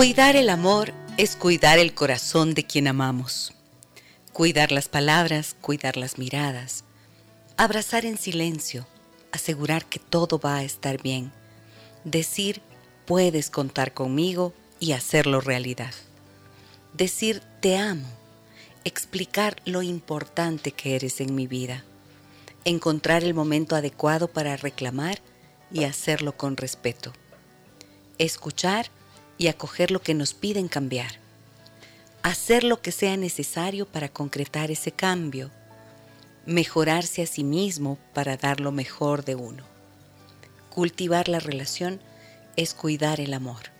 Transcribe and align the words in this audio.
Cuidar 0.00 0.34
el 0.34 0.48
amor 0.48 0.94
es 1.18 1.36
cuidar 1.36 1.78
el 1.78 1.92
corazón 1.92 2.54
de 2.54 2.64
quien 2.64 2.88
amamos. 2.88 3.52
Cuidar 4.32 4.72
las 4.72 4.88
palabras, 4.88 5.54
cuidar 5.60 5.98
las 5.98 6.16
miradas. 6.16 6.84
Abrazar 7.58 8.06
en 8.06 8.16
silencio, 8.16 8.86
asegurar 9.30 9.84
que 9.84 9.98
todo 9.98 10.38
va 10.38 10.56
a 10.56 10.62
estar 10.62 11.02
bien. 11.02 11.30
Decir, 12.04 12.62
puedes 13.04 13.50
contar 13.50 13.92
conmigo 13.92 14.54
y 14.78 14.92
hacerlo 14.92 15.42
realidad. 15.42 15.92
Decir, 16.94 17.42
te 17.60 17.76
amo. 17.76 18.08
Explicar 18.84 19.56
lo 19.66 19.82
importante 19.82 20.72
que 20.72 20.96
eres 20.96 21.20
en 21.20 21.34
mi 21.34 21.46
vida. 21.46 21.84
Encontrar 22.64 23.22
el 23.22 23.34
momento 23.34 23.76
adecuado 23.76 24.28
para 24.28 24.56
reclamar 24.56 25.18
y 25.70 25.84
hacerlo 25.84 26.38
con 26.38 26.56
respeto. 26.56 27.12
Escuchar 28.16 28.90
y 29.40 29.48
acoger 29.48 29.90
lo 29.90 30.02
que 30.02 30.12
nos 30.12 30.34
piden 30.34 30.68
cambiar. 30.68 31.12
Hacer 32.22 32.62
lo 32.62 32.82
que 32.82 32.92
sea 32.92 33.16
necesario 33.16 33.86
para 33.86 34.10
concretar 34.10 34.70
ese 34.70 34.92
cambio. 34.92 35.50
Mejorarse 36.44 37.22
a 37.22 37.26
sí 37.26 37.42
mismo 37.42 37.96
para 38.12 38.36
dar 38.36 38.60
lo 38.60 38.70
mejor 38.70 39.24
de 39.24 39.36
uno. 39.36 39.64
Cultivar 40.68 41.28
la 41.28 41.40
relación 41.40 42.00
es 42.56 42.74
cuidar 42.74 43.18
el 43.18 43.32
amor. 43.32 43.70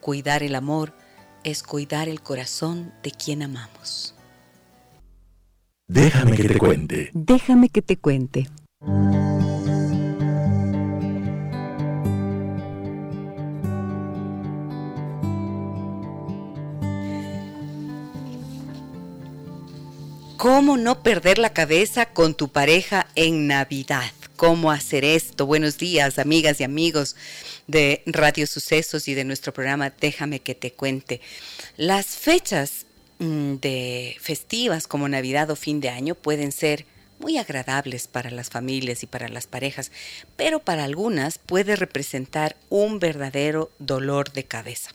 Cuidar 0.00 0.42
el 0.42 0.54
amor 0.54 0.94
es 1.44 1.62
cuidar 1.62 2.08
el 2.08 2.22
corazón 2.22 2.94
de 3.02 3.10
quien 3.10 3.42
amamos. 3.42 4.14
Déjame 5.88 6.36
que 6.38 6.48
te 6.48 6.58
cuente. 6.58 7.10
Déjame 7.12 7.68
que 7.68 7.82
te 7.82 7.98
cuente. 7.98 8.48
¿Cómo 20.46 20.76
no 20.76 21.02
perder 21.02 21.38
la 21.38 21.52
cabeza 21.52 22.06
con 22.06 22.36
tu 22.36 22.50
pareja 22.50 23.08
en 23.16 23.48
Navidad? 23.48 24.12
¿Cómo 24.36 24.70
hacer 24.70 25.04
esto? 25.04 25.44
Buenos 25.44 25.76
días, 25.76 26.20
amigas 26.20 26.60
y 26.60 26.64
amigos 26.64 27.16
de 27.66 28.04
Radio 28.06 28.46
Sucesos 28.46 29.08
y 29.08 29.14
de 29.14 29.24
nuestro 29.24 29.52
programa 29.52 29.90
Déjame 29.90 30.38
que 30.38 30.54
te 30.54 30.72
cuente. 30.72 31.20
Las 31.76 32.06
fechas 32.06 32.86
mm, 33.18 33.54
de 33.54 34.16
festivas 34.20 34.86
como 34.86 35.08
Navidad 35.08 35.50
o 35.50 35.56
fin 35.56 35.80
de 35.80 35.88
año 35.88 36.14
pueden 36.14 36.52
ser 36.52 36.86
muy 37.18 37.38
agradables 37.38 38.06
para 38.06 38.30
las 38.30 38.48
familias 38.48 39.02
y 39.02 39.08
para 39.08 39.28
las 39.28 39.48
parejas, 39.48 39.90
pero 40.36 40.60
para 40.60 40.84
algunas 40.84 41.38
puede 41.38 41.74
representar 41.74 42.54
un 42.68 43.00
verdadero 43.00 43.72
dolor 43.80 44.30
de 44.30 44.44
cabeza. 44.44 44.92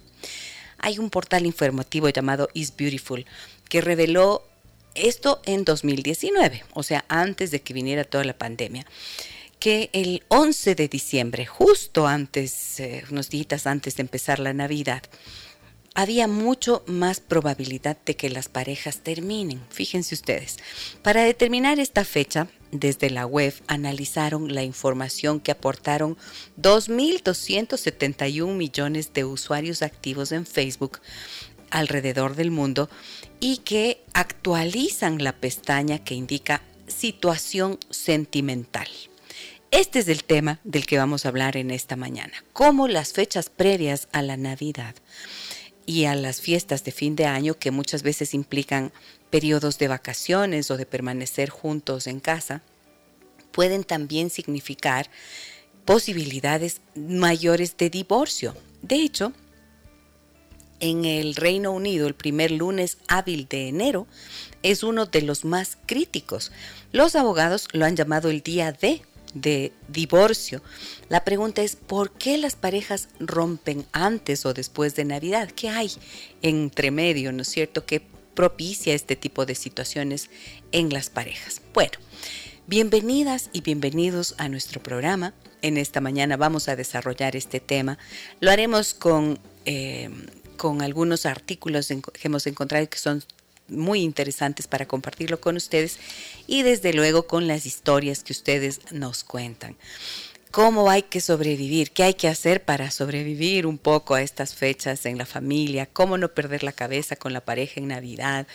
Hay 0.77 0.97
un 0.97 1.09
portal 1.09 1.45
informativo 1.45 2.07
llamado 2.07 2.47
Is 2.53 2.73
Beautiful 2.77 3.25
que 3.67 3.81
reveló 3.81 4.45
esto 4.95 5.41
en 5.45 5.63
2019, 5.63 6.63
o 6.73 6.83
sea, 6.83 7.05
antes 7.07 7.51
de 7.51 7.61
que 7.61 7.73
viniera 7.73 8.03
toda 8.03 8.23
la 8.23 8.37
pandemia 8.37 8.85
que 9.61 9.91
el 9.93 10.23
11 10.29 10.73
de 10.73 10.87
diciembre, 10.87 11.45
justo 11.45 12.07
antes, 12.07 12.79
eh, 12.79 13.03
unos 13.11 13.29
días 13.29 13.67
antes 13.67 13.95
de 13.95 14.01
empezar 14.01 14.39
la 14.39 14.53
Navidad, 14.53 15.03
había 15.93 16.27
mucho 16.27 16.83
más 16.87 17.19
probabilidad 17.19 17.95
de 18.03 18.15
que 18.15 18.31
las 18.31 18.49
parejas 18.49 19.01
terminen. 19.01 19.61
Fíjense 19.69 20.15
ustedes. 20.15 20.57
Para 21.03 21.23
determinar 21.23 21.79
esta 21.79 22.05
fecha, 22.05 22.47
desde 22.71 23.11
la 23.11 23.27
web 23.27 23.53
analizaron 23.67 24.55
la 24.55 24.63
información 24.63 25.39
que 25.39 25.51
aportaron 25.51 26.17
2.271 26.59 28.55
millones 28.55 29.13
de 29.13 29.25
usuarios 29.25 29.83
activos 29.83 30.31
en 30.31 30.47
Facebook 30.47 31.01
alrededor 31.71 32.35
del 32.35 32.51
mundo 32.51 32.89
y 33.39 33.57
que 33.57 34.03
actualizan 34.13 35.23
la 35.23 35.33
pestaña 35.33 35.99
que 35.99 36.13
indica 36.13 36.61
situación 36.87 37.79
sentimental. 37.89 38.87
Este 39.71 39.99
es 39.99 40.09
el 40.09 40.25
tema 40.25 40.59
del 40.63 40.85
que 40.85 40.97
vamos 40.97 41.25
a 41.25 41.29
hablar 41.29 41.55
en 41.55 41.71
esta 41.71 41.95
mañana, 41.95 42.33
cómo 42.51 42.87
las 42.87 43.13
fechas 43.13 43.49
previas 43.49 44.09
a 44.11 44.21
la 44.21 44.35
Navidad 44.35 44.95
y 45.85 46.05
a 46.05 46.15
las 46.15 46.41
fiestas 46.41 46.83
de 46.83 46.91
fin 46.91 47.15
de 47.15 47.25
año, 47.25 47.57
que 47.57 47.71
muchas 47.71 48.03
veces 48.03 48.33
implican 48.33 48.91
periodos 49.29 49.77
de 49.77 49.87
vacaciones 49.87 50.69
o 50.71 50.77
de 50.77 50.85
permanecer 50.85 51.49
juntos 51.49 52.07
en 52.07 52.19
casa, 52.19 52.61
pueden 53.51 53.83
también 53.83 54.29
significar 54.29 55.09
posibilidades 55.85 56.81
mayores 56.95 57.77
de 57.77 57.89
divorcio. 57.89 58.55
De 58.81 58.95
hecho, 58.95 59.33
en 60.81 61.05
el 61.05 61.35
Reino 61.35 61.71
Unido 61.71 62.07
el 62.07 62.15
primer 62.15 62.51
lunes 62.51 62.97
hábil 63.07 63.47
de 63.47 63.69
enero 63.69 64.07
es 64.63 64.83
uno 64.83 65.05
de 65.05 65.21
los 65.21 65.45
más 65.45 65.77
críticos. 65.85 66.51
Los 66.91 67.15
abogados 67.15 67.67
lo 67.71 67.85
han 67.85 67.95
llamado 67.95 68.29
el 68.29 68.41
día 68.41 68.73
D 68.73 69.01
de 69.33 69.71
divorcio. 69.87 70.61
La 71.07 71.23
pregunta 71.23 71.61
es, 71.61 71.77
¿por 71.77 72.11
qué 72.11 72.37
las 72.37 72.55
parejas 72.55 73.07
rompen 73.19 73.85
antes 73.93 74.45
o 74.45 74.53
después 74.53 74.95
de 74.95 75.05
Navidad? 75.05 75.49
¿Qué 75.51 75.69
hay 75.69 75.91
entre 76.41 76.91
medio, 76.91 77.31
no 77.31 77.43
es 77.43 77.47
cierto, 77.47 77.85
que 77.85 78.01
propicia 78.33 78.93
este 78.93 79.15
tipo 79.15 79.45
de 79.45 79.55
situaciones 79.55 80.29
en 80.71 80.89
las 80.89 81.09
parejas? 81.09 81.61
Bueno, 81.73 81.93
bienvenidas 82.67 83.49
y 83.53 83.61
bienvenidos 83.61 84.35
a 84.37 84.49
nuestro 84.49 84.83
programa. 84.83 85.33
En 85.61 85.77
esta 85.77 86.01
mañana 86.01 86.37
vamos 86.37 86.67
a 86.67 86.75
desarrollar 86.75 87.35
este 87.35 87.59
tema. 87.59 87.97
Lo 88.39 88.51
haremos 88.51 88.93
con... 88.93 89.39
Eh, 89.65 90.09
con 90.61 90.83
algunos 90.83 91.25
artículos 91.25 91.87
que 91.87 92.27
hemos 92.27 92.45
encontrado 92.45 92.87
que 92.87 92.99
son 92.99 93.23
muy 93.67 94.01
interesantes 94.01 94.67
para 94.67 94.85
compartirlo 94.85 95.41
con 95.41 95.55
ustedes 95.55 95.97
y 96.45 96.61
desde 96.61 96.93
luego 96.93 97.25
con 97.25 97.47
las 97.47 97.65
historias 97.65 98.21
que 98.21 98.31
ustedes 98.31 98.79
nos 98.91 99.23
cuentan. 99.23 99.75
¿Cómo 100.51 100.91
hay 100.91 101.01
que 101.01 101.19
sobrevivir? 101.19 101.89
¿Qué 101.89 102.03
hay 102.03 102.13
que 102.13 102.27
hacer 102.27 102.63
para 102.63 102.91
sobrevivir 102.91 103.65
un 103.65 103.79
poco 103.79 104.13
a 104.13 104.21
estas 104.21 104.53
fechas 104.53 105.07
en 105.07 105.17
la 105.17 105.25
familia? 105.25 105.87
¿Cómo 105.87 106.15
no 106.19 106.31
perder 106.31 106.61
la 106.61 106.73
cabeza 106.73 107.15
con 107.15 107.33
la 107.33 107.41
pareja 107.41 107.79
en 107.79 107.87
Navidad? 107.87 108.45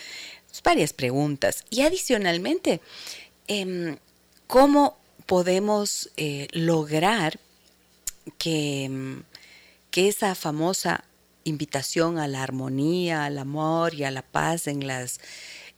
Pues, 0.46 0.62
varias 0.62 0.92
preguntas. 0.92 1.64
Y 1.70 1.80
adicionalmente, 1.80 2.80
em, 3.48 3.96
¿cómo 4.46 4.96
podemos 5.26 6.10
eh, 6.16 6.46
lograr 6.52 7.40
que, 8.38 9.18
que 9.90 10.06
esa 10.06 10.36
famosa 10.36 11.02
invitación 11.46 12.18
a 12.18 12.28
la 12.28 12.42
armonía, 12.42 13.24
al 13.24 13.38
amor 13.38 13.94
y 13.94 14.04
a 14.04 14.10
la 14.10 14.22
paz 14.22 14.66
en 14.66 14.86
las, 14.86 15.20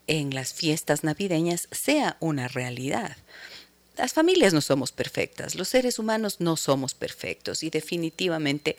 en 0.07 0.33
las 0.33 0.53
fiestas 0.53 1.03
navideñas 1.03 1.67
sea 1.71 2.17
una 2.19 2.47
realidad. 2.47 3.15
Las 3.97 4.13
familias 4.13 4.53
no 4.53 4.61
somos 4.61 4.91
perfectas, 4.91 5.55
los 5.55 5.67
seres 5.67 5.99
humanos 5.99 6.37
no 6.39 6.55
somos 6.55 6.93
perfectos 6.93 7.63
y 7.63 7.69
definitivamente 7.69 8.77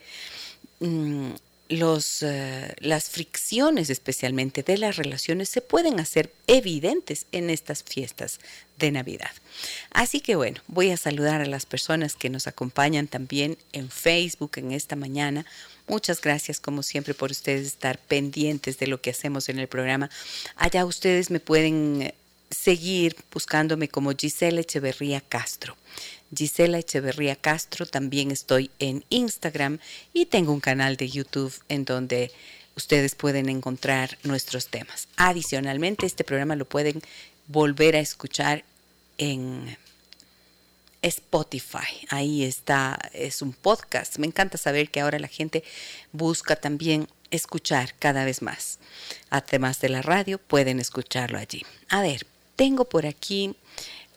mm, 0.79 1.31
los, 1.71 2.21
eh, 2.21 2.75
las 2.79 3.09
fricciones 3.09 3.89
especialmente 3.89 4.61
de 4.63 4.77
las 4.77 4.97
relaciones 4.97 5.49
se 5.49 5.61
pueden 5.61 5.99
hacer 5.99 6.31
evidentes 6.47 7.25
en 7.31 7.49
estas 7.49 7.83
fiestas 7.83 8.39
de 8.77 8.91
Navidad. 8.91 9.31
Así 9.91 10.19
que 10.19 10.35
bueno, 10.35 10.61
voy 10.67 10.91
a 10.91 10.97
saludar 10.97 11.41
a 11.41 11.45
las 11.45 11.65
personas 11.65 12.15
que 12.15 12.29
nos 12.29 12.47
acompañan 12.47 13.07
también 13.07 13.57
en 13.71 13.89
Facebook 13.89 14.51
en 14.55 14.71
esta 14.71 14.95
mañana. 14.95 15.45
Muchas 15.91 16.21
gracias, 16.21 16.61
como 16.61 16.83
siempre, 16.83 17.13
por 17.13 17.31
ustedes 17.31 17.67
estar 17.67 17.97
pendientes 17.99 18.79
de 18.79 18.87
lo 18.87 19.01
que 19.01 19.09
hacemos 19.09 19.49
en 19.49 19.59
el 19.59 19.67
programa. 19.67 20.09
Allá 20.55 20.85
ustedes 20.85 21.29
me 21.29 21.41
pueden 21.41 22.03
eh, 22.03 22.15
seguir 22.49 23.17
buscándome 23.29 23.89
como 23.89 24.13
Gisela 24.15 24.61
Echeverría 24.61 25.19
Castro. 25.19 25.75
Gisela 26.33 26.79
Echeverría 26.79 27.35
Castro, 27.35 27.85
también 27.85 28.31
estoy 28.31 28.71
en 28.79 29.03
Instagram 29.09 29.79
y 30.13 30.27
tengo 30.27 30.53
un 30.53 30.61
canal 30.61 30.95
de 30.95 31.09
YouTube 31.09 31.53
en 31.67 31.83
donde 31.83 32.31
ustedes 32.77 33.13
pueden 33.13 33.49
encontrar 33.49 34.17
nuestros 34.23 34.67
temas. 34.67 35.09
Adicionalmente, 35.17 36.05
este 36.05 36.23
programa 36.23 36.55
lo 36.55 36.63
pueden 36.63 37.01
volver 37.47 37.97
a 37.97 37.99
escuchar 37.99 38.63
en 39.17 39.77
Spotify. 41.01 42.05
Ahí 42.09 42.43
está, 42.43 42.99
es 43.13 43.41
un 43.41 43.53
podcast. 43.53 44.17
Me 44.17 44.27
encanta 44.27 44.57
saber 44.57 44.89
que 44.89 45.01
ahora 45.01 45.19
la 45.19 45.27
gente 45.27 45.63
busca 46.11 46.55
también 46.55 47.07
escuchar 47.31 47.95
cada 47.97 48.25
vez 48.25 48.41
más. 48.41 48.79
Además 49.29 49.79
de 49.79 49.89
la 49.89 50.01
radio, 50.01 50.37
pueden 50.37 50.79
escucharlo 50.79 51.37
allí. 51.37 51.65
A 51.89 52.01
ver, 52.01 52.25
tengo 52.55 52.85
por 52.85 53.05
aquí 53.05 53.55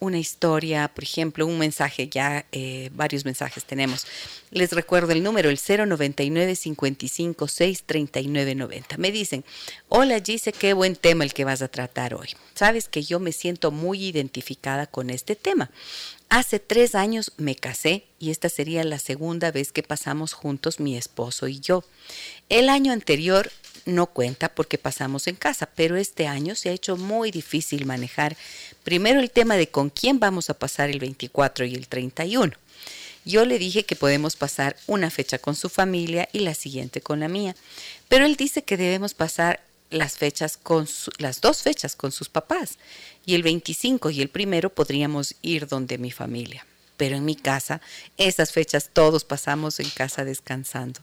una 0.01 0.19
historia, 0.19 0.89
por 0.89 1.05
ejemplo, 1.05 1.47
un 1.47 1.59
mensaje, 1.59 2.09
ya 2.09 2.45
eh, 2.53 2.91
varios 2.93 3.25
mensajes 3.25 3.65
tenemos. 3.65 4.07
Les 4.51 4.73
recuerdo 4.73 5.13
el 5.13 5.23
número, 5.23 5.51
el 5.51 5.59
099 5.59 6.57
55 6.57 7.47
3990. 7.87 8.97
Me 8.99 9.11
dicen, 9.11 9.45
hola 9.89 10.21
Gise, 10.25 10.53
qué 10.53 10.75
buen 10.75 10.97
tema 10.97 11.25
el 11.25 11.33
que 11.33 11.45
vas 11.45 11.63
a 11.63 11.69
tratar 11.69 12.15
hoy. 12.15 12.29
Sabes 12.55 12.89
que 12.89 13.03
yo 13.03 13.19
me 13.19 13.33
siento 13.33 13.71
muy 13.71 14.05
identificada 14.05 14.87
con 14.87 15.11
este 15.11 15.37
tema. 15.37 15.71
Hace 16.35 16.59
tres 16.59 16.97
años 16.97 17.31
me 17.37 17.55
casé 17.55 18.07
y 18.19 18.33
esta 18.33 18.49
sería 18.49 18.83
la 18.83 18.99
segunda 18.99 19.53
vez 19.53 19.71
que 19.71 19.85
pasamos 19.85 20.33
juntos 20.33 20.81
mi 20.81 20.97
esposo 20.97 21.47
y 21.47 21.61
yo. 21.61 21.85
El 22.49 22.71
año 22.71 22.93
anterior 22.93 23.53
no 23.87 24.07
cuenta 24.07 24.53
porque 24.53 24.77
pasamos 24.77 25.29
en 25.29 25.37
casa, 25.37 25.71
pero 25.77 25.97
este 25.97 26.27
año 26.27 26.57
se 26.57 26.71
ha 26.71 26.73
hecho 26.73 26.97
muy 26.97 27.31
difícil 27.31 27.87
manejar 27.87 28.37
primero 28.83 29.21
el 29.21 29.31
tema 29.31 29.55
de 29.55 29.69
con 29.69 29.91
quién 29.91 30.19
vamos 30.19 30.51
a 30.51 30.59
pasar 30.59 30.91
el 30.91 30.99
24 30.99 31.67
y 31.67 31.77
el 31.77 31.87
31. 31.87 32.53
Yo 33.25 33.45
le 33.45 33.61
dije 33.61 33.85
que 33.85 33.95
podemos 33.95 34.35
pasar 34.35 34.75
una 34.89 35.11
fecha 35.11 35.39
con 35.39 35.55
su 35.55 35.69
familia 35.69 36.29
y 36.33 36.41
la 36.41 36.55
siguiente 36.55 37.01
con 37.01 37.21
la 37.21 37.29
mía, 37.29 37.55
pero 38.09 38.27
él 38.27 38.35
dice 38.35 38.65
que 38.65 38.77
debemos 38.77 39.15
pasar 39.15 39.61
las 39.95 40.17
fechas 40.17 40.57
con 40.57 40.87
las 41.19 41.41
dos 41.41 41.63
fechas 41.63 41.97
con 41.97 42.13
sus 42.13 42.29
papás 42.29 42.79
y 43.25 43.35
el 43.35 43.43
25 43.43 44.11
y 44.11 44.21
el 44.21 44.29
primero 44.29 44.71
podríamos 44.71 45.35
ir 45.43 45.67
donde 45.67 45.99
mi 45.99 46.11
familia 46.11 46.67
pero 46.97 47.17
en 47.17 47.25
mi 47.25 47.35
casa, 47.35 47.81
esas 48.17 48.53
fechas 48.53 48.91
todos 48.93 49.25
pasamos 49.25 49.81
en 49.81 49.91
casa 49.91 50.25
descansando. 50.25 51.01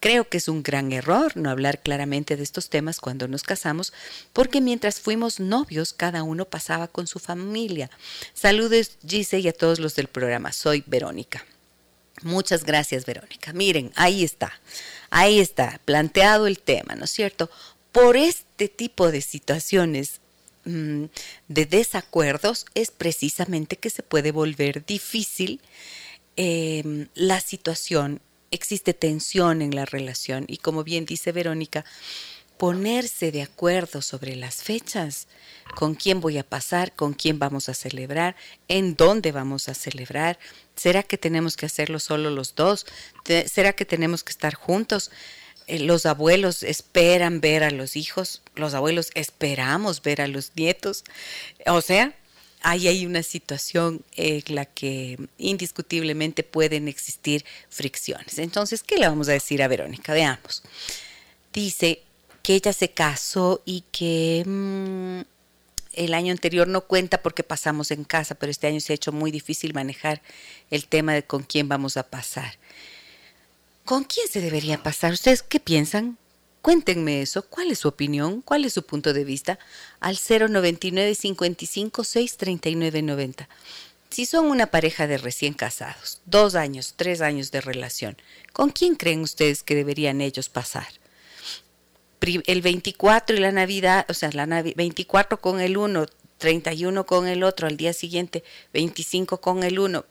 Creo 0.00 0.28
que 0.28 0.38
es 0.38 0.48
un 0.48 0.62
gran 0.62 0.92
error 0.92 1.36
no 1.36 1.50
hablar 1.50 1.80
claramente 1.80 2.36
de 2.36 2.42
estos 2.42 2.68
temas 2.68 3.00
cuando 3.00 3.28
nos 3.28 3.42
casamos, 3.42 3.92
porque 4.32 4.60
mientras 4.60 5.00
fuimos 5.00 5.38
novios, 5.38 5.92
cada 5.92 6.22
uno 6.22 6.46
pasaba 6.46 6.88
con 6.88 7.06
su 7.06 7.18
familia. 7.18 7.90
Saludos, 8.34 8.92
Gise, 9.06 9.38
y 9.38 9.48
a 9.48 9.52
todos 9.52 9.78
los 9.78 9.94
del 9.94 10.08
programa. 10.08 10.52
Soy 10.52 10.82
Verónica. 10.86 11.44
Muchas 12.22 12.64
gracias, 12.64 13.06
Verónica. 13.06 13.52
Miren, 13.54 13.92
ahí 13.96 14.24
está, 14.24 14.52
ahí 15.08 15.38
está, 15.40 15.80
planteado 15.86 16.46
el 16.46 16.58
tema, 16.58 16.94
¿no 16.94 17.04
es 17.04 17.10
cierto? 17.10 17.50
Por 17.92 18.16
este 18.16 18.68
tipo 18.68 19.10
de 19.10 19.20
situaciones 19.20 20.20
Mm, 20.64 21.06
de 21.48 21.64
desacuerdos 21.64 22.66
es 22.74 22.90
precisamente 22.90 23.76
que 23.76 23.88
se 23.88 24.02
puede 24.02 24.30
volver 24.30 24.84
difícil 24.84 25.58
em, 26.36 27.08
la 27.14 27.40
situación, 27.40 28.20
existe 28.50 28.92
tensión 28.92 29.62
en 29.62 29.74
la 29.74 29.86
relación 29.86 30.44
y 30.48 30.58
como 30.58 30.84
bien 30.84 31.06
dice 31.06 31.32
Verónica, 31.32 31.86
ponerse 32.58 33.32
de 33.32 33.42
acuerdo 33.42 34.02
sobre 34.02 34.36
las 34.36 34.56
fechas, 34.62 35.28
con 35.76 35.94
quién 35.94 36.20
voy 36.20 36.36
a 36.36 36.44
pasar, 36.46 36.92
con 36.94 37.14
quién 37.14 37.38
vamos 37.38 37.70
a 37.70 37.74
celebrar, 37.74 38.36
en 38.68 38.96
dónde 38.96 39.32
vamos 39.32 39.70
a 39.70 39.74
celebrar, 39.74 40.38
¿será 40.76 41.02
que 41.02 41.16
tenemos 41.16 41.56
que 41.56 41.66
hacerlo 41.66 41.98
solo 42.00 42.28
los 42.28 42.54
dos? 42.54 42.84
¿Será 43.46 43.72
que 43.72 43.86
tenemos 43.86 44.22
que 44.22 44.32
estar 44.32 44.54
juntos? 44.54 45.10
Eh, 45.70 45.78
los 45.78 46.04
abuelos 46.04 46.64
esperan 46.64 47.40
ver 47.40 47.62
a 47.62 47.70
los 47.70 47.94
hijos, 47.94 48.42
los 48.56 48.74
abuelos 48.74 49.10
esperamos 49.14 50.02
ver 50.02 50.20
a 50.20 50.26
los 50.26 50.50
nietos. 50.56 51.04
O 51.66 51.80
sea, 51.80 52.12
ahí 52.60 52.88
hay 52.88 53.06
una 53.06 53.22
situación 53.22 54.04
en 54.16 54.42
la 54.48 54.64
que 54.64 55.16
indiscutiblemente 55.38 56.42
pueden 56.42 56.88
existir 56.88 57.44
fricciones. 57.68 58.38
Entonces, 58.38 58.82
¿qué 58.82 58.96
le 58.96 59.06
vamos 59.06 59.28
a 59.28 59.32
decir 59.32 59.62
a 59.62 59.68
Verónica? 59.68 60.12
Veamos. 60.12 60.62
Dice 61.52 62.02
que 62.42 62.54
ella 62.54 62.72
se 62.72 62.90
casó 62.90 63.62
y 63.64 63.84
que 63.92 64.42
mm, 64.44 65.20
el 65.92 66.14
año 66.14 66.32
anterior 66.32 66.66
no 66.66 66.80
cuenta 66.80 67.22
porque 67.22 67.44
pasamos 67.44 67.92
en 67.92 68.02
casa, 68.02 68.34
pero 68.34 68.50
este 68.50 68.66
año 68.66 68.80
se 68.80 68.92
ha 68.92 68.94
hecho 68.96 69.12
muy 69.12 69.30
difícil 69.30 69.72
manejar 69.72 70.20
el 70.72 70.86
tema 70.86 71.14
de 71.14 71.22
con 71.22 71.44
quién 71.44 71.68
vamos 71.68 71.96
a 71.96 72.02
pasar. 72.02 72.58
¿Con 73.90 74.04
quién 74.04 74.28
se 74.28 74.40
debería 74.40 74.84
pasar? 74.84 75.12
¿Ustedes 75.12 75.42
qué 75.42 75.58
piensan? 75.58 76.16
Cuéntenme 76.62 77.22
eso. 77.22 77.42
¿Cuál 77.42 77.72
es 77.72 77.80
su 77.80 77.88
opinión? 77.88 78.40
¿Cuál 78.40 78.64
es 78.64 78.72
su 78.72 78.84
punto 78.84 79.12
de 79.12 79.24
vista? 79.24 79.58
Al 79.98 80.16
099 80.16 81.16
55 81.16 82.04
639 82.04 83.02
90. 83.02 83.48
Si 84.10 84.26
son 84.26 84.46
una 84.46 84.66
pareja 84.66 85.08
de 85.08 85.18
recién 85.18 85.54
casados, 85.54 86.20
dos 86.24 86.54
años, 86.54 86.94
tres 86.94 87.20
años 87.20 87.50
de 87.50 87.60
relación, 87.62 88.16
¿con 88.52 88.70
quién 88.70 88.94
creen 88.94 89.22
ustedes 89.22 89.64
que 89.64 89.74
deberían 89.74 90.20
ellos 90.20 90.48
pasar? 90.48 90.86
El 92.20 92.62
24 92.62 93.34
y 93.34 93.40
la 93.40 93.50
Navidad, 93.50 94.06
o 94.08 94.14
sea, 94.14 94.30
la 94.30 94.46
24 94.46 95.40
con 95.40 95.60
el 95.60 95.76
uno, 95.76 96.06
31 96.38 97.06
con 97.06 97.26
el 97.26 97.42
otro, 97.42 97.66
al 97.66 97.76
día 97.76 97.92
siguiente 97.92 98.44
25 98.72 99.40
con 99.40 99.64
el 99.64 99.80
uno, 99.80 100.04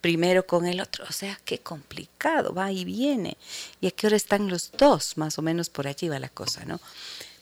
primero 0.00 0.46
con 0.46 0.66
el 0.66 0.80
otro. 0.80 1.04
O 1.08 1.12
sea, 1.12 1.38
qué 1.44 1.58
complicado, 1.58 2.54
va 2.54 2.72
y 2.72 2.84
viene. 2.84 3.36
¿Y 3.80 3.86
a 3.86 3.90
qué 3.90 4.08
están 4.08 4.48
los 4.48 4.72
dos? 4.72 5.16
Más 5.16 5.38
o 5.38 5.42
menos 5.42 5.70
por 5.70 5.86
allí 5.86 6.08
va 6.08 6.18
la 6.18 6.28
cosa, 6.28 6.64
¿no? 6.64 6.80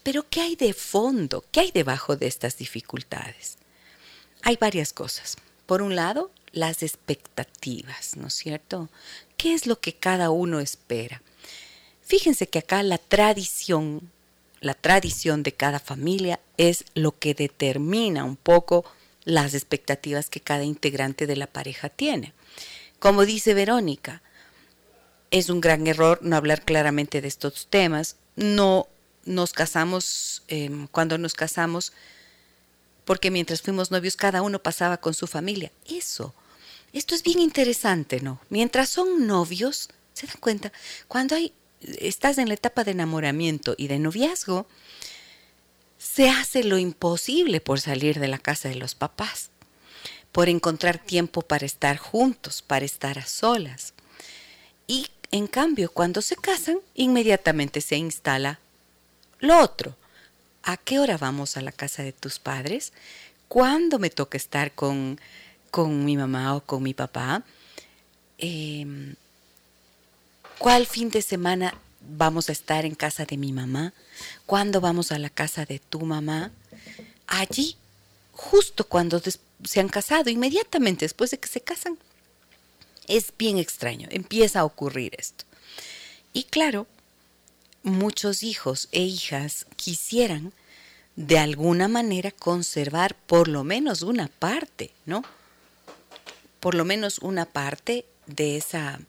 Pero 0.02 0.26
¿qué 0.28 0.40
hay 0.40 0.56
de 0.56 0.72
fondo? 0.72 1.44
¿Qué 1.52 1.60
hay 1.60 1.70
debajo 1.70 2.16
de 2.16 2.26
estas 2.26 2.56
dificultades? 2.56 3.58
Hay 4.42 4.56
varias 4.56 4.92
cosas. 4.92 5.36
Por 5.66 5.82
un 5.82 5.96
lado, 5.96 6.30
las 6.52 6.82
expectativas, 6.82 8.16
¿no 8.16 8.28
es 8.28 8.34
cierto? 8.34 8.88
¿Qué 9.36 9.54
es 9.54 9.66
lo 9.66 9.80
que 9.80 9.94
cada 9.94 10.30
uno 10.30 10.60
espera? 10.60 11.22
Fíjense 12.02 12.48
que 12.48 12.60
acá 12.60 12.82
la 12.82 12.98
tradición, 12.98 14.10
la 14.60 14.74
tradición 14.74 15.42
de 15.42 15.52
cada 15.52 15.78
familia 15.78 16.40
es 16.56 16.84
lo 16.94 17.18
que 17.18 17.34
determina 17.34 18.24
un 18.24 18.36
poco 18.36 18.84
las 19.24 19.52
expectativas 19.52 20.30
que 20.30 20.40
cada 20.40 20.64
integrante 20.64 21.26
de 21.26 21.36
la 21.36 21.46
pareja 21.46 21.90
tiene. 21.90 22.32
Como 22.98 23.24
dice 23.24 23.54
Verónica, 23.54 24.22
es 25.30 25.50
un 25.50 25.60
gran 25.60 25.86
error 25.86 26.18
no 26.22 26.36
hablar 26.36 26.64
claramente 26.64 27.20
de 27.20 27.28
estos 27.28 27.68
temas. 27.68 28.16
No 28.34 28.88
nos 29.24 29.52
casamos, 29.52 30.42
em, 30.48 30.88
cuando 30.88 31.18
nos 31.18 31.34
casamos, 31.34 31.92
porque 33.04 33.30
mientras 33.30 33.62
fuimos 33.62 33.90
novios 33.90 34.16
cada 34.16 34.42
uno 34.42 34.58
pasaba 34.62 34.96
con 34.98 35.14
su 35.14 35.26
familia. 35.26 35.70
Eso, 35.88 36.34
esto 36.92 37.14
es 37.14 37.22
bien 37.22 37.40
interesante, 37.40 38.20
¿no? 38.20 38.40
Mientras 38.48 38.88
son 38.88 39.26
novios, 39.26 39.90
¿se 40.14 40.26
dan 40.26 40.36
cuenta? 40.40 40.72
Cuando 41.06 41.36
hay, 41.36 41.52
estás 41.80 42.38
en 42.38 42.48
la 42.48 42.54
etapa 42.54 42.84
de 42.84 42.92
enamoramiento 42.92 43.74
y 43.78 43.88
de 43.88 43.98
noviazgo, 43.98 44.66
se 45.98 46.30
hace 46.30 46.64
lo 46.64 46.78
imposible 46.78 47.60
por 47.60 47.80
salir 47.80 48.18
de 48.18 48.28
la 48.28 48.38
casa 48.38 48.68
de 48.68 48.76
los 48.76 48.94
papás 48.94 49.50
por 50.32 50.48
encontrar 50.48 50.98
tiempo 50.98 51.42
para 51.42 51.66
estar 51.66 51.96
juntos, 51.96 52.62
para 52.62 52.84
estar 52.84 53.18
a 53.18 53.26
solas. 53.26 53.94
Y 54.86 55.06
en 55.30 55.46
cambio, 55.46 55.90
cuando 55.92 56.22
se 56.22 56.36
casan, 56.36 56.78
inmediatamente 56.94 57.80
se 57.80 57.96
instala 57.96 58.60
lo 59.40 59.58
otro. 59.60 59.96
¿A 60.62 60.76
qué 60.76 60.98
hora 60.98 61.16
vamos 61.16 61.56
a 61.56 61.62
la 61.62 61.72
casa 61.72 62.02
de 62.02 62.12
tus 62.12 62.38
padres? 62.38 62.92
¿Cuándo 63.48 63.98
me 63.98 64.10
toca 64.10 64.36
estar 64.36 64.72
con, 64.72 65.20
con 65.70 66.04
mi 66.04 66.16
mamá 66.16 66.54
o 66.56 66.60
con 66.60 66.82
mi 66.82 66.94
papá? 66.94 67.42
Em, 68.36 69.14
¿Cuál 70.58 70.86
fin 70.86 71.08
de 71.10 71.22
semana 71.22 71.74
vamos 72.00 72.48
a 72.48 72.52
estar 72.52 72.84
en 72.84 72.94
casa 72.94 73.24
de 73.24 73.36
mi 73.36 73.52
mamá? 73.52 73.92
¿Cuándo 74.44 74.80
vamos 74.80 75.12
a 75.12 75.18
la 75.18 75.30
casa 75.30 75.64
de 75.64 75.78
tu 75.78 76.00
mamá? 76.00 76.50
Allí, 77.26 77.76
justo 78.38 78.84
cuando 78.84 79.20
se 79.64 79.80
han 79.80 79.88
casado, 79.88 80.30
inmediatamente 80.30 81.04
después 81.04 81.32
de 81.32 81.40
que 81.40 81.48
se 81.48 81.60
casan. 81.60 81.98
Es 83.08 83.32
bien 83.36 83.58
extraño, 83.58 84.06
empieza 84.12 84.60
a 84.60 84.64
ocurrir 84.64 85.16
esto. 85.18 85.44
Y 86.32 86.44
claro, 86.44 86.86
muchos 87.82 88.44
hijos 88.44 88.88
e 88.92 89.02
hijas 89.02 89.66
quisieran 89.74 90.52
de 91.16 91.40
alguna 91.40 91.88
manera 91.88 92.30
conservar 92.30 93.16
por 93.16 93.48
lo 93.48 93.64
menos 93.64 94.02
una 94.02 94.28
parte, 94.28 94.92
¿no? 95.04 95.24
Por 96.60 96.76
lo 96.76 96.84
menos 96.84 97.18
una 97.18 97.44
parte 97.44 98.06
de 98.26 98.56
esa 98.56 99.00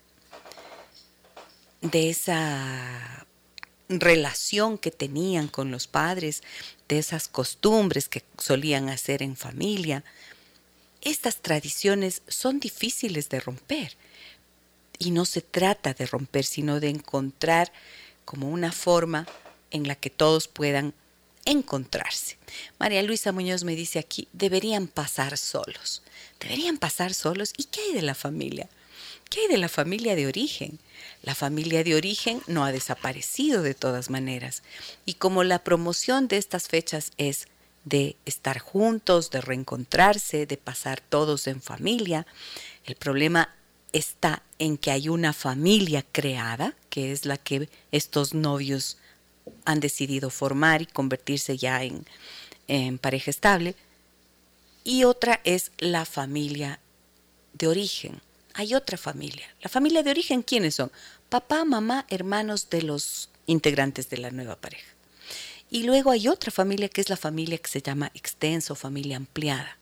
de 1.81 2.09
esa 2.09 3.19
relación 3.89 4.77
que 4.77 4.91
tenían 4.91 5.48
con 5.48 5.72
los 5.72 5.88
padres, 5.88 6.43
de 6.88 7.00
esas 7.00 7.27
costumbres 7.27 8.08
que 8.08 8.24
solían 8.38 8.89
hacer 8.89 9.22
en 9.22 9.36
familia, 9.36 10.03
estas 11.01 11.38
tradiciones 11.38 12.22
son 12.27 12.60
difíciles 12.60 13.29
de 13.29 13.39
romper. 13.39 13.96
Y 14.98 15.12
no 15.12 15.25
se 15.25 15.41
trata 15.41 15.93
de 15.93 16.05
romper, 16.05 16.46
sino 16.46 16.79
de 16.79 16.89
encontrar 16.89 17.72
como 18.25 18.50
una 18.50 18.72
forma 18.72 19.27
en 19.72 19.88
la 19.88 19.96
que 19.96 20.10
todos 20.10 20.48
puedan 20.48 20.93
encontrarse. 21.46 22.38
María 22.79 23.01
Luisa 23.01 23.31
Muñoz 23.31 23.63
me 23.63 23.75
dice 23.75 23.98
aquí, 23.98 24.27
deberían 24.34 24.88
pasar 24.88 25.38
solos. 25.38 26.03
Deberían 26.39 26.77
pasar 26.77 27.13
solos. 27.13 27.53
¿Y 27.58 27.65
qué 27.65 27.81
hay 27.81 27.93
de 27.93 28.01
la 28.01 28.15
familia? 28.15 28.69
¿Qué 29.29 29.41
hay 29.41 29.48
de 29.48 29.57
la 29.57 29.69
familia 29.69 30.15
de 30.15 30.25
origen? 30.25 30.79
La 31.21 31.36
familia 31.36 31.83
de 31.83 31.95
origen 31.95 32.41
no 32.48 32.65
ha 32.65 32.71
desaparecido 32.71 33.62
de 33.62 33.75
todas 33.75 34.09
maneras. 34.09 34.63
Y 35.05 35.15
como 35.15 35.43
la 35.43 35.63
promoción 35.63 36.27
de 36.27 36.38
estas 36.38 36.67
fechas 36.67 37.12
es 37.17 37.48
de 37.86 38.15
estar 38.25 38.57
juntos, 38.57 39.29
de 39.29 39.41
reencontrarse, 39.41 40.48
de 40.48 40.57
pasar 40.57 41.00
todos 41.00 41.45
en 41.45 41.62
familia, 41.62 42.25
el 42.86 42.95
problema 42.95 43.55
está 43.93 44.41
en 44.57 44.77
que 44.77 44.89
hay 44.89 45.09
una 45.09 45.33
familia 45.33 46.03
creada, 46.12 46.75
que 46.89 47.12
es 47.12 47.25
la 47.25 47.38
que 47.38 47.69
estos 47.91 48.33
novios 48.33 48.98
han 49.65 49.79
decidido 49.79 50.31
formar 50.31 50.81
y 50.81 50.86
convertirse 50.88 51.55
ya 51.55 51.83
en, 51.83 52.05
en 52.67 52.98
pareja 52.98 53.29
estable, 53.29 53.75
y 54.83 55.03
otra 55.03 55.39
es 55.43 55.71
la 55.77 56.05
familia 56.05 56.79
de 57.53 57.67
origen. 57.67 58.21
Hay 58.53 58.74
otra 58.74 58.98
familia. 58.98 59.48
La 59.62 59.70
familia 59.70 60.03
de 60.03 60.12
origen, 60.12 60.41
¿quiénes 60.41 60.75
son? 60.75 60.91
Papá, 61.29 61.65
mamá, 61.65 62.06
hermanos 62.10 62.70
de 62.70 62.82
los 62.82 63.29
integrantes 63.46 64.10
de 64.10 64.18
la 64.18 64.32
nueva 64.32 64.56
pareja. 64.56 64.88
Y 65.70 65.84
luego 65.84 66.12
hay 66.12 66.27
otra 66.27 66.51
familia 66.51 66.89
que 66.89 67.01
es 67.01 67.10
la 67.10 67.18
familia 67.18 67.58
que 67.58 67.70
se 67.70 67.82
llama 67.82 68.12
extenso, 68.15 68.75
familia 68.75 69.18
ampliada. 69.18 69.77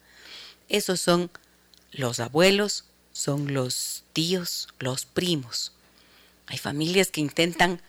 Esos 0.67 0.99
son 0.99 1.31
los 1.91 2.19
abuelos, 2.19 2.85
son 3.13 3.53
los 3.53 4.03
tíos, 4.13 4.67
los 4.79 5.05
primos. 5.05 5.71
Hay 6.47 6.57
familias 6.57 7.09
que 7.09 7.21
intentan 7.21 7.81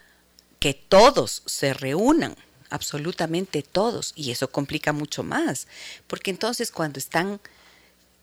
que 0.61 0.75
todos 0.75 1.43
se 1.47 1.75
reúnan, 1.75 2.37
absolutamente 2.71 3.63
todos, 3.63 4.13
y 4.17 4.31
eso 4.31 4.51
complica 4.51 4.93
mucho 4.93 5.23
más, 5.23 5.67
porque 6.07 6.31
entonces 6.31 6.71
cuando 6.71 6.99
están 6.99 7.41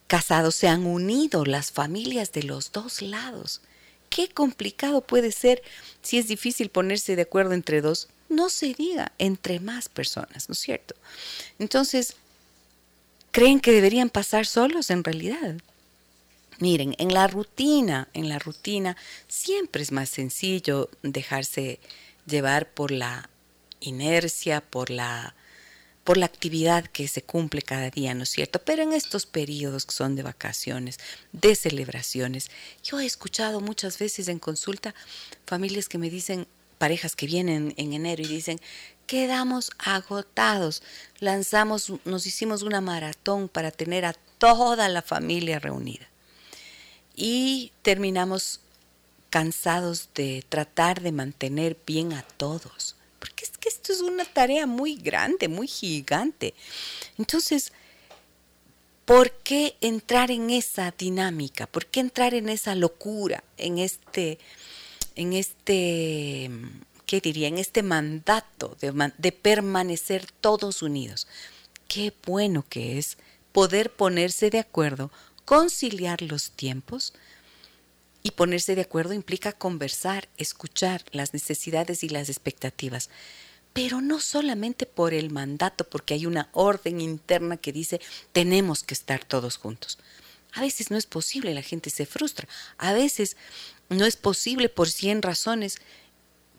casados 0.07 0.55
se 0.55 0.67
han 0.67 0.85
unido 0.85 1.45
las 1.45 1.71
familias 1.71 2.31
de 2.31 2.43
los 2.43 2.71
dos 2.71 3.01
lados. 3.01 3.61
Qué 4.09 4.29
complicado 4.29 5.01
puede 5.01 5.31
ser 5.31 5.61
si 6.01 6.17
es 6.17 6.27
difícil 6.27 6.69
ponerse 6.69 7.15
de 7.15 7.23
acuerdo 7.23 7.53
entre 7.53 7.81
dos, 7.81 8.07
no 8.29 8.49
se 8.49 8.73
diga 8.73 9.11
entre 9.17 9.59
más 9.59 9.89
personas, 9.89 10.49
¿no 10.49 10.53
es 10.53 10.59
cierto? 10.59 10.95
Entonces, 11.59 12.15
¿creen 13.31 13.59
que 13.59 13.71
deberían 13.71 14.09
pasar 14.09 14.45
solos 14.45 14.89
en 14.89 15.03
realidad? 15.03 15.57
Miren, 16.59 16.95
en 16.97 17.13
la 17.13 17.27
rutina, 17.27 18.07
en 18.13 18.29
la 18.29 18.39
rutina 18.39 18.95
siempre 19.27 19.83
es 19.83 19.91
más 19.91 20.09
sencillo 20.09 20.89
dejarse 21.03 21.79
llevar 22.25 22.69
por 22.69 22.91
la 22.91 23.29
inercia, 23.81 24.61
por 24.61 24.89
la 24.89 25.35
por 26.05 26.17
la 26.17 26.27
actividad 26.27 26.85
que 26.85 27.07
se 27.07 27.23
cumple 27.23 27.63
cada 27.63 27.89
día, 27.89 28.13
¿no 28.13 28.23
es 28.23 28.29
cierto? 28.29 28.59
Pero 28.63 28.83
en 28.83 28.93
estos 28.93 29.25
periodos 29.25 29.85
que 29.85 29.91
son 29.93 30.15
de 30.15 30.23
vacaciones, 30.23 30.99
de 31.33 31.55
celebraciones, 31.55 32.51
yo 32.83 32.99
he 32.99 33.05
escuchado 33.05 33.59
muchas 33.59 33.97
veces 33.97 34.27
en 34.27 34.39
consulta 34.39 34.93
familias 35.45 35.89
que 35.89 35.97
me 35.97 36.11
dicen, 36.11 36.47
parejas 36.77 37.15
que 37.15 37.25
vienen 37.25 37.73
en 37.77 37.93
enero 37.93 38.21
y 38.21 38.27
dicen, 38.27 38.61
quedamos 39.07 39.71
agotados, 39.79 40.83
lanzamos, 41.19 41.91
nos 42.05 42.27
hicimos 42.27 42.61
una 42.61 42.81
maratón 42.81 43.49
para 43.49 43.71
tener 43.71 44.05
a 44.05 44.13
toda 44.37 44.87
la 44.89 45.01
familia 45.01 45.57
reunida 45.57 46.07
y 47.15 47.71
terminamos 47.81 48.59
cansados 49.31 50.09
de 50.13 50.45
tratar 50.47 51.01
de 51.01 51.11
mantener 51.11 51.77
bien 51.85 52.13
a 52.13 52.21
todos, 52.21 52.95
esto 53.65 53.93
es 53.93 54.01
una 54.01 54.25
tarea 54.25 54.67
muy 54.67 54.95
grande, 54.95 55.47
muy 55.47 55.67
gigante. 55.67 56.53
Entonces, 57.17 57.71
¿por 59.05 59.31
qué 59.31 59.75
entrar 59.81 60.31
en 60.31 60.49
esa 60.49 60.93
dinámica? 60.97 61.67
¿Por 61.67 61.85
qué 61.85 61.99
entrar 61.99 62.33
en 62.33 62.49
esa 62.49 62.75
locura, 62.75 63.43
en 63.57 63.77
este, 63.77 64.39
en 65.15 65.33
este, 65.33 66.49
qué 67.05 67.21
diría, 67.21 67.47
en 67.47 67.57
este 67.57 67.83
mandato 67.83 68.77
de, 68.81 69.11
de 69.17 69.31
permanecer 69.31 70.31
todos 70.41 70.81
unidos? 70.81 71.27
Qué 71.87 72.13
bueno 72.25 72.65
que 72.67 72.97
es 72.97 73.17
poder 73.51 73.91
ponerse 73.91 74.49
de 74.49 74.59
acuerdo 74.59 75.11
conciliar 75.45 76.21
los 76.21 76.51
tiempos 76.51 77.13
y 78.23 78.31
ponerse 78.31 78.75
de 78.75 78.81
acuerdo 78.81 79.13
implica 79.13 79.53
conversar, 79.53 80.27
escuchar 80.37 81.03
las 81.11 81.33
necesidades 81.33 82.03
y 82.03 82.09
las 82.09 82.27
expectativas, 82.27 83.09
pero 83.75 83.99
no 83.99 84.21
solamente 84.21 84.87
por 84.87 85.13
el 85.13 85.29
mandato, 85.29 85.83
porque 85.83 86.15
hay 86.15 86.25
una 86.25 86.47
orden 86.53 87.01
interna 87.01 87.57
que 87.57 87.73
dice 87.73 87.99
tenemos 88.31 88.81
que 88.83 88.95
estar 88.95 89.23
todos 89.23 89.57
juntos. 89.57 89.99
A 90.53 90.61
veces 90.61 90.89
no 90.89 90.97
es 90.97 91.05
posible, 91.05 91.53
la 91.53 91.61
gente 91.61 91.89
se 91.89 92.05
frustra. 92.05 92.47
A 92.77 92.93
veces 92.93 93.35
no 93.89 94.05
es 94.05 94.15
posible 94.15 94.69
por 94.69 94.89
cien 94.89 95.21
razones, 95.21 95.81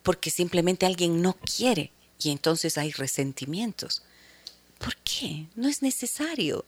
porque 0.03 0.29
simplemente 0.29 0.85
alguien 0.85 1.23
no 1.23 1.33
quiere 1.33 1.91
y 2.21 2.29
entonces 2.29 2.77
hay 2.77 2.91
resentimientos. 2.91 4.03
¿Por 4.77 4.95
qué? 4.97 5.47
No 5.55 5.67
es 5.67 5.81
necesario 5.81 6.63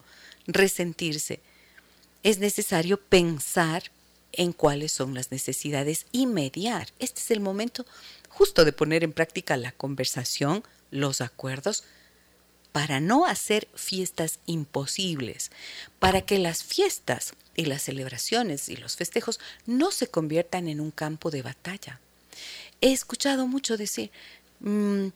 resentirse 0.48 1.42
es 2.24 2.40
necesario 2.40 3.00
pensar 3.00 3.84
en 4.34 4.54
cuáles 4.54 4.92
son 4.92 5.14
las 5.14 5.32
necesidades 5.32 6.06
y 6.12 6.28
mediar. 6.28 6.90
Este 7.00 7.22
es 7.22 7.32
el 7.32 7.40
momento 7.40 7.86
justo 8.30 8.66
de 8.66 8.74
poner 8.74 9.04
en 9.04 9.14
práctica 9.14 9.58
la 9.58 9.72
conversación, 9.72 10.64
los 10.92 11.22
acuerdos, 11.22 11.84
para 12.72 13.00
no 13.00 13.26
hacer 13.26 13.68
fiestas 13.74 14.40
imposibles, 14.46 15.52
para 15.98 16.22
que 16.22 16.38
las 16.38 16.64
fiestas 16.64 17.34
y 17.56 17.66
las 17.66 17.82
celebraciones 17.82 18.70
y 18.70 18.78
los 18.78 18.96
festejos 18.96 19.40
no 19.66 19.92
se 19.92 20.08
conviertan 20.08 20.68
en 20.68 20.80
un 20.80 20.92
campo 20.92 21.32
de 21.32 21.42
batalla. 21.42 22.00
He 22.80 22.92
escuchado 22.92 23.48
mucho 23.48 23.76
decir, 23.76 24.12
mm, 24.60 25.08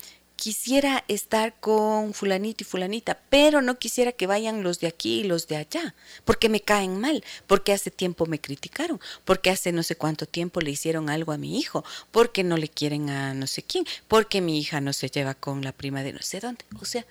quisiera 0.44 1.06
estar 1.08 1.58
con 1.62 2.14
fulanito 2.14 2.66
y 2.66 2.66
fulanita, 2.66 3.18
pero 3.30 3.62
no 3.62 3.80
quisiera 3.80 4.12
que 4.12 4.28
vayan 4.28 4.62
los 4.62 4.82
de 4.82 4.88
aquí 4.88 5.22
y 5.22 5.24
los 5.24 5.48
de 5.48 5.56
allá, 5.56 5.96
porque 6.26 6.50
me 6.50 6.60
caen 6.60 7.00
mal, 7.00 7.24
porque 7.48 7.72
hace 7.72 7.92
tiempo 7.92 8.26
me 8.26 8.42
criticaron, 8.42 9.00
porque 9.24 9.52
hace 9.52 9.72
no 9.72 9.84
sé 9.84 9.96
cuánto 9.96 10.26
tiempo 10.26 10.60
le 10.60 10.72
hicieron 10.72 11.10
algo 11.10 11.32
a 11.32 11.38
mi 11.38 11.58
hijo, 11.58 11.86
porque 12.12 12.44
no 12.44 12.58
le 12.58 12.68
quieren 12.68 13.10
a 13.10 13.34
no 13.34 13.48
sé 13.48 13.64
quién, 13.64 13.86
porque 14.10 14.42
mi 14.42 14.60
hija 14.60 14.82
no 14.82 14.92
se 14.92 15.08
lleva 15.08 15.34
con 15.34 15.64
la 15.64 15.72
prima 15.72 16.04
de 16.04 16.12
no 16.12 16.22
sé 16.22 16.42
dónde. 16.42 16.66
O 16.82 16.84
sea, 16.84 17.06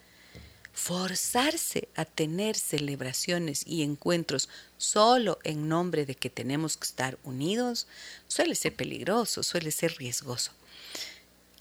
forzarse 0.75 1.89
a 1.97 2.05
tener 2.05 2.55
celebraciones 2.59 3.63
y 3.67 3.83
encuentros 3.83 4.51
solo 4.77 5.39
en 5.43 5.71
nombre 5.71 6.05
de 6.05 6.17
que 6.17 6.29
tenemos 6.29 6.77
que 6.77 6.85
estar 6.85 7.19
unidos 7.25 7.87
suele 8.29 8.57
ser 8.57 8.75
peligroso, 8.75 9.43
suele 9.43 9.71
ser 9.71 9.97
riesgoso. 9.97 10.53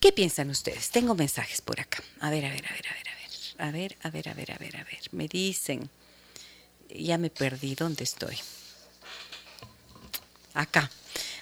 ¿Qué 0.02 0.12
piensan 0.12 0.50
ustedes? 0.50 0.90
Tengo 0.90 1.14
mensajes 1.14 1.62
por 1.62 1.80
acá. 1.80 2.04
A 2.22 2.32
ver, 2.32 2.44
a 2.44 2.50
ver, 2.50 2.66
a 2.66 2.74
ver, 2.74 2.88
a 2.90 2.94
ver, 2.96 3.08
a 3.08 3.16
ver. 3.16 3.22
A 3.60 3.72
ver, 3.72 3.98
a 4.02 4.10
ver, 4.10 4.30
a 4.30 4.34
ver, 4.34 4.52
a 4.52 4.58
ver, 4.58 4.78
a 4.78 4.84
ver. 4.84 5.02
Me 5.12 5.28
dicen. 5.28 5.92
Ya 6.90 7.20
me 7.20 7.30
perdí. 7.30 7.76
¿Dónde 7.76 8.04
estoy? 8.04 8.36
Acá, 10.56 10.90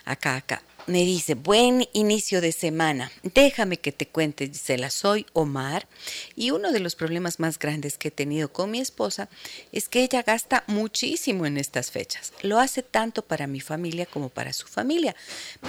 acá, 0.04 0.36
acá 0.36 0.62
me 0.88 1.06
dice, 1.06 1.36
buen 1.36 1.88
inicio 1.94 2.42
de 2.42 2.52
semana. 2.52 3.12
Déjame 3.24 3.78
que 3.78 3.92
te 3.92 4.08
cuente, 4.08 4.48
Gisela, 4.48 4.90
soy 4.90 5.26
Omar 5.34 5.88
y 6.36 6.52
uno 6.52 6.72
de 6.72 6.80
los 6.80 6.96
problemas 6.96 7.40
más 7.40 7.60
grandes 7.60 7.98
que 7.98 8.08
he 8.08 8.12
tenido 8.12 8.52
con 8.52 8.72
mi 8.72 8.80
esposa 8.80 9.30
es 9.72 9.90
que 9.90 10.04
ella 10.04 10.24
gasta 10.24 10.64
muchísimo 10.68 11.46
en 11.46 11.58
estas 11.58 11.92
fechas. 11.92 12.34
Lo 12.42 12.60
hace 12.60 12.84
tanto 12.84 13.22
para 13.22 13.48
mi 13.48 13.60
familia 13.60 14.06
como 14.06 14.30
para 14.30 14.54
su 14.54 14.68
familia, 14.68 15.16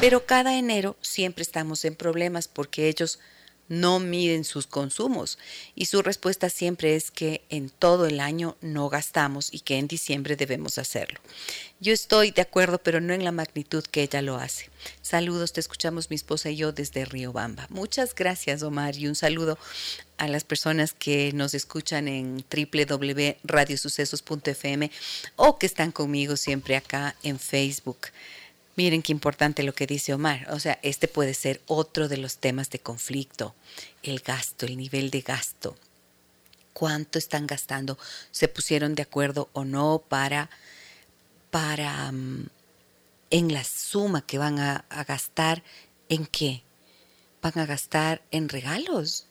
pero 0.01 0.27
cada 0.27 0.57
enero 0.57 0.97
siempre 1.01 1.43
estamos 1.43 1.85
en 1.85 1.95
problemas 1.95 2.49
porque 2.49 2.89
ellos 2.89 3.19
no 3.71 3.99
miden 4.01 4.45
sus 4.45 4.67
consumos 4.67 5.39
y 5.77 5.87
su 5.87 6.03
respuesta 6.03 6.51
siempre 6.51 6.97
es 6.97 7.13
que 7.13 7.43
en 7.51 7.71
todo 7.71 8.07
el 8.07 8.19
año 8.19 8.57
no 8.61 8.89
gastamos 8.89 9.55
y 9.55 9.61
que 9.61 9.79
en 9.79 9.87
diciembre 9.87 10.35
debemos 10.35 10.77
hacerlo. 10.77 11.21
Yo 11.79 11.93
estoy 11.93 12.33
de 12.33 12.43
acuerdo, 12.43 12.79
pero 12.79 13.01
no 13.01 13.15
en 13.15 13.23
la 13.25 13.33
magnitud 13.33 13.85
que 13.85 14.03
ella 14.03 14.23
lo 14.23 14.35
hace. 14.37 14.69
Saludos, 15.03 15.53
te 15.53 15.61
escuchamos 15.61 16.11
mi 16.11 16.17
esposa 16.17 16.51
y 16.51 16.57
yo 16.57 16.73
desde 16.73 17.05
Río 17.05 17.33
Bamba. 17.33 17.69
Muchas 17.71 18.13
gracias, 18.13 18.65
Omar, 18.65 18.97
y 18.97 19.07
un 19.07 19.15
saludo 19.15 19.57
a 20.19 20.27
las 20.27 20.43
personas 20.43 20.93
que 20.93 21.33
nos 21.33 21.55
escuchan 21.55 22.09
en 22.09 22.45
www.radiosucesos.fm 22.51 24.91
o 25.37 25.59
que 25.59 25.67
están 25.67 25.93
conmigo 25.93 26.37
siempre 26.37 26.75
acá 26.75 27.15
en 27.23 27.39
Facebook. 27.39 28.09
Miren 28.81 29.03
qué 29.03 29.13
importante 29.13 29.63
lo 29.63 29.75
que 29.75 29.87
dice 29.87 30.15
Omar. 30.15 30.47
O 30.53 30.59
sea, 30.59 30.79
este 30.81 31.07
puede 31.07 31.35
ser 31.35 31.61
otro 31.67 32.09
de 32.09 32.17
los 32.17 32.39
temas 32.39 32.71
de 32.71 32.79
conflicto. 32.79 33.55
El 34.03 34.21
gasto, 34.21 34.65
el 34.65 34.79
nivel 34.79 35.11
de 35.11 35.21
gasto. 35.21 35.77
¿Cuánto 36.73 37.19
están 37.19 37.47
gastando? 37.47 37.99
¿Se 38.31 38.49
pusieron 38.49 38.95
de 38.95 39.03
acuerdo 39.03 39.51
o 39.53 39.67
no 39.67 40.03
para, 40.09 40.49
para 41.51 42.11
mm, 42.11 42.49
en 43.29 43.53
la 43.53 43.65
suma 43.65 44.23
que 44.23 44.39
van 44.39 44.59
a, 44.59 44.87
gastar? 45.07 45.63
¿En 46.09 46.25
qué? 46.25 46.63
¿Van 47.43 47.59
a 47.59 47.67
gastar 47.67 48.23
en 48.31 48.49
regalos? 48.49 49.27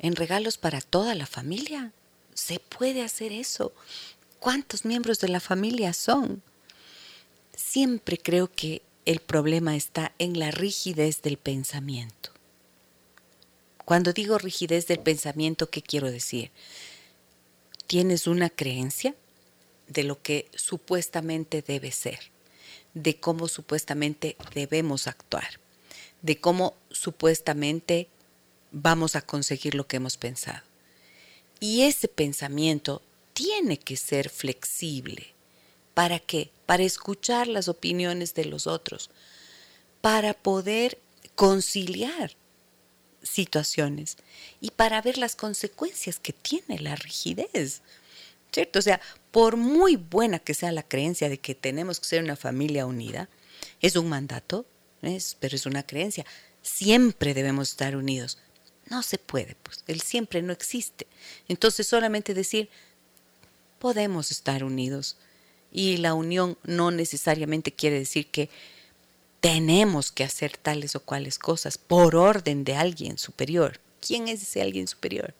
en 0.00 0.16
regalos 0.16 0.58
para 0.58 0.80
toda 0.80 1.14
la 1.14 1.26
familia. 1.26 1.92
Se 2.34 2.58
puede 2.58 3.04
hacer 3.04 3.30
eso. 3.30 3.72
¿Cuántos 4.40 4.84
miembros 4.84 5.20
de 5.20 5.28
la 5.28 5.38
familia 5.38 5.92
son? 5.92 6.42
Siempre 7.58 8.18
creo 8.18 8.52
que 8.52 8.82
el 9.04 9.18
problema 9.18 9.74
está 9.74 10.14
en 10.20 10.38
la 10.38 10.52
rigidez 10.52 11.22
del 11.22 11.38
pensamiento. 11.38 12.30
Cuando 13.84 14.12
digo 14.12 14.38
rigidez 14.38 14.86
del 14.86 15.00
pensamiento, 15.00 15.68
¿qué 15.68 15.82
quiero 15.82 16.08
decir? 16.08 16.52
Tienes 17.88 18.28
una 18.28 18.48
creencia 18.48 19.16
de 19.88 20.04
lo 20.04 20.22
que 20.22 20.48
supuestamente 20.54 21.60
debe 21.60 21.90
ser, 21.90 22.30
de 22.94 23.18
cómo 23.18 23.48
supuestamente 23.48 24.36
debemos 24.54 25.08
actuar, 25.08 25.58
de 26.22 26.38
cómo 26.38 26.76
supuestamente 26.92 28.08
vamos 28.70 29.16
a 29.16 29.22
conseguir 29.22 29.74
lo 29.74 29.88
que 29.88 29.96
hemos 29.96 30.16
pensado. 30.16 30.62
Y 31.58 31.82
ese 31.82 32.06
pensamiento 32.06 33.02
tiene 33.32 33.80
que 33.80 33.96
ser 33.96 34.28
flexible. 34.28 35.34
¿Para 35.98 36.20
qué? 36.20 36.52
Para 36.64 36.84
escuchar 36.84 37.48
las 37.48 37.66
opiniones 37.66 38.32
de 38.34 38.44
los 38.44 38.68
otros, 38.68 39.10
para 40.00 40.32
poder 40.32 41.00
conciliar 41.34 42.36
situaciones 43.24 44.16
y 44.60 44.70
para 44.70 45.02
ver 45.02 45.18
las 45.18 45.34
consecuencias 45.34 46.20
que 46.20 46.32
tiene 46.32 46.78
la 46.78 46.94
rigidez. 46.94 47.82
¿Cierto? 48.52 48.78
O 48.78 48.82
sea, 48.82 49.00
por 49.32 49.56
muy 49.56 49.96
buena 49.96 50.38
que 50.38 50.54
sea 50.54 50.70
la 50.70 50.84
creencia 50.84 51.28
de 51.28 51.38
que 51.38 51.56
tenemos 51.56 51.98
que 51.98 52.06
ser 52.06 52.22
una 52.22 52.36
familia 52.36 52.86
unida, 52.86 53.28
es 53.80 53.96
un 53.96 54.08
mandato, 54.08 54.66
es, 55.02 55.36
pero 55.40 55.56
es 55.56 55.66
una 55.66 55.82
creencia. 55.82 56.24
Siempre 56.62 57.34
debemos 57.34 57.70
estar 57.70 57.96
unidos. 57.96 58.38
No 58.86 59.02
se 59.02 59.18
puede, 59.18 59.56
pues 59.64 59.82
el 59.88 60.00
siempre 60.00 60.42
no 60.42 60.52
existe. 60.52 61.08
Entonces 61.48 61.88
solamente 61.88 62.34
decir, 62.34 62.70
podemos 63.80 64.30
estar 64.30 64.62
unidos. 64.62 65.16
Y 65.70 65.98
la 65.98 66.14
unión 66.14 66.56
no 66.64 66.90
necesariamente 66.90 67.72
quiere 67.72 67.98
decir 67.98 68.28
que 68.28 68.48
tenemos 69.40 70.10
que 70.10 70.24
hacer 70.24 70.56
tales 70.56 70.96
o 70.96 71.00
cuales 71.00 71.38
cosas 71.38 71.78
por 71.78 72.16
orden 72.16 72.64
de 72.64 72.74
alguien 72.74 73.18
superior. 73.18 73.80
¿Quién 74.00 74.28
es 74.28 74.42
ese 74.42 74.62
alguien 74.62 74.88
superior? 74.88 75.34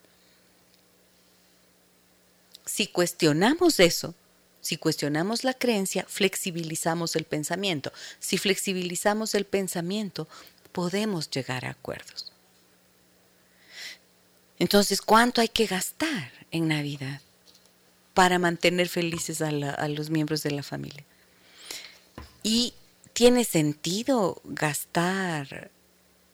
Si 2.64 2.86
cuestionamos 2.86 3.80
eso, 3.80 4.14
si 4.60 4.76
cuestionamos 4.76 5.44
la 5.44 5.54
creencia, 5.54 6.04
flexibilizamos 6.08 7.16
el 7.16 7.24
pensamiento. 7.24 7.92
Si 8.20 8.36
flexibilizamos 8.38 9.34
el 9.34 9.46
pensamiento, 9.46 10.28
podemos 10.72 11.30
llegar 11.30 11.64
a 11.64 11.70
acuerdos. 11.70 12.32
Entonces, 14.58 15.00
¿cuánto 15.00 15.40
hay 15.40 15.48
que 15.48 15.66
gastar 15.66 16.32
en 16.50 16.68
Navidad 16.68 17.20
para 18.18 18.40
mantener 18.40 18.88
felices 18.88 19.40
a, 19.42 19.52
los 19.52 20.10
miembros 20.10 20.42
de 20.42 20.50
la 20.50 20.64
familia? 20.64 21.04
Y 22.42 22.74
tiene 23.12 23.44
sentido 23.44 24.42
gastar 24.42 25.70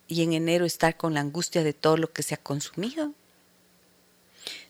y 0.09 0.23
en 0.23 0.33
enero 0.33 0.64
estar 0.64 0.97
con 0.97 1.12
la 1.12 1.21
angustia 1.21 1.62
de 1.62 1.75
todo 1.75 1.99
lo 1.99 2.11
que 2.11 2.23
se 2.23 2.33
ha 2.33 2.38
consumido. 2.38 3.12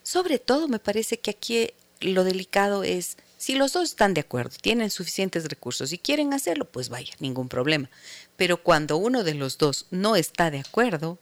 Sobre 0.03 0.39
todo 0.39 0.67
me 0.67 0.79
parece 0.79 1.17
que 1.17 1.31
aquí 1.31 1.69
lo 2.01 2.25
delicado 2.25 2.83
es 2.83 3.15
si 3.37 3.55
los 3.55 3.71
dos 3.71 3.91
están 3.91 4.13
de 4.13 4.19
acuerdo, 4.19 4.57
tienen 4.59 4.91
suficientes 4.91 5.45
recursos 5.45 5.93
y 5.93 5.97
quieren 5.97 6.33
hacerlo, 6.33 6.65
pues 6.65 6.89
vaya, 6.89 7.13
ningún 7.19 7.47
problema. 7.47 7.89
Pero 8.35 8.61
cuando 8.61 8.97
uno 8.97 9.23
de 9.23 9.35
los 9.35 9.57
dos 9.57 9.85
no 9.89 10.17
está 10.17 10.51
de 10.51 10.59
acuerdo, 10.59 11.17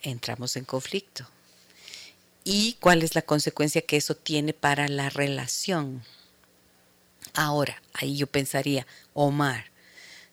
entramos 0.00 0.56
en 0.56 0.64
conflicto. 0.64 1.26
¿Y 2.44 2.74
cuál 2.80 3.02
es 3.02 3.14
la 3.14 3.22
consecuencia 3.22 3.82
que 3.82 3.96
eso 3.96 4.14
tiene 4.14 4.52
para 4.54 4.88
la 4.88 5.10
relación? 5.10 6.02
Ahora, 7.34 7.80
ahí 7.92 8.16
yo 8.16 8.26
pensaría, 8.26 8.86
Omar, 9.14 9.70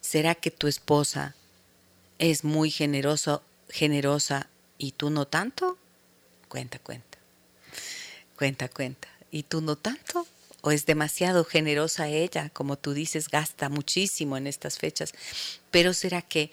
¿Será 0.07 0.35
que 0.35 0.51
tu 0.51 0.67
esposa 0.67 1.35
es 2.17 2.45
muy 2.45 2.71
generoso, 2.71 3.43
generosa 3.67 4.47
y 4.77 4.93
tú 4.93 5.09
no 5.09 5.27
tanto? 5.27 5.77
Cuenta, 6.47 6.79
cuenta. 6.79 7.17
Cuenta, 8.37 8.69
cuenta. 8.69 9.09
¿Y 9.31 9.43
tú 9.43 9.59
no 9.59 9.75
tanto? 9.75 10.25
¿O 10.61 10.71
es 10.71 10.85
demasiado 10.85 11.43
generosa 11.43 12.07
ella? 12.07 12.49
Como 12.51 12.77
tú 12.77 12.93
dices, 12.93 13.27
gasta 13.27 13.67
muchísimo 13.67 14.37
en 14.37 14.47
estas 14.47 14.77
fechas. 14.77 15.13
Pero 15.71 15.93
¿será 15.93 16.21
que 16.21 16.51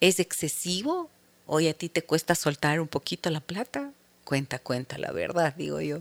es 0.00 0.18
excesivo? 0.18 1.08
¿Hoy 1.46 1.68
a 1.68 1.74
ti 1.74 1.88
te 1.88 2.02
cuesta 2.02 2.34
soltar 2.34 2.80
un 2.80 2.88
poquito 2.88 3.30
la 3.30 3.38
plata? 3.38 3.92
Cuenta, 4.28 4.58
cuenta, 4.58 4.98
la 4.98 5.10
verdad, 5.10 5.54
digo 5.56 5.80
yo. 5.80 6.00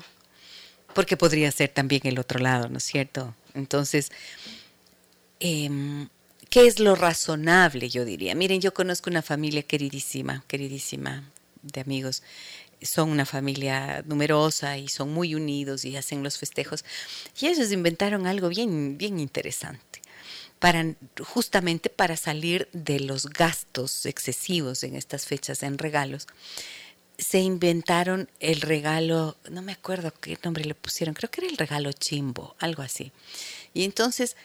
Porque 0.93 1.15
podría 1.15 1.49
ser 1.51 1.69
también 1.69 2.01
el 2.03 2.19
otro 2.19 2.39
lado, 2.39 2.67
¿no 2.67 2.77
es 2.77 2.83
cierto? 2.83 3.33
Entonces, 3.53 4.11
eh, 5.39 5.69
¿Qué 6.49 6.65
es 6.65 6.79
lo 6.79 6.95
razonable, 6.95 7.89
yo 7.89 8.05
diría? 8.05 8.33
Miren, 8.33 8.61
yo 8.61 8.73
conozco 8.73 9.09
una 9.09 9.21
familia 9.21 9.63
queridísima, 9.63 10.45
queridísima 10.47 11.29
de 11.61 11.81
amigos. 11.81 12.23
Son 12.81 13.09
una 13.09 13.25
familia 13.25 14.01
numerosa 14.05 14.77
y 14.77 14.87
son 14.87 15.11
muy 15.13 15.35
unidos 15.35 15.83
y 15.83 15.97
hacen 15.97 16.23
los 16.23 16.37
festejos. 16.37 16.85
Y 17.41 17.47
ellos 17.47 17.71
inventaron 17.71 18.27
algo 18.27 18.47
bien, 18.47 18.97
bien 18.97 19.19
interesante. 19.19 20.01
Para, 20.59 20.95
justamente 21.21 21.89
para 21.89 22.15
salir 22.15 22.69
de 22.71 23.01
los 23.01 23.27
gastos 23.27 24.05
excesivos 24.05 24.83
en 24.83 24.95
estas 24.95 25.25
fechas 25.25 25.63
en 25.63 25.77
regalos, 25.77 26.27
se 27.17 27.39
inventaron 27.39 28.29
el 28.39 28.61
regalo, 28.61 29.37
no 29.49 29.61
me 29.61 29.71
acuerdo 29.71 30.13
qué 30.21 30.37
nombre 30.43 30.65
le 30.65 30.75
pusieron, 30.75 31.15
creo 31.15 31.31
que 31.31 31.41
era 31.41 31.49
el 31.49 31.57
regalo 31.57 31.91
chimbo, 31.91 32.55
algo 32.59 32.83
así. 32.83 33.11
Y 33.73 33.83
entonces 33.83 34.35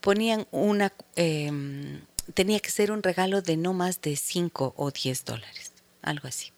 ponían 0.00 0.46
una, 0.50 0.92
em, 1.16 2.00
tenía 2.34 2.60
que 2.60 2.70
ser 2.70 2.90
un 2.90 3.02
regalo 3.02 3.42
de 3.42 3.56
no 3.56 3.74
más 3.74 4.00
de 4.00 4.16
5 4.16 4.74
o 4.76 4.90
10 4.90 5.24
dólares, 5.24 5.72
algo 6.00 6.26
así. 6.28 6.52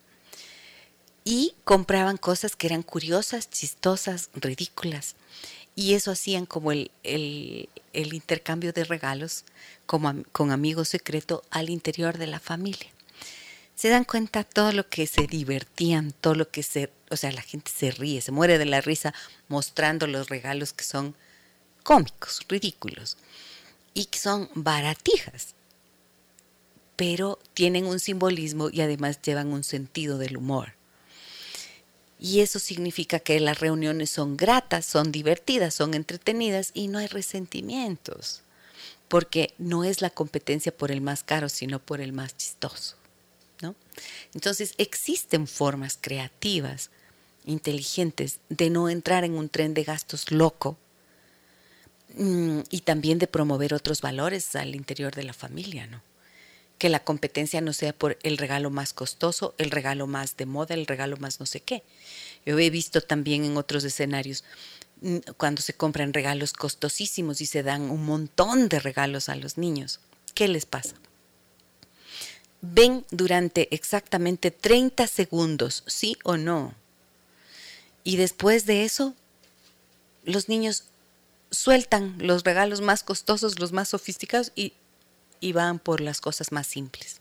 Y 1.25 1.55
compraban 1.65 2.19
cosas 2.19 2.55
que 2.55 2.67
eran 2.69 2.83
curiosas, 2.83 3.51
chistosas, 3.51 4.31
ridículas. 4.35 5.17
Y 5.75 5.95
eso 5.95 6.13
hacían 6.13 6.47
como 6.47 6.71
el, 6.71 6.91
intercambio 7.93 8.73
de 8.73 8.85
regalos 8.85 9.45
con 9.87 10.51
amigos 10.53 10.89
secreto 10.89 11.43
al 11.51 11.71
interior 11.71 12.19
de 12.19 12.27
la 12.29 12.39
familia. 12.39 12.94
Se 13.75 13.89
dan 13.89 14.05
cuenta 14.05 14.45
todo 14.45 14.73
lo 14.73 14.89
que 14.89 15.07
se 15.07 15.27
divertían, 15.27 16.13
todo 16.13 16.35
lo 16.35 16.49
que 16.49 16.63
se, 16.63 16.91
o 17.11 17.17
sea, 17.17 17.33
la 17.33 17.43
gente 17.43 17.71
se 17.75 17.91
ríe, 17.91 18.21
se 18.21 18.33
muere 18.33 18.59
de 18.59 18.67
la 18.67 18.81
risa 18.81 19.13
mostrando 19.49 20.07
los 20.07 20.29
regalos 20.29 20.73
que 20.73 20.85
son 20.85 21.17
cómicos, 21.83 22.41
ridículos, 22.49 23.17
y 23.95 24.07
que 24.07 24.19
son 24.19 24.49
baratijas, 24.55 25.55
pero 26.97 27.39
tienen 27.55 27.87
un 27.87 28.01
simbolismo 28.01 28.71
y 28.71 28.81
además 28.81 29.21
llevan 29.23 29.53
un 29.53 29.65
sentido 29.65 30.19
del 30.19 30.37
humor. 30.37 30.75
Y 32.19 32.41
eso 32.41 32.59
significa 32.59 33.19
que 33.19 33.39
las 33.41 33.61
reuniones 33.61 34.11
son 34.11 34.37
gratas, 34.37 34.87
son 34.87 35.13
divertidas, 35.13 35.75
son 35.75 35.95
entretenidas 35.95 36.71
y 36.73 36.89
no 36.89 36.99
hay 36.99 37.07
resentimientos, 37.07 38.43
porque 39.09 39.53
no 39.59 39.85
es 39.85 40.01
la 40.01 40.11
competencia 40.11 40.75
por 40.75 40.91
el 40.91 41.01
más 41.01 41.23
caro, 41.23 41.49
sino 41.49 41.81
por 41.81 42.01
el 42.01 42.13
más 42.13 42.37
chistoso. 42.37 42.97
Entonces 44.35 44.75
existen 44.79 45.47
formas 45.47 45.99
creativas, 46.01 46.91
inteligentes, 47.45 48.41
de 48.49 48.71
no 48.71 48.89
entrar 48.89 49.25
en 49.25 49.35
un 49.35 49.49
tren 49.49 49.75
de 49.75 49.85
gastos 49.85 50.31
loco 50.31 50.79
Mm, 52.17 52.61
y 52.71 52.81
también 52.81 53.19
de 53.19 53.27
promover 53.27 53.75
otros 53.75 54.01
valores 54.01 54.55
al 54.55 54.75
interior 54.77 55.15
de 55.15 55.25
la 55.25 55.33
familia, 55.33 55.87
¿no? 55.89 56.01
Que 56.79 56.89
la 56.89 57.01
competencia 57.01 57.61
no 57.61 57.73
sea 57.73 57.93
por 57.93 58.19
el 58.23 58.39
regalo 58.39 58.71
más 58.71 58.93
costoso, 58.93 59.55
el 59.59 59.71
regalo 59.71 60.07
más 60.07 60.37
de 60.37 60.47
moda, 60.47 60.75
el 60.75 60.87
regalo 60.87 61.17
más 61.17 61.41
no 61.41 61.47
sé 61.47 61.61
qué. 61.61 61.83
Yo 62.47 62.59
he 62.59 62.71
visto 62.71 63.01
también 63.01 63.45
en 63.45 63.57
otros 63.57 63.83
escenarios 63.85 64.45
mm, 65.01 65.19
cuando 65.37 65.61
se 65.61 65.75
compran 65.75 66.13
regalos 66.13 66.53
costosísimos 66.53 67.41
y 67.41 67.47
se 67.47 67.65
dan 67.65 67.83
un 67.91 68.05
montón 68.05 68.69
de 68.69 68.79
regalos 68.79 69.29
a 69.29 69.35
los 69.35 69.59
niños. 69.59 69.99
¿Qué 70.35 70.47
les 70.47 70.67
pasa? 70.67 70.95
Ven 72.67 73.05
durante 73.11 73.69
exactamente 73.75 74.51
30 74.51 75.07
segundos, 75.07 75.85
sí 75.87 76.17
o 76.25 76.39
no. 76.39 76.75
Y 78.05 78.17
después 78.17 78.65
de 78.65 78.85
eso, 78.85 79.15
los 80.25 80.49
niños 80.49 80.85
sueltan 81.51 82.17
los 82.19 82.43
regalos 82.43 82.81
más 82.81 83.03
costosos, 83.03 83.59
los 83.59 83.73
más 83.73 83.91
sofisticados 83.91 84.53
y, 84.55 84.73
van 85.53 85.79
por 85.79 86.01
las 86.01 86.23
cosas 86.23 86.53
más 86.53 86.67
simples. 86.67 87.21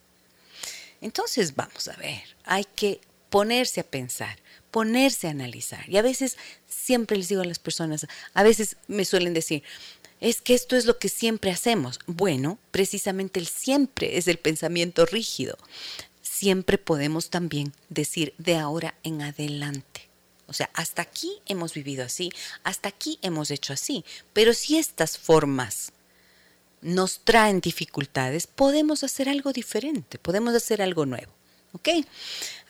Entonces, 1.02 1.56
vamos 1.56 1.90
a 1.90 1.96
ver, 1.98 2.24
hay 2.46 2.64
que 2.64 3.02
ponerse 3.30 3.82
a 3.82 3.84
pensar, 3.84 4.40
ponerse 4.72 5.28
a 5.28 5.32
analizar. 5.32 5.90
Y 5.90 5.98
a 5.98 6.02
veces, 6.02 6.38
siempre 6.70 7.18
les 7.18 7.28
digo 7.28 7.42
a 7.42 7.46
las 7.46 7.60
personas, 7.60 8.08
a 8.34 8.44
veces 8.44 8.78
me 8.88 9.04
suelen 9.04 9.34
decir, 9.34 9.62
es 10.24 10.42
que 10.42 10.56
esto 10.56 10.76
es 10.76 10.86
lo 10.86 10.98
que 10.98 11.10
siempre 11.10 11.52
hacemos. 11.52 12.00
Bueno, 12.08 12.58
precisamente 12.72 13.40
el 13.40 13.48
siempre 13.48 14.18
es 14.18 14.28
el 14.28 14.40
pensamiento 14.40 15.06
rígido 15.06 15.58
siempre 16.44 16.78
podemos 16.78 17.30
también 17.30 17.72
decir 17.88 18.34
de 18.38 18.58
ahora 18.58 18.96
en 19.04 19.22
adelante. 19.22 20.10
O 20.48 20.52
sea, 20.52 20.70
hasta 20.74 21.02
aquí 21.02 21.32
hemos 21.46 21.74
vivido 21.74 22.04
así, 22.04 22.32
hasta 22.66 22.90
aquí 22.90 23.18
hemos 23.22 23.50
hecho 23.50 23.72
así, 23.72 24.04
pero 24.34 24.54
si 24.54 24.78
estas 24.78 25.18
formas 25.18 25.94
nos 26.82 27.22
traen 27.24 27.62
dificultades, 27.62 28.46
podemos 28.46 29.06
hacer 29.06 29.30
algo 29.30 29.54
diferente, 29.54 30.20
podemos 30.20 30.54
hacer 30.54 30.82
algo 30.82 31.06
nuevo. 31.06 31.32
¿Ok? 31.72 31.90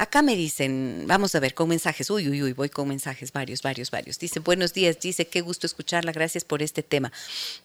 Acá 0.04 0.22
me 0.22 0.36
dicen, 0.36 1.06
vamos 1.08 1.34
a 1.34 1.40
ver, 1.40 1.54
con 1.54 1.70
mensajes, 1.70 2.10
uy, 2.10 2.28
uy, 2.28 2.44
uy, 2.44 2.52
voy 2.52 2.68
con 2.68 2.90
mensajes, 2.90 3.32
varios, 3.32 3.62
varios, 3.62 3.90
varios. 3.90 4.20
Dice, 4.20 4.42
buenos 4.42 4.74
días, 4.74 5.00
dice, 5.00 5.28
qué 5.28 5.40
gusto 5.40 5.66
escucharla, 5.66 6.12
gracias 6.12 6.44
por 6.44 6.62
este 6.62 6.84
tema. 6.84 7.14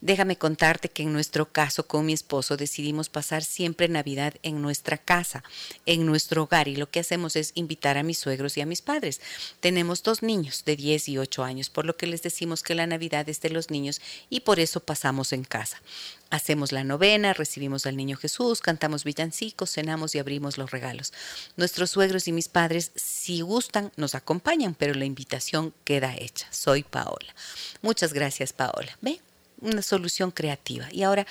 Déjame 0.00 0.38
contarte 0.38 0.88
que 0.88 1.02
en 1.02 1.12
nuestro 1.12 1.50
caso 1.50 1.88
con 1.88 2.06
mi 2.06 2.12
esposo 2.12 2.56
decidimos 2.56 3.08
pasar 3.08 3.42
siempre 3.42 3.88
Navidad 3.88 4.34
en 4.44 4.62
nuestra 4.62 4.98
casa, 4.98 5.42
en 5.84 6.06
nuestro 6.06 6.44
hogar, 6.44 6.68
y 6.68 6.76
lo 6.76 6.88
que 6.88 7.00
hacemos 7.00 7.34
es 7.34 7.50
invitar 7.56 7.98
a 7.98 8.04
mis 8.04 8.18
suegros 8.18 8.56
y 8.56 8.60
a 8.60 8.66
mis 8.66 8.82
padres. 8.82 9.20
Tenemos 9.58 10.04
dos 10.04 10.22
niños 10.22 10.62
de 10.64 10.76
10 10.76 11.08
y 11.08 11.18
8 11.18 11.42
años, 11.42 11.70
por 11.70 11.86
lo 11.86 11.96
que 11.96 12.06
les 12.06 12.22
decimos 12.22 12.62
que 12.62 12.76
la 12.76 12.86
Navidad 12.86 13.28
es 13.28 13.40
de 13.40 13.50
los 13.50 13.70
niños 13.70 14.00
y 14.30 14.40
por 14.40 14.60
eso 14.60 14.78
pasamos 14.78 15.32
en 15.32 15.42
casa. 15.42 15.82
Hacemos 16.30 16.72
la 16.72 16.84
novena, 16.84 17.32
recibimos 17.32 17.86
al 17.86 17.96
niño 17.96 18.18
Jesús, 18.18 18.60
cantamos 18.60 19.02
villancicos, 19.02 19.72
cenamos 19.72 20.14
y 20.14 20.18
abrimos 20.18 20.58
los 20.58 20.70
regalos. 20.70 21.14
Nuestros 21.56 21.90
suegros 21.90 22.27
y 22.28 22.32
mis 22.32 22.48
padres, 22.48 22.92
si 22.94 23.40
gustan, 23.40 23.92
nos 23.96 24.14
acompañan, 24.14 24.74
pero 24.74 24.94
la 24.94 25.04
invitación 25.04 25.74
queda 25.84 26.14
hecha. 26.16 26.46
Soy 26.50 26.82
Paola. 26.82 27.34
Muchas 27.82 28.12
gracias, 28.12 28.52
Paola. 28.52 28.96
¿Ve? 29.00 29.20
Una 29.60 29.82
solución 29.82 30.30
creativa. 30.30 30.88
Y 30.92 31.02
ahora, 31.02 31.26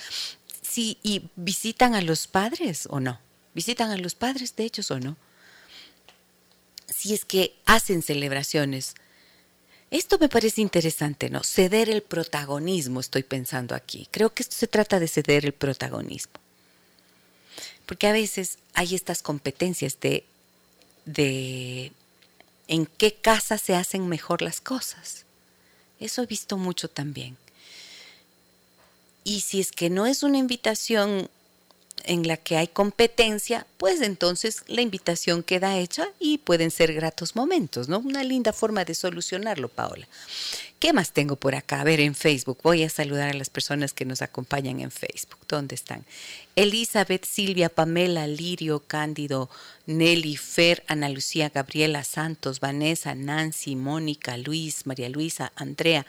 si 0.62 0.98
y 1.02 1.30
visitan 1.36 1.94
a 1.94 2.02
los 2.02 2.26
padres 2.26 2.86
o 2.90 3.00
no. 3.00 3.20
¿Visitan 3.54 3.90
a 3.90 3.96
los 3.96 4.14
padres 4.14 4.54
de 4.56 4.64
ellos 4.64 4.90
o 4.90 5.00
no? 5.00 5.16
Si 6.86 7.14
es 7.14 7.24
que 7.24 7.56
hacen 7.64 8.02
celebraciones 8.02 8.94
esto 9.90 10.18
me 10.18 10.28
parece 10.28 10.60
interesante, 10.60 11.30
¿no? 11.30 11.42
Ceder 11.42 11.88
el 11.88 12.02
protagonismo, 12.02 13.00
estoy 13.00 13.22
pensando 13.22 13.74
aquí. 13.74 14.06
Creo 14.10 14.34
que 14.34 14.42
esto 14.42 14.54
se 14.54 14.66
trata 14.66 15.00
de 15.00 15.08
ceder 15.08 15.46
el 15.46 15.52
protagonismo. 15.52 16.34
Porque 17.86 18.06
a 18.06 18.12
veces 18.12 18.58
hay 18.74 18.94
estas 18.94 19.22
competencias 19.22 19.98
de, 20.00 20.26
de 21.08 21.92
en 22.66 22.84
qué 22.84 23.14
casa 23.14 23.56
se 23.56 23.74
hacen 23.74 24.08
mejor 24.08 24.42
las 24.42 24.60
cosas. 24.60 25.24
Eso 26.00 26.22
he 26.22 26.26
visto 26.26 26.58
mucho 26.58 26.88
también. 26.88 27.36
Y 29.24 29.40
si 29.40 29.60
es 29.60 29.72
que 29.72 29.88
no 29.88 30.06
es 30.06 30.22
una 30.22 30.38
invitación 30.38 31.30
en 32.04 32.26
la 32.26 32.36
que 32.36 32.56
hay 32.56 32.68
competencia, 32.68 33.66
pues 33.76 34.00
entonces 34.00 34.62
la 34.66 34.82
invitación 34.82 35.42
queda 35.42 35.78
hecha 35.78 36.08
y 36.18 36.38
pueden 36.38 36.70
ser 36.70 36.92
gratos 36.94 37.36
momentos, 37.36 37.88
¿no? 37.88 37.98
Una 37.98 38.24
linda 38.24 38.52
forma 38.52 38.84
de 38.84 38.94
solucionarlo, 38.94 39.68
Paola. 39.68 40.06
¿Qué 40.78 40.92
más 40.92 41.10
tengo 41.10 41.34
por 41.34 41.56
acá? 41.56 41.80
A 41.80 41.84
ver, 41.84 41.98
en 41.98 42.14
Facebook. 42.14 42.58
Voy 42.62 42.84
a 42.84 42.88
saludar 42.88 43.30
a 43.30 43.34
las 43.34 43.50
personas 43.50 43.92
que 43.92 44.04
nos 44.04 44.22
acompañan 44.22 44.78
en 44.78 44.92
Facebook. 44.92 45.40
¿Dónde 45.48 45.74
están? 45.74 46.04
Elizabeth, 46.54 47.24
Silvia, 47.24 47.68
Pamela, 47.68 48.28
Lirio, 48.28 48.84
Cándido, 48.86 49.50
Nelly, 49.86 50.36
Fer, 50.36 50.84
Ana 50.86 51.08
Lucía, 51.08 51.50
Gabriela, 51.52 52.04
Santos, 52.04 52.60
Vanessa, 52.60 53.16
Nancy, 53.16 53.74
Mónica, 53.74 54.36
Luis, 54.36 54.86
María 54.86 55.08
Luisa, 55.08 55.50
Andrea. 55.56 56.06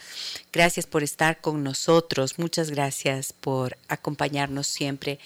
Gracias 0.54 0.86
por 0.86 1.02
estar 1.02 1.41
con 1.41 1.63
nosotros. 1.63 2.38
Muchas 2.38 2.69
gracias 2.69 3.34
por 3.34 3.75
acompañarnos 3.88 4.67
siempre 4.67 5.19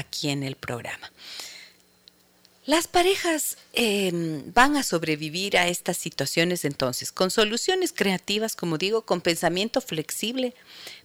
aquí 0.00 0.30
en 0.30 0.42
el 0.42 0.56
programa. 0.56 1.10
Las 2.66 2.86
parejas 2.86 3.56
em, 3.72 4.52
van 4.52 4.76
a 4.76 4.82
sobrevivir 4.82 5.56
a 5.56 5.66
estas 5.68 5.96
situaciones 5.96 6.64
entonces 6.64 7.10
con 7.10 7.30
soluciones 7.30 7.92
creativas, 7.92 8.54
como 8.54 8.78
digo, 8.78 9.02
con 9.02 9.22
pensamiento 9.22 9.80
flexible, 9.80 10.54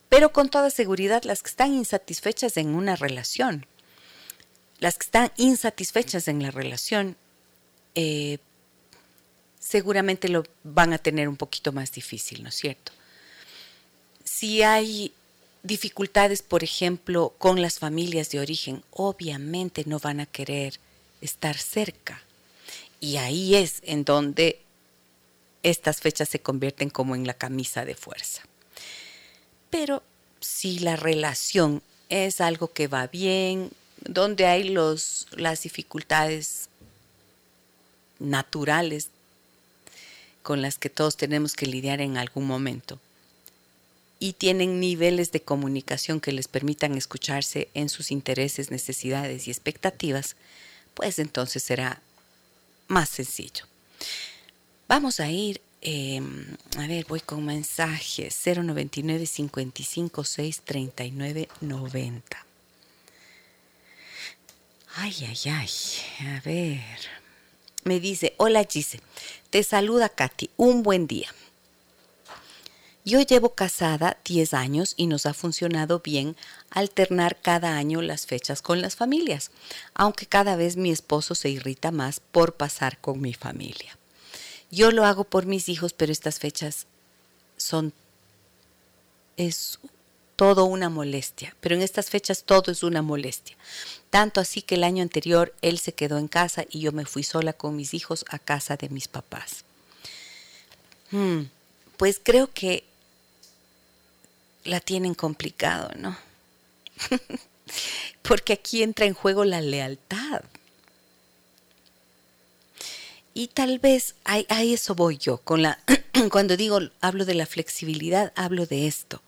pero 0.10 0.32
con 0.32 0.50
toda 0.50 0.70
seguridad 0.70 1.24
las 1.24 1.42
que 1.42 1.50
están 1.50 1.74
insatisfechas 1.74 2.58
en 2.58 2.76
una 2.76 2.96
relación, 2.96 3.66
las 4.80 4.98
que 4.98 5.06
están 5.06 5.32
insatisfechas 5.38 6.28
en 6.28 6.44
la 6.44 6.52
relación, 6.52 7.16
eh, 7.96 8.38
seguramente 9.60 10.30
lo 10.30 10.44
van 10.64 10.94
a 10.94 10.98
tener 11.00 11.28
un 11.28 11.38
poquito 11.38 11.72
más 11.72 11.92
difícil, 11.92 12.44
¿no 12.44 12.50
es 12.50 12.56
cierto? 12.56 12.92
Si 14.24 14.62
hay 14.62 15.14
dificultades, 15.66 16.42
por 16.42 16.64
ejemplo, 16.64 17.34
con 17.38 17.62
las 17.62 17.80
familias 17.80 18.30
de 18.30 18.40
origen, 18.40 18.84
obviamente 18.92 19.84
no 19.86 20.00
van 20.00 20.20
a 20.20 20.26
querer 20.26 20.80
estar 21.22 21.58
cerca. 21.58 22.22
Y 23.00 23.18
ahí 23.18 23.56
es 23.56 23.82
en 23.84 24.06
donde 24.06 24.62
estas 25.64 26.02
fechas 26.02 26.30
se 26.30 26.40
convierten 26.40 26.90
como 26.90 27.16
en 27.16 27.26
la 27.26 27.34
camisa 27.34 27.84
de 27.84 27.96
fuerza. 27.96 28.44
Pero 29.72 30.04
si 30.40 30.80
la 30.80 30.96
relación 30.96 31.82
es 32.10 32.42
algo 32.42 32.72
que 32.72 32.88
va 32.88 33.08
bien, 33.08 33.72
donde 34.02 34.46
hay 34.46 34.70
los, 34.70 35.28
las 35.32 35.64
dificultades 35.64 36.70
naturales 38.20 39.10
con 40.44 40.62
las 40.62 40.78
que 40.78 40.92
todos 40.92 41.18
tenemos 41.18 41.56
que 41.56 41.66
lidiar 41.66 42.02
en 42.02 42.18
algún 42.18 42.46
momento, 42.46 43.00
y 44.20 44.34
tienen 44.34 44.80
niveles 44.80 45.32
de 45.32 45.42
comunicación 45.42 46.20
que 46.20 46.32
les 46.32 46.48
permitan 46.48 46.96
escucharse 46.96 47.70
en 47.74 47.90
sus 47.90 48.12
intereses, 48.12 48.72
necesidades 48.72 49.48
y 49.48 49.52
expectativas, 49.52 50.36
pues 50.94 51.20
entonces 51.20 51.64
será 51.64 52.02
más 52.88 53.10
sencillo. 53.10 53.66
Vamos 54.88 55.20
a 55.20 55.30
ir, 55.30 55.62
em, 55.82 56.46
a 56.78 56.88
ver, 56.88 57.06
voy 57.08 57.20
con 57.20 57.46
mensajes 57.46 58.36
099 58.46 59.26
55 59.26 60.24
6 60.24 60.62
39 60.64 61.50
90. 61.62 62.46
Ay, 64.98 65.14
ay, 65.28 65.52
ay, 65.52 65.70
a 66.28 66.40
ver. 66.42 66.82
Me 67.84 68.00
dice, 68.00 68.34
hola 68.38 68.64
Gise, 68.64 69.02
te 69.50 69.62
saluda 69.62 70.10
Katy, 70.10 70.50
un 70.56 70.84
buen 70.84 71.06
día. 71.06 71.28
Yo 73.08 73.22
llevo 73.22 73.54
casada 73.54 74.18
10 74.26 74.56
años 74.56 74.96
y 74.98 75.06
nos 75.06 75.28
ha 75.28 75.36
funcionado 75.36 76.00
bien 76.00 76.36
alternar 76.72 77.40
cada 77.40 77.78
año 77.78 78.02
las 78.02 78.26
fechas 78.26 78.64
con 78.64 78.82
las 78.82 78.96
familias, 78.96 79.52
aunque 79.94 80.26
cada 80.26 80.56
vez 80.56 80.76
mi 80.76 80.90
esposo 80.90 81.36
se 81.36 81.50
irrita 81.50 81.92
más 81.92 82.20
por 82.20 82.56
pasar 82.56 82.98
con 82.98 83.22
mi 83.22 83.36
familia. 83.36 83.96
Yo 84.72 84.90
lo 84.90 85.06
hago 85.06 85.24
por 85.24 85.46
mis 85.46 85.70
hijos, 85.70 85.94
pero 85.94 86.12
estas 86.12 86.40
fechas 86.40 86.88
son 87.58 87.94
es 89.38 89.78
todo 90.36 90.66
una 90.66 90.90
molestia, 90.90 91.56
pero 91.62 91.76
en 91.76 91.84
estas 91.84 92.10
fechas 92.10 92.44
todo 92.44 92.72
es 92.72 92.82
una 92.82 93.04
molestia. 93.04 93.56
Tanto 94.10 94.42
así 94.42 94.64
que 94.64 94.76
el 94.76 94.84
año 94.84 95.04
anterior 95.04 95.54
él 95.62 95.78
se 95.78 95.94
quedó 95.94 96.18
en 96.18 96.28
casa 96.28 96.66
y 96.72 96.80
yo 96.80 96.92
me 96.92 97.06
fui 97.06 97.22
sola 97.22 97.54
con 97.54 97.76
mis 97.76 97.94
hijos 97.94 98.26
a 98.30 98.40
casa 98.40 98.78
de 98.78 98.90
mis 98.90 99.08
papás. 99.08 99.64
Hmm, 101.12 101.44
pues 101.98 102.20
creo 102.22 102.52
que 102.52 102.84
la 104.66 104.80
tienen 104.80 105.14
complicado, 105.14 105.92
¿no? 105.96 106.18
Porque 108.22 108.54
aquí 108.54 108.84
entra 108.84 109.06
en 109.06 109.14
juego 109.14 109.46
la 109.46 109.62
lealtad. 109.62 110.44
Y 113.34 113.48
tal 113.48 113.80
vez 113.80 114.16
a, 114.24 114.40
eso 114.64 114.96
voy 114.96 115.18
yo. 115.18 115.38
Con 115.38 115.62
la, 115.62 115.80
cuando 116.32 116.58
digo, 116.58 116.80
hablo 117.02 117.26
de 117.26 117.36
la 117.36 117.46
flexibilidad, 117.46 118.34
hablo 118.36 118.66
de 118.66 118.88
esto. 118.88 119.22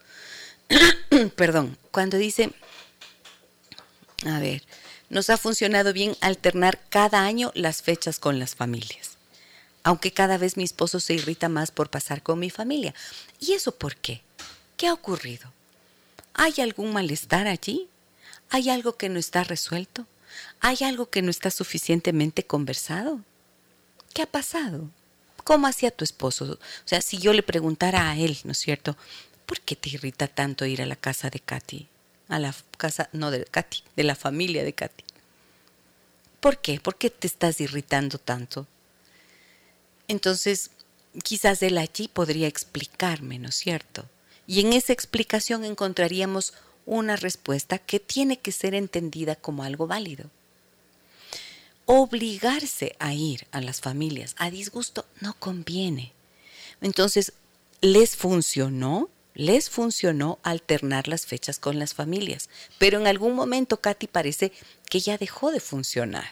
Perdón, 1.35 1.77
cuando 1.91 2.17
dice, 2.17 2.51
a 4.25 4.39
ver, 4.39 4.63
nos 5.09 5.29
ha 5.29 5.37
funcionado 5.37 5.93
bien 5.93 6.15
alternar 6.21 6.79
cada 6.89 7.23
año 7.23 7.51
las 7.53 7.81
fechas 7.81 8.19
con 8.19 8.39
las 8.39 8.55
familias. 8.55 9.17
Aunque 9.83 10.11
cada 10.11 10.37
vez 10.37 10.57
mi 10.57 10.63
esposo 10.63 10.99
se 10.99 11.13
irrita 11.13 11.47
más 11.49 11.71
por 11.71 11.89
pasar 11.89 12.23
con 12.23 12.39
mi 12.39 12.49
familia. 12.49 12.93
¿Y 13.39 13.53
eso 13.53 13.73
por 13.73 13.95
qué? 13.95 14.21
¿Qué 14.77 14.87
ha 14.87 14.93
ocurrido? 14.93 15.51
¿Hay 16.35 16.53
algún 16.61 16.93
malestar 16.93 17.47
allí? 17.47 17.89
¿Hay 18.51 18.69
algo 18.69 18.95
que 18.95 19.09
no 19.09 19.17
está 19.17 19.43
resuelto? 19.43 20.05
¿Hay 20.59 20.77
algo 20.83 21.09
que 21.09 21.23
no 21.23 21.31
está 21.31 21.49
suficientemente 21.49 22.45
conversado? 22.45 23.21
¿Qué 24.13 24.21
ha 24.21 24.27
pasado? 24.27 24.87
¿Cómo 25.43 25.65
hacía 25.65 25.89
tu 25.89 26.03
esposo? 26.03 26.53
O 26.53 26.87
sea, 26.87 27.01
si 27.01 27.17
yo 27.17 27.33
le 27.33 27.41
preguntara 27.41 28.11
a 28.11 28.17
él, 28.17 28.37
¿no 28.43 28.51
es 28.51 28.59
cierto? 28.59 28.95
¿Por 29.47 29.61
qué 29.61 29.75
te 29.75 29.89
irrita 29.89 30.27
tanto 30.27 30.65
ir 30.65 30.83
a 30.83 30.85
la 30.85 30.95
casa 30.95 31.31
de 31.31 31.39
Katy? 31.39 31.87
A 32.27 32.37
la 32.37 32.53
casa, 32.77 33.09
no 33.13 33.31
de 33.31 33.45
Katy, 33.45 33.79
de 33.95 34.03
la 34.03 34.15
familia 34.15 34.63
de 34.63 34.73
Katy. 34.73 35.03
¿Por 36.39 36.59
qué? 36.59 36.79
¿Por 36.79 36.97
qué 36.97 37.09
te 37.09 37.25
estás 37.25 37.59
irritando 37.61 38.19
tanto? 38.19 38.67
Entonces, 40.07 40.69
quizás 41.23 41.63
él 41.63 41.79
allí 41.79 42.09
podría 42.09 42.47
explicarme, 42.47 43.39
¿no 43.39 43.49
es 43.49 43.55
cierto? 43.55 44.07
Y 44.47 44.61
en 44.61 44.73
esa 44.73 44.93
explicación 44.93 45.65
encontraríamos 45.65 46.53
una 46.85 47.17
respuesta 47.17 47.77
que 47.77 47.99
tiene 47.99 48.39
que 48.39 48.53
ser 48.53 48.73
entendida 48.73 49.35
como 49.35 49.63
algo 49.63 49.85
válido. 49.87 50.29
obligarse 51.89 52.97
a 52.99 53.13
ir 53.13 53.47
a 53.51 53.61
las 53.61 53.79
familias 53.79 54.35
a 54.37 54.49
disgusto 54.49 55.05
no 55.21 55.33
conviene. 55.39 56.11
Entonces, 56.81 57.31
les 57.79 58.17
funcionó, 58.17 59.09
les 59.35 59.69
funcionó 59.69 60.37
alternar 60.43 61.07
las 61.07 61.25
fechas 61.25 61.59
con 61.59 61.79
las 61.79 61.93
familias, 61.93 62.49
pero 62.77 62.99
en 62.99 63.07
algún 63.07 63.35
momento 63.35 63.79
Katy 63.79 64.07
parece 64.07 64.51
que 64.89 64.99
ya 64.99 65.17
dejó 65.17 65.49
de 65.51 65.61
funcionar. 65.61 66.29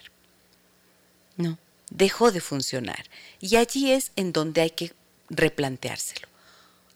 No, 1.37 1.57
dejó 1.89 2.33
de 2.33 2.41
funcionar. 2.41 3.05
Y 3.39 3.55
allí 3.55 3.91
es 3.91 4.11
en 4.17 4.33
donde 4.33 4.61
hay 4.61 4.71
que 4.71 4.93
replanteárselo. 5.29 6.27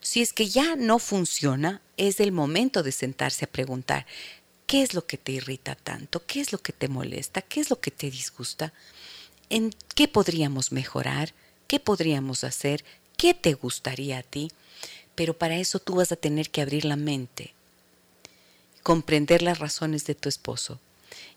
Si 0.01 0.21
es 0.21 0.33
que 0.33 0.47
ya 0.47 0.75
no 0.75 0.99
funciona, 0.99 1.81
es 1.97 2.19
el 2.19 2.31
momento 2.31 2.83
de 2.83 2.91
sentarse 2.91 3.45
a 3.45 3.51
preguntar, 3.51 4.05
¿qué 4.65 4.81
es 4.81 4.93
lo 4.93 5.05
que 5.05 5.17
te 5.17 5.33
irrita 5.33 5.75
tanto? 5.75 6.25
¿Qué 6.25 6.39
es 6.39 6.51
lo 6.51 6.59
que 6.59 6.73
te 6.73 6.87
molesta? 6.87 7.41
¿Qué 7.41 7.59
es 7.59 7.69
lo 7.69 7.79
que 7.79 7.91
te 7.91 8.09
disgusta? 8.09 8.73
¿En 9.49 9.73
qué 9.95 10.07
podríamos 10.07 10.71
mejorar? 10.71 11.33
¿Qué 11.67 11.79
podríamos 11.79 12.43
hacer? 12.43 12.83
¿Qué 13.17 13.33
te 13.33 13.53
gustaría 13.53 14.19
a 14.19 14.23
ti? 14.23 14.51
Pero 15.15 15.37
para 15.37 15.57
eso 15.57 15.79
tú 15.79 15.95
vas 15.95 16.11
a 16.11 16.15
tener 16.15 16.49
que 16.49 16.61
abrir 16.61 16.85
la 16.85 16.95
mente, 16.95 17.53
comprender 18.83 19.41
las 19.41 19.59
razones 19.59 20.05
de 20.05 20.15
tu 20.15 20.29
esposo 20.29 20.79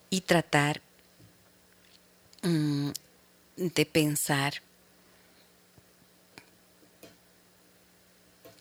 y 0.09 0.21
tratar 0.21 0.81
mm, 2.43 2.91
de 3.57 3.85
pensar 3.85 4.61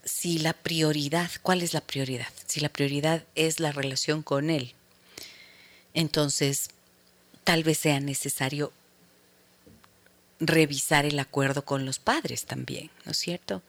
si 0.05 0.39
la 0.39 0.53
prioridad, 0.53 1.31
¿cuál 1.43 1.63
es 1.63 1.75
la 1.75 1.81
prioridad? 1.81 2.29
Si 2.47 2.61
la 2.61 2.69
prioridad 2.69 3.25
es 3.35 3.61
la 3.61 3.73
relación 3.73 4.23
con 4.23 4.51
él, 4.51 4.75
entonces 5.95 6.71
tal 7.45 7.65
vez 7.65 7.79
sea 7.79 8.01
necesario 8.01 8.73
revisar 10.41 11.05
el 11.05 11.19
acuerdo 11.19 11.65
con 11.65 11.87
los 11.87 11.99
padres 11.99 12.45
también, 12.47 12.91
¿no 13.05 13.13
es 13.13 13.19
cierto? 13.19 13.63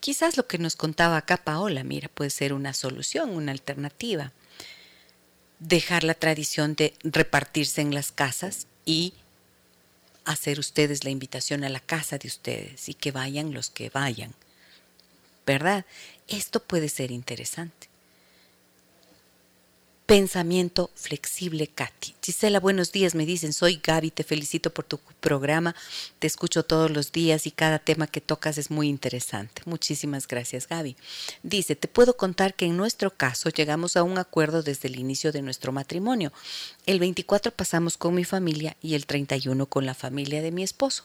Quizás 0.00 0.36
lo 0.36 0.46
que 0.46 0.58
nos 0.58 0.76
contaba 0.76 1.16
acá 1.16 1.36
Paola, 1.36 1.84
mira, 1.84 2.08
puede 2.08 2.30
ser 2.30 2.52
una 2.52 2.74
solución, 2.74 3.30
una 3.30 3.52
alternativa. 3.52 4.32
Dejar 5.60 6.02
la 6.04 6.14
tradición 6.14 6.74
de 6.74 6.94
repartirse 7.04 7.80
en 7.80 7.94
las 7.94 8.10
casas 8.10 8.66
y 8.84 9.14
hacer 10.24 10.58
ustedes 10.58 11.04
la 11.04 11.10
invitación 11.10 11.64
a 11.64 11.68
la 11.68 11.80
casa 11.80 12.18
de 12.18 12.28
ustedes 12.28 12.88
y 12.88 12.94
que 12.94 13.12
vayan 13.12 13.54
los 13.54 13.70
que 13.70 13.90
vayan. 13.90 14.34
¿Verdad? 15.46 15.84
Esto 16.28 16.60
puede 16.62 16.88
ser 16.88 17.10
interesante. 17.10 17.91
Pensamiento 20.06 20.90
flexible, 20.96 21.68
Katy. 21.68 22.16
Gisela, 22.20 22.58
buenos 22.58 22.90
días, 22.90 23.14
me 23.14 23.24
dicen, 23.24 23.52
soy 23.52 23.80
Gaby, 23.82 24.10
te 24.10 24.24
felicito 24.24 24.74
por 24.74 24.84
tu 24.84 24.98
programa, 25.20 25.76
te 26.18 26.26
escucho 26.26 26.64
todos 26.64 26.90
los 26.90 27.12
días 27.12 27.46
y 27.46 27.52
cada 27.52 27.78
tema 27.78 28.08
que 28.08 28.20
tocas 28.20 28.58
es 28.58 28.70
muy 28.70 28.88
interesante. 28.88 29.62
Muchísimas 29.64 30.26
gracias, 30.26 30.66
Gaby. 30.66 30.96
Dice, 31.44 31.76
te 31.76 31.86
puedo 31.86 32.16
contar 32.16 32.54
que 32.54 32.66
en 32.66 32.76
nuestro 32.76 33.12
caso 33.12 33.48
llegamos 33.48 33.96
a 33.96 34.02
un 34.02 34.18
acuerdo 34.18 34.64
desde 34.64 34.88
el 34.88 34.98
inicio 34.98 35.30
de 35.30 35.40
nuestro 35.40 35.70
matrimonio. 35.70 36.32
El 36.84 36.98
24 36.98 37.52
pasamos 37.52 37.96
con 37.96 38.14
mi 38.14 38.24
familia 38.24 38.76
y 38.82 38.94
el 38.94 39.06
31 39.06 39.66
con 39.66 39.86
la 39.86 39.94
familia 39.94 40.42
de 40.42 40.50
mi 40.50 40.64
esposo. 40.64 41.04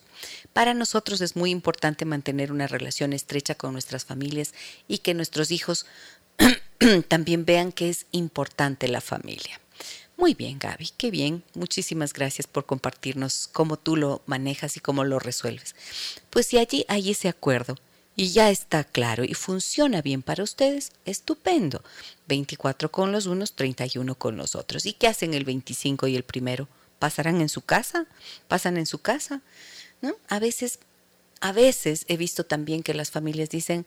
Para 0.53 0.73
nosotros 0.73 1.21
es 1.21 1.35
muy 1.35 1.51
importante 1.51 2.05
mantener 2.05 2.51
una 2.51 2.65
relación 2.65 3.13
estrecha 3.13 3.53
con 3.53 3.73
nuestras 3.73 4.05
familias 4.05 4.55
y 4.87 4.97
que 4.99 5.13
nuestros 5.13 5.51
hijos 5.51 5.85
también 7.07 7.45
vean 7.45 7.71
que 7.71 7.89
es 7.89 8.05
importante 8.11 8.87
la 8.87 9.01
familia. 9.01 9.59
Muy 10.17 10.33
bien, 10.33 10.57
Gaby, 10.57 10.89
qué 10.97 11.11
bien. 11.11 11.43
Muchísimas 11.53 12.11
gracias 12.11 12.47
por 12.47 12.65
compartirnos 12.65 13.47
cómo 13.51 13.77
tú 13.77 13.95
lo 13.95 14.23
manejas 14.25 14.75
y 14.75 14.79
cómo 14.79 15.03
lo 15.03 15.19
resuelves. 15.19 15.75
Pues 16.31 16.47
si 16.47 16.57
allí 16.57 16.85
hay 16.87 17.11
ese 17.11 17.29
acuerdo 17.29 17.75
y 18.15 18.29
ya 18.29 18.49
está 18.49 18.83
claro 18.83 19.23
y 19.23 19.35
funciona 19.35 20.01
bien 20.01 20.23
para 20.23 20.43
ustedes, 20.43 20.91
estupendo. 21.05 21.83
24 22.27 22.91
con 22.91 23.11
los 23.11 23.27
unos, 23.27 23.53
31 23.53 24.15
con 24.15 24.37
los 24.37 24.55
otros. 24.55 24.87
¿Y 24.87 24.93
qué 24.93 25.07
hacen 25.07 25.35
el 25.35 25.45
25 25.45 26.07
y 26.07 26.15
el 26.15 26.23
primero? 26.23 26.67
¿Pasarán 26.97 27.41
en 27.41 27.49
su 27.49 27.61
casa? 27.61 28.07
¿Pasan 28.47 28.77
en 28.77 28.87
su 28.87 28.97
casa? 28.97 29.41
¿No? 30.01 30.15
A 30.29 30.39
veces 30.39 30.79
a 31.39 31.51
veces 31.51 32.05
he 32.07 32.17
visto 32.17 32.45
también 32.45 32.83
que 32.83 32.93
las 32.93 33.11
familias 33.11 33.49
dicen, 33.49 33.85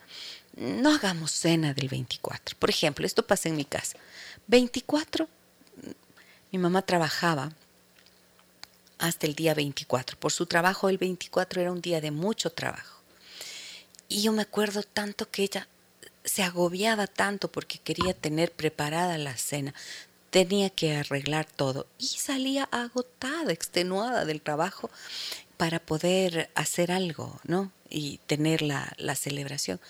no 0.57 0.95
hagamos 0.95 1.33
cena 1.33 1.75
del 1.75 1.89
24. 1.89 2.57
Por 2.59 2.71
ejemplo, 2.71 3.07
esto 3.07 3.27
pasa 3.27 3.49
en 3.49 3.57
mi 3.57 3.65
casa. 3.65 3.97
24, 4.47 5.29
mi 6.53 6.59
mamá 6.59 6.83
trabajaba 6.83 7.53
hasta 8.99 9.27
el 9.27 9.35
día 9.35 9.55
24. 9.55 10.19
Por 10.19 10.33
su 10.33 10.47
trabajo 10.47 10.89
el 10.89 10.99
24 10.99 11.61
era 11.61 11.73
un 11.73 11.81
día 11.81 12.01
de 12.01 12.11
mucho 12.11 12.51
trabajo. 12.51 13.01
Y 14.09 14.23
yo 14.23 14.33
me 14.33 14.43
acuerdo 14.43 14.83
tanto 14.83 15.31
que 15.31 15.45
ella 15.45 15.69
se 16.25 16.43
agobiaba 16.43 17.07
tanto 17.07 17.51
porque 17.51 17.79
quería 17.79 18.13
tener 18.13 18.53
preparada 18.53 19.17
la 19.19 19.37
cena. 19.37 19.75
Tenía 20.31 20.71
que 20.71 20.97
arreglar 20.97 21.47
todo 21.47 21.87
y 21.99 22.07
salía 22.07 22.65
agotada, 22.71 23.53
extenuada 23.53 24.25
del 24.25 24.43
trabajo 24.43 24.91
para 25.57 25.79
poder 25.79 26.51
hacer 26.55 26.93
algo, 26.93 27.41
¿no? 27.45 27.73
Y 27.89 28.19
tener 28.27 28.63
la, 28.63 28.93
la 28.97 29.15
celebración. 29.15 29.81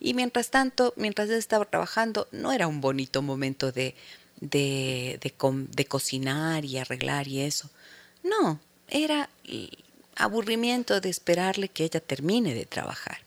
Y 0.00 0.14
mientras 0.14 0.50
tanto, 0.50 0.94
mientras 0.96 1.28
él 1.28 1.36
estaba 1.36 1.64
trabajando, 1.64 2.28
no 2.30 2.52
era 2.52 2.66
un 2.66 2.80
bonito 2.80 3.22
momento 3.22 3.72
de, 3.72 3.94
de, 4.40 5.18
de, 5.20 5.84
cocinar 5.86 6.64
y 6.64 6.78
arreglar 6.78 7.26
y 7.28 7.40
eso. 7.40 7.70
No, 8.22 8.60
era 8.88 9.28
aburrimiento 10.16 11.00
de 11.00 11.08
esperarle 11.08 11.68
que 11.68 11.84
ella 11.84 12.00
termine 12.00 12.54
de 12.54 12.66
trabajar. 12.66 13.18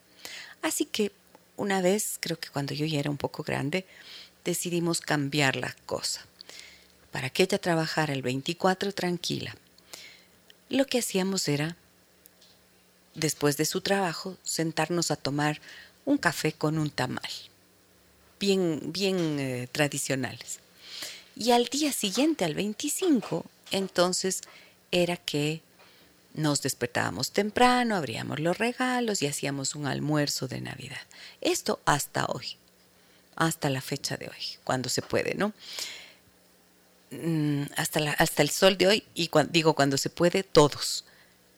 Así 0.62 0.86
que 0.86 1.12
una 1.58 1.82
vez, 1.82 2.18
creo 2.20 2.40
que 2.40 2.50
cuando 2.50 2.74
yo 2.74 2.86
ya 2.86 3.00
era 3.00 3.10
un 3.10 3.18
poco 3.18 3.44
grande, 3.44 3.86
decidimos 4.44 5.02
cambiar 5.02 5.56
la 5.56 5.76
cosa. 5.86 6.26
Para 7.12 7.30
que 7.30 7.44
ella 7.44 7.60
trabajara 7.60 8.14
el 8.14 8.22
24 8.22 8.94
tranquila. 8.94 9.56
Lo 10.70 10.86
que 10.86 11.00
hacíamos 11.00 11.48
era, 11.48 11.76
después 13.14 13.58
de 13.58 13.66
su 13.66 13.82
trabajo, 13.82 14.38
sentarnos 14.44 15.12
a 15.12 15.18
tomar 15.18 15.60
un 16.06 16.18
café 16.18 16.54
con 16.54 16.78
un 16.78 16.90
tamal, 16.90 17.32
bien, 18.40 18.80
bien 18.86 19.40
eh, 19.40 19.68
tradicionales. 19.72 20.60
Y 21.36 21.52
al 21.52 21.66
día 21.66 21.94
siguiente, 21.94 22.46
al 22.46 22.56
25, 22.56 23.46
entonces 23.72 24.42
era 24.92 25.18
que 25.18 25.62
nos 26.34 26.62
despertábamos 26.62 27.32
temprano, 27.32 27.96
abríamos 27.96 28.40
los 28.40 28.58
regalos 28.58 29.22
y 29.22 29.28
hacíamos 29.28 29.76
un 29.76 29.86
almuerzo 29.86 30.48
de 30.48 30.62
Navidad. 30.62 31.02
Esto 31.42 31.80
hasta 31.86 32.26
hoy, 32.26 32.56
hasta 33.36 33.70
la 33.70 33.82
fecha 33.82 34.18
de 34.18 34.28
hoy, 34.28 34.58
cuando 34.64 34.90
se 34.90 35.02
puede, 35.02 35.36
¿no? 35.36 35.54
Mm, 37.12 37.64
hasta, 37.76 38.00
hasta 38.14 38.42
el 38.42 38.50
sol 38.50 38.78
de 38.78 38.88
hoy, 38.88 39.04
y 39.14 39.30
digo 39.50 39.74
cuando 39.74 39.98
se 39.98 40.10
puede, 40.10 40.44
todos. 40.44 41.06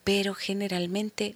Pero 0.03 0.33
generalmente 0.33 1.35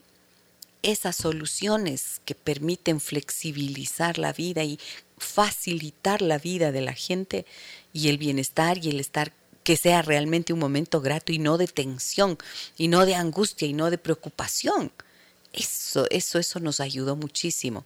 esas 0.84 1.16
soluciones 1.16 2.22
que 2.26 2.36
permiten 2.36 3.00
flexibilizar 3.00 4.18
la 4.18 4.34
vida 4.34 4.64
y 4.64 4.80
facilitar 5.18 6.22
la 6.22 6.38
vida 6.38 6.72
de 6.72 6.82
la 6.82 6.94
gente 6.94 7.46
y 7.94 8.10
el 8.10 8.18
bienestar 8.18 8.78
y 8.78 8.90
el 8.90 9.00
estar 9.00 9.34
que 9.64 9.76
sea 9.76 10.02
realmente 10.02 10.54
un 10.54 10.60
momento 10.60 11.02
grato 11.02 11.34
y 11.34 11.40
no 11.40 11.58
de 11.58 11.68
tensión 11.68 12.38
y 12.78 12.88
no 12.88 13.06
de 13.06 13.16
angustia 13.16 13.68
y 13.68 13.74
no 13.74 13.90
de 13.90 13.98
preocupación. 13.98 14.92
Eso, 15.52 16.08
eso, 16.10 16.40
eso 16.40 16.60
nos 16.60 16.80
ayudó 16.80 17.16
muchísimo, 17.16 17.84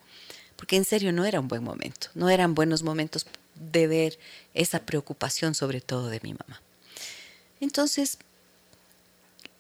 porque 0.58 0.76
en 0.76 0.86
serio 0.86 1.12
no 1.12 1.26
era 1.26 1.40
un 1.40 1.48
buen 1.48 1.64
momento, 1.64 2.10
no 2.14 2.30
eran 2.30 2.54
buenos 2.54 2.84
momentos 2.84 3.26
de 3.56 3.88
ver 3.88 4.20
esa 4.54 4.80
preocupación 4.80 5.56
sobre 5.56 5.82
todo 5.82 6.10
de 6.10 6.20
mi 6.22 6.34
mamá. 6.34 6.62
Entonces, 7.60 8.18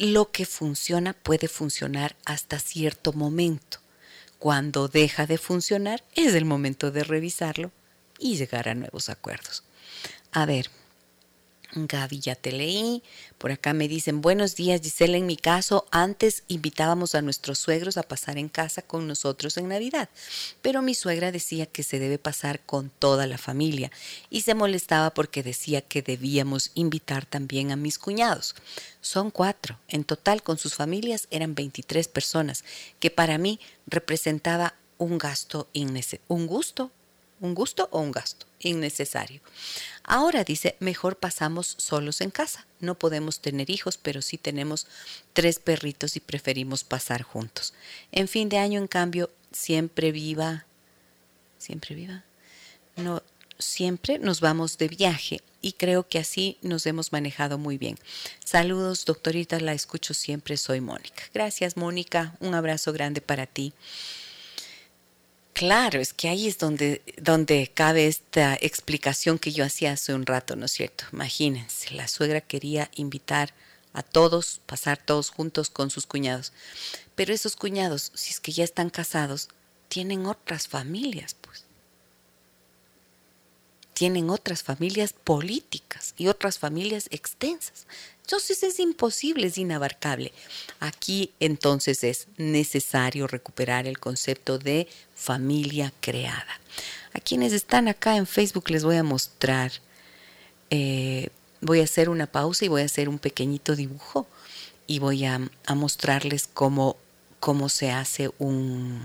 lo 0.01 0.31
que 0.31 0.47
funciona 0.47 1.13
puede 1.13 1.47
funcionar 1.47 2.15
hasta 2.25 2.57
cierto 2.57 3.13
momento. 3.13 3.77
Cuando 4.39 4.87
deja 4.87 5.27
de 5.27 5.37
funcionar 5.37 6.03
es 6.15 6.33
el 6.33 6.43
momento 6.43 6.89
de 6.89 7.03
revisarlo 7.03 7.71
y 8.17 8.35
llegar 8.35 8.67
a 8.67 8.73
nuevos 8.73 9.09
acuerdos. 9.09 9.63
A 10.31 10.47
ver, 10.47 10.71
Gaby, 11.73 12.19
ya 12.19 12.35
te 12.35 12.51
leí. 12.51 13.01
Por 13.37 13.51
acá 13.51 13.73
me 13.73 13.87
dicen, 13.87 14.21
buenos 14.21 14.55
días 14.55 14.81
Gisela, 14.81 15.17
en 15.17 15.25
mi 15.25 15.37
caso 15.37 15.87
antes 15.91 16.43
invitábamos 16.47 17.15
a 17.15 17.21
nuestros 17.21 17.59
suegros 17.59 17.97
a 17.97 18.03
pasar 18.03 18.37
en 18.37 18.49
casa 18.49 18.81
con 18.81 19.07
nosotros 19.07 19.57
en 19.57 19.69
Navidad, 19.69 20.09
pero 20.61 20.81
mi 20.81 20.93
suegra 20.93 21.31
decía 21.31 21.65
que 21.65 21.83
se 21.83 21.99
debe 21.99 22.17
pasar 22.17 22.59
con 22.59 22.89
toda 22.89 23.25
la 23.27 23.37
familia 23.37 23.91
y 24.29 24.41
se 24.41 24.53
molestaba 24.53 25.13
porque 25.13 25.43
decía 25.43 25.81
que 25.81 26.01
debíamos 26.01 26.71
invitar 26.75 27.25
también 27.25 27.71
a 27.71 27.75
mis 27.75 27.97
cuñados. 27.97 28.55
Son 28.99 29.31
cuatro, 29.31 29.79
en 29.87 30.03
total 30.03 30.43
con 30.43 30.57
sus 30.57 30.75
familias 30.75 31.27
eran 31.31 31.55
23 31.55 32.07
personas, 32.07 32.63
que 32.99 33.09
para 33.09 33.37
mí 33.37 33.59
representaba 33.87 34.75
un 34.97 35.17
gasto 35.17 35.67
un 36.27 36.47
gusto, 36.47 36.91
un 37.41 37.53
gusto 37.53 37.89
o 37.91 37.99
un 37.99 38.11
gasto 38.11 38.45
innecesario. 38.59 39.41
Ahora 40.03 40.43
dice, 40.43 40.75
mejor 40.79 41.17
pasamos 41.17 41.75
solos 41.77 42.21
en 42.21 42.31
casa. 42.31 42.65
No 42.79 42.95
podemos 42.95 43.39
tener 43.39 43.69
hijos, 43.69 43.97
pero 43.97 44.21
sí 44.21 44.37
tenemos 44.37 44.87
tres 45.33 45.59
perritos 45.59 46.15
y 46.15 46.19
preferimos 46.19 46.83
pasar 46.83 47.23
juntos. 47.23 47.73
En 48.11 48.27
fin 48.27 48.47
de 48.47 48.57
año, 48.57 48.79
en 48.79 48.87
cambio, 48.87 49.29
siempre 49.51 50.11
viva, 50.11 50.65
siempre 51.57 51.95
viva. 51.95 52.23
No, 52.95 53.21
siempre 53.57 54.19
nos 54.19 54.39
vamos 54.39 54.77
de 54.77 54.87
viaje 54.87 55.41
y 55.61 55.73
creo 55.73 56.07
que 56.07 56.19
así 56.19 56.57
nos 56.61 56.85
hemos 56.85 57.11
manejado 57.11 57.57
muy 57.57 57.77
bien. 57.77 57.97
Saludos, 58.43 59.05
doctorita, 59.05 59.59
la 59.59 59.73
escucho 59.73 60.13
siempre, 60.13 60.57
soy 60.57 60.81
Mónica. 60.81 61.23
Gracias, 61.33 61.77
Mónica, 61.77 62.35
un 62.39 62.55
abrazo 62.55 62.93
grande 62.93 63.21
para 63.21 63.45
ti. 63.45 63.73
Claro, 65.53 65.99
es 65.99 66.13
que 66.13 66.29
ahí 66.29 66.47
es 66.47 66.57
donde, 66.57 67.01
donde 67.21 67.71
cabe 67.73 68.07
esta 68.07 68.55
explicación 68.55 69.37
que 69.37 69.51
yo 69.51 69.65
hacía 69.65 69.91
hace 69.91 70.13
un 70.13 70.25
rato, 70.25 70.55
¿no 70.55 70.65
es 70.65 70.71
cierto? 70.71 71.03
Imagínense, 71.11 71.93
la 71.93 72.07
suegra 72.07 72.41
quería 72.41 72.89
invitar 72.95 73.53
a 73.93 74.01
todos, 74.01 74.61
pasar 74.65 74.97
todos 74.97 75.29
juntos 75.29 75.69
con 75.69 75.89
sus 75.89 76.05
cuñados. 76.05 76.53
Pero 77.15 77.33
esos 77.33 77.55
cuñados, 77.55 78.11
si 78.15 78.31
es 78.31 78.39
que 78.39 78.53
ya 78.53 78.63
están 78.63 78.89
casados, 78.89 79.49
tienen 79.89 80.25
otras 80.25 80.67
familias, 80.67 81.35
pues 81.39 81.65
tienen 84.01 84.31
otras 84.31 84.63
familias 84.63 85.13
políticas 85.13 86.15
y 86.17 86.27
otras 86.27 86.57
familias 86.57 87.07
extensas. 87.11 87.85
Entonces 88.31 88.63
es 88.63 88.79
imposible, 88.79 89.47
es 89.47 89.57
inabarcable. 89.57 90.31
Aquí 90.79 91.33
entonces 91.41 92.01
es 92.05 92.29
necesario 92.37 93.27
recuperar 93.27 93.87
el 93.87 93.99
concepto 93.99 94.57
de 94.57 94.87
familia 95.15 95.91
creada. 95.99 96.61
A 97.11 97.19
quienes 97.19 97.51
están 97.51 97.89
acá 97.89 98.15
en 98.15 98.25
Facebook 98.25 98.69
les 98.69 98.85
voy 98.85 98.95
a 98.95 99.03
mostrar, 99.03 99.73
eh, 100.69 101.27
voy 101.59 101.81
a 101.81 101.83
hacer 101.83 102.07
una 102.07 102.25
pausa 102.25 102.63
y 102.63 102.69
voy 102.69 102.83
a 102.83 102.85
hacer 102.85 103.09
un 103.09 103.19
pequeñito 103.19 103.75
dibujo 103.75 104.25
y 104.87 104.99
voy 104.99 105.25
a, 105.25 105.41
mostrarles 105.75 106.47
cómo, 106.47 106.95
cómo 107.41 107.67
se 107.67 107.91
hace 107.91 108.31
un, 108.39 109.01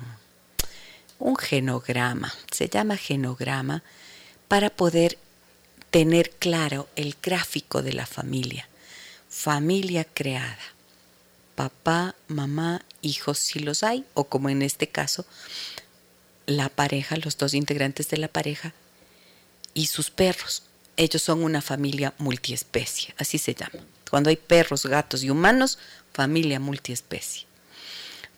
un 1.18 1.36
genograma. 1.36 2.32
Se 2.52 2.68
llama 2.68 2.96
genograma 2.96 3.82
para 4.46 4.70
poder 4.70 5.18
tener 5.90 6.30
claro 6.30 6.88
el 6.94 7.16
gráfico 7.20 7.82
de 7.82 7.92
la 7.92 8.06
familia. 8.06 8.68
Familia 9.38 10.04
creada. 10.04 10.58
Papá, 11.56 12.14
mamá, 12.26 12.82
hijos 13.02 13.38
si 13.38 13.60
los 13.60 13.82
hay, 13.82 14.06
o 14.14 14.24
como 14.24 14.48
en 14.48 14.62
este 14.62 14.88
caso, 14.88 15.26
la 16.46 16.70
pareja, 16.70 17.18
los 17.18 17.36
dos 17.36 17.52
integrantes 17.52 18.08
de 18.08 18.16
la 18.16 18.28
pareja 18.28 18.72
y 19.74 19.86
sus 19.86 20.10
perros. 20.10 20.62
Ellos 20.96 21.22
son 21.22 21.44
una 21.44 21.60
familia 21.60 22.14
multiespecie, 22.16 23.14
así 23.18 23.36
se 23.36 23.54
llama. 23.54 23.84
Cuando 24.10 24.30
hay 24.30 24.36
perros, 24.36 24.86
gatos 24.86 25.22
y 25.22 25.28
humanos, 25.28 25.78
familia 26.14 26.58
multiespecie. 26.58 27.46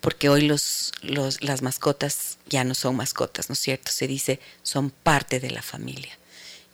Porque 0.00 0.28
hoy 0.28 0.42
los, 0.42 0.92
las 1.02 1.62
mascotas 1.62 2.38
ya 2.48 2.64
no 2.64 2.74
son 2.74 2.96
mascotas, 2.96 3.48
¿no 3.48 3.52
es 3.52 3.60
cierto? 3.60 3.92
Se 3.92 4.08
dice 4.08 4.40
son 4.64 4.90
parte 4.90 5.38
de 5.38 5.52
la 5.52 5.62
familia. 5.62 6.18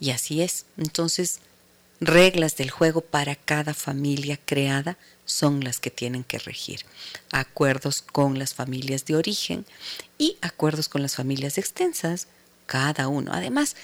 Y 0.00 0.10
así 0.10 0.40
es. 0.40 0.64
Entonces, 0.78 1.40
reglas 2.00 2.56
del 2.56 2.70
juego 2.70 3.00
para 3.00 3.36
cada 3.36 3.74
familia 3.74 4.38
creada 4.44 4.96
son 5.24 5.64
las 5.64 5.80
que 5.80 5.90
tienen 5.90 6.24
que 6.24 6.38
regir. 6.38 6.80
Acuerdos 7.30 8.02
con 8.02 8.38
las 8.38 8.54
familias 8.54 9.04
de 9.06 9.16
origen 9.16 9.64
y 10.18 10.36
acuerdos 10.42 10.88
con 10.88 11.02
las 11.02 11.16
familias 11.16 11.58
extensas, 11.58 12.28
cada 12.66 13.08
uno. 13.08 13.32
Además, 13.32 13.76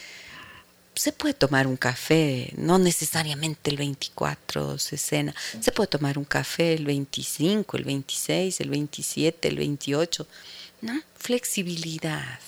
se 0.94 1.12
puede 1.12 1.35
tomar 1.35 1.66
un 1.66 1.77
café, 1.77 2.53
no 2.57 2.79
necesariamente 2.79 3.70
el 3.70 3.77
24 3.77 4.79
se 4.79 4.99
cena, 4.99 5.35
se 5.61 5.73
puede 5.73 5.87
tomar 5.87 6.18
un 6.18 6.25
café 6.25 6.75
el 6.75 6.85
25, 6.85 7.77
el 7.77 7.85
26, 7.85 8.61
el 8.61 8.70
27, 8.70 9.49
el 9.49 9.57
28, 9.57 10.27
¿no? 10.83 11.01
Flexibilidad. 11.16 12.38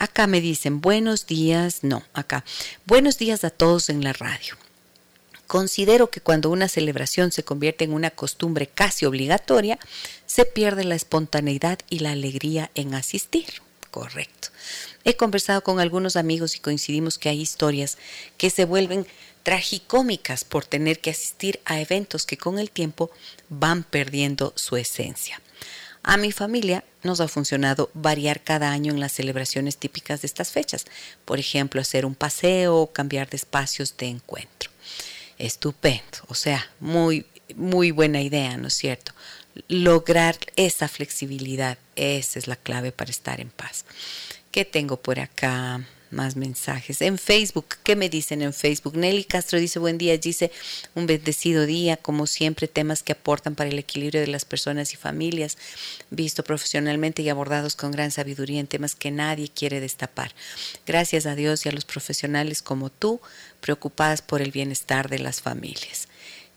Acá 0.00 0.26
me 0.26 0.40
dicen 0.40 0.80
buenos 0.80 1.26
días, 1.26 1.80
no, 1.84 2.02
acá, 2.14 2.42
buenos 2.86 3.18
días 3.18 3.44
a 3.44 3.50
todos 3.50 3.90
en 3.90 4.02
la 4.02 4.14
radio. 4.14 4.56
Considero 5.46 6.08
que 6.08 6.22
cuando 6.22 6.48
una 6.48 6.68
celebración 6.68 7.32
se 7.32 7.44
convierte 7.44 7.84
en 7.84 7.92
una 7.92 8.10
costumbre 8.10 8.66
casi 8.66 9.04
obligatoria, 9.04 9.78
se 10.24 10.46
pierde 10.46 10.84
la 10.84 10.94
espontaneidad 10.94 11.80
y 11.90 11.98
la 11.98 12.12
alegría 12.12 12.70
en 12.74 12.94
asistir. 12.94 13.60
Correcto. 13.90 14.48
He 15.04 15.16
conversado 15.16 15.62
con 15.62 15.80
algunos 15.80 16.16
amigos 16.16 16.56
y 16.56 16.60
coincidimos 16.60 17.18
que 17.18 17.28
hay 17.28 17.42
historias 17.42 17.98
que 18.38 18.48
se 18.48 18.64
vuelven 18.64 19.06
tragicómicas 19.42 20.44
por 20.44 20.64
tener 20.64 21.00
que 21.00 21.10
asistir 21.10 21.60
a 21.66 21.78
eventos 21.78 22.24
que 22.24 22.38
con 22.38 22.58
el 22.58 22.70
tiempo 22.70 23.10
van 23.50 23.84
perdiendo 23.84 24.54
su 24.56 24.78
esencia. 24.78 25.42
A 26.02 26.16
mi 26.16 26.32
familia 26.32 26.82
nos 27.02 27.20
ha 27.20 27.28
funcionado 27.28 27.90
variar 27.94 28.42
cada 28.42 28.70
año 28.70 28.92
en 28.92 29.00
las 29.00 29.12
celebraciones 29.12 29.76
típicas 29.76 30.22
de 30.22 30.26
estas 30.26 30.50
fechas, 30.50 30.86
por 31.24 31.38
ejemplo, 31.38 31.80
hacer 31.80 32.06
un 32.06 32.14
paseo 32.14 32.86
cambiar 32.92 33.28
de 33.28 33.36
espacios 33.36 33.96
de 33.96 34.06
encuentro. 34.06 34.70
Estupendo, 35.38 36.18
o 36.28 36.34
sea, 36.34 36.70
muy, 36.80 37.26
muy 37.54 37.90
buena 37.90 38.22
idea, 38.22 38.56
¿no 38.56 38.68
es 38.68 38.74
cierto? 38.74 39.12
Lograr 39.68 40.36
esa 40.56 40.88
flexibilidad, 40.88 41.78
esa 41.96 42.38
es 42.38 42.46
la 42.46 42.56
clave 42.56 42.92
para 42.92 43.10
estar 43.10 43.40
en 43.40 43.50
paz. 43.50 43.84
¿Qué 44.50 44.64
tengo 44.64 44.96
por 44.96 45.20
acá? 45.20 45.80
Más 46.10 46.34
mensajes. 46.34 47.02
En 47.02 47.18
Facebook, 47.18 47.66
¿qué 47.84 47.94
me 47.94 48.08
dicen 48.08 48.42
en 48.42 48.52
Facebook? 48.52 48.96
Nelly 48.96 49.24
Castro 49.24 49.60
dice, 49.60 49.78
buen 49.78 49.96
día, 49.96 50.18
dice, 50.18 50.50
un 50.96 51.06
bendecido 51.06 51.66
día, 51.66 51.96
como 51.96 52.26
siempre, 52.26 52.66
temas 52.66 53.04
que 53.04 53.12
aportan 53.12 53.54
para 53.54 53.70
el 53.70 53.78
equilibrio 53.78 54.20
de 54.20 54.26
las 54.26 54.44
personas 54.44 54.92
y 54.92 54.96
familias, 54.96 55.56
visto 56.10 56.42
profesionalmente 56.42 57.22
y 57.22 57.28
abordados 57.28 57.76
con 57.76 57.92
gran 57.92 58.10
sabiduría 58.10 58.58
en 58.58 58.66
temas 58.66 58.96
que 58.96 59.12
nadie 59.12 59.48
quiere 59.48 59.78
destapar. 59.78 60.34
Gracias 60.84 61.26
a 61.26 61.36
Dios 61.36 61.64
y 61.64 61.68
a 61.68 61.72
los 61.72 61.84
profesionales 61.84 62.60
como 62.60 62.90
tú, 62.90 63.20
preocupadas 63.60 64.20
por 64.20 64.42
el 64.42 64.50
bienestar 64.50 65.08
de 65.08 65.20
las 65.20 65.40
familias. 65.40 66.08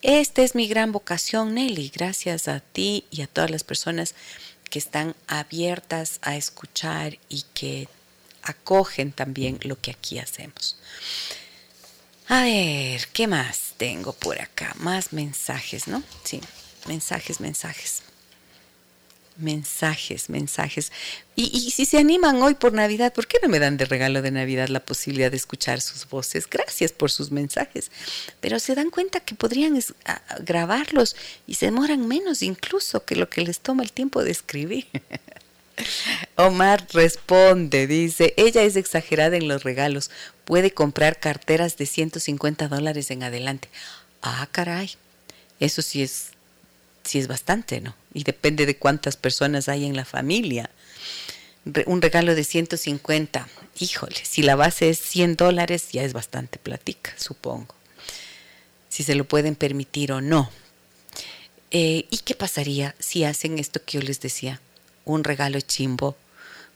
Esta 0.01 0.41
es 0.41 0.55
mi 0.55 0.67
gran 0.67 0.91
vocación, 0.91 1.53
Nelly. 1.53 1.91
Gracias 1.95 2.47
a 2.47 2.59
ti 2.59 3.05
y 3.09 3.21
a 3.21 3.27
todas 3.27 3.49
las 3.49 3.63
personas 3.63 4.15
que 4.69 4.79
están 4.79 5.15
abiertas 5.27 6.19
a 6.23 6.35
escuchar 6.35 7.19
y 7.29 7.45
que 7.53 7.87
acogen 8.43 9.11
también 9.11 9.59
lo 9.63 9.79
que 9.79 9.91
aquí 9.91 10.19
hacemos. 10.19 10.77
A 12.27 12.43
ver, 12.43 13.07
¿qué 13.13 13.27
más 13.27 13.73
tengo 13.77 14.13
por 14.13 14.41
acá? 14.41 14.73
Más 14.79 15.13
mensajes, 15.13 15.87
¿no? 15.87 16.03
Sí, 16.23 16.41
mensajes, 16.87 17.39
mensajes 17.39 18.03
mensajes, 19.37 20.29
mensajes. 20.29 20.91
Y, 21.35 21.71
si 21.71 21.85
se 21.85 21.97
animan 21.97 22.41
hoy 22.41 22.53
por 22.53 22.73
Navidad, 22.73 23.13
¿por 23.13 23.27
qué 23.27 23.39
no 23.41 23.49
me 23.49 23.59
dan 23.59 23.77
de 23.77 23.85
regalo 23.85 24.21
de 24.21 24.31
Navidad 24.31 24.67
la 24.67 24.83
posibilidad 24.85 25.31
de 25.31 25.37
escuchar 25.37 25.81
sus 25.81 26.07
voces? 26.07 26.47
Gracias 26.47 26.91
por 26.91 27.09
sus 27.09 27.31
mensajes. 27.31 27.91
Pero 28.39 28.59
se 28.59 28.75
dan 28.75 28.91
cuenta 28.91 29.19
que 29.19 29.35
podrían 29.35 29.79
grabarlos 30.41 31.15
y 31.47 31.55
se 31.55 31.67
demoran 31.67 32.07
menos 32.07 32.43
incluso 32.43 33.05
que 33.05 33.15
lo 33.15 33.29
que 33.29 33.41
les 33.41 33.59
toma 33.59 33.83
el 33.83 33.91
tiempo 33.91 34.23
de 34.23 34.31
escribir. 34.31 34.87
Omar 36.35 36.87
responde, 36.93 37.87
dice, 37.87 38.33
ella 38.37 38.63
es 38.63 38.75
exagerada 38.75 39.37
en 39.37 39.47
los 39.47 39.63
regalos, 39.63 40.11
puede 40.45 40.71
comprar 40.71 41.19
carteras 41.19 41.77
de 41.77 41.85
150 41.85 42.67
dólares 42.67 43.11
en 43.11 43.23
adelante. 43.23 43.69
Ah, 44.21 44.47
caray, 44.51 44.91
eso 45.59 45.81
sí 45.81 46.01
es 46.01 46.33
sí 47.03 47.19
es 47.19 47.27
bastante, 47.27 47.81
¿no? 47.81 47.95
Y 48.13 48.23
depende 48.23 48.65
de 48.65 48.77
cuántas 48.77 49.17
personas 49.17 49.69
hay 49.69 49.85
en 49.85 49.95
la 49.95 50.05
familia. 50.05 50.69
un 51.85 52.01
regalo 52.01 52.35
de 52.35 52.43
150, 52.43 53.47
híjole, 53.79 54.17
si 54.23 54.41
la 54.41 54.55
base 54.55 54.89
es 54.89 54.99
100 54.99 55.37
dólares, 55.37 55.89
ya 55.93 56.03
es 56.03 56.11
bastante 56.11 56.59
platica, 56.59 57.13
supongo. 57.17 57.73
Si 58.89 59.03
se 59.03 59.15
lo 59.15 59.23
pueden 59.23 59.55
permitir 59.55 60.11
o 60.11 60.19
no. 60.19 60.51
Eh, 61.71 62.05
¿Y 62.09 62.17
qué 62.19 62.35
pasaría 62.35 62.95
si 62.99 63.23
hacen 63.23 63.59
esto 63.59 63.81
que 63.83 63.99
yo 63.99 64.01
les 64.01 64.19
decía? 64.19 64.59
Un 65.05 65.23
regalo 65.23 65.59
chimbo, 65.61 66.15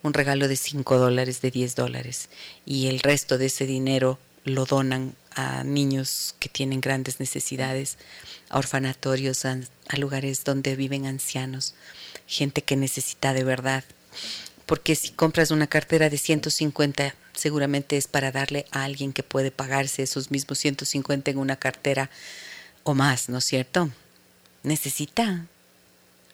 un 0.04 0.14
regalo 0.14 0.48
de 0.48 0.56
5 0.56 0.98
dólares, 0.98 1.42
de 1.42 1.52
10 1.52 1.76
dólares, 1.76 2.30
y 2.66 2.88
el 2.88 3.00
resto 3.00 3.38
de 3.38 3.48
ese 3.48 3.66
dinero 3.66 4.20
lo 4.44 4.66
donan 4.66 5.16
a 5.36 5.64
niños 5.64 6.36
que 6.40 6.50
tienen 6.50 6.82
grandes 6.82 7.20
necesidades, 7.20 7.98
a 8.50 8.58
orfanatorios, 8.58 9.46
a, 9.46 9.60
lugares 9.98 10.44
donde 10.44 10.76
viven 10.76 11.06
ancianos, 11.06 11.76
gente 12.26 12.64
que 12.64 12.76
necesita 12.76 13.34
de 13.34 13.44
verdad. 13.44 13.84
Porque 14.66 14.96
si 14.96 15.12
compras 15.12 15.52
una 15.52 15.68
cartera 15.68 16.10
de 16.10 16.18
150, 16.18 17.16
seguramente 17.34 17.98
es 17.98 18.08
para 18.08 18.32
darle 18.32 18.66
a 18.72 18.84
alguien 18.84 19.14
que 19.14 19.24
puede 19.24 19.52
pagarse 19.52 20.04
esos 20.04 20.32
mismos 20.32 20.58
150 20.58 21.32
en 21.32 21.38
una 21.38 21.56
cartera 21.56 22.10
o 22.84 22.94
más, 22.94 23.30
¿no 23.30 23.38
es 23.38 23.46
cierto? 23.46 23.92
Necesita, 24.64 25.46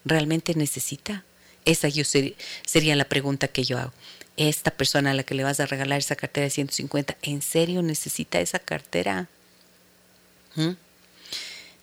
realmente 0.05 0.55
necesita. 0.55 1.23
Esa 1.65 1.87
yo 1.87 2.03
sería 2.05 2.95
la 2.95 3.05
pregunta 3.05 3.47
que 3.47 3.63
yo 3.63 3.77
hago. 3.77 3.93
Esta 4.35 4.71
persona 4.71 5.11
a 5.11 5.13
la 5.13 5.23
que 5.23 5.35
le 5.35 5.43
vas 5.43 5.59
a 5.59 5.65
regalar 5.65 5.99
esa 5.99 6.15
cartera 6.15 6.45
de 6.45 6.49
150, 6.49 7.17
¿en 7.21 7.41
serio 7.41 7.81
necesita 7.81 8.39
esa 8.39 8.59
cartera? 8.59 9.27
¿Mm? 10.55 10.71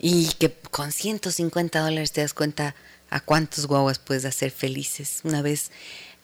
Y 0.00 0.28
que 0.38 0.52
con 0.70 0.92
150 0.92 1.80
dólares 1.80 2.12
te 2.12 2.22
das 2.22 2.34
cuenta 2.34 2.74
a 3.10 3.20
cuántos 3.20 3.66
guaguas 3.66 3.98
puedes 3.98 4.24
hacer 4.24 4.50
felices. 4.50 5.20
Una 5.24 5.42
vez, 5.42 5.70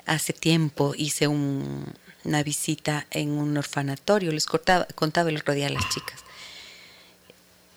hace 0.06 0.32
tiempo, 0.32 0.94
hice 0.96 1.28
una 1.28 2.42
visita 2.42 3.06
en 3.10 3.30
un 3.30 3.56
orfanatorio, 3.56 4.32
les 4.32 4.46
contaba, 4.46 4.86
el 5.28 5.36
otro 5.36 5.54
día 5.54 5.66
a 5.66 5.70
las 5.70 5.88
chicas. 5.90 6.20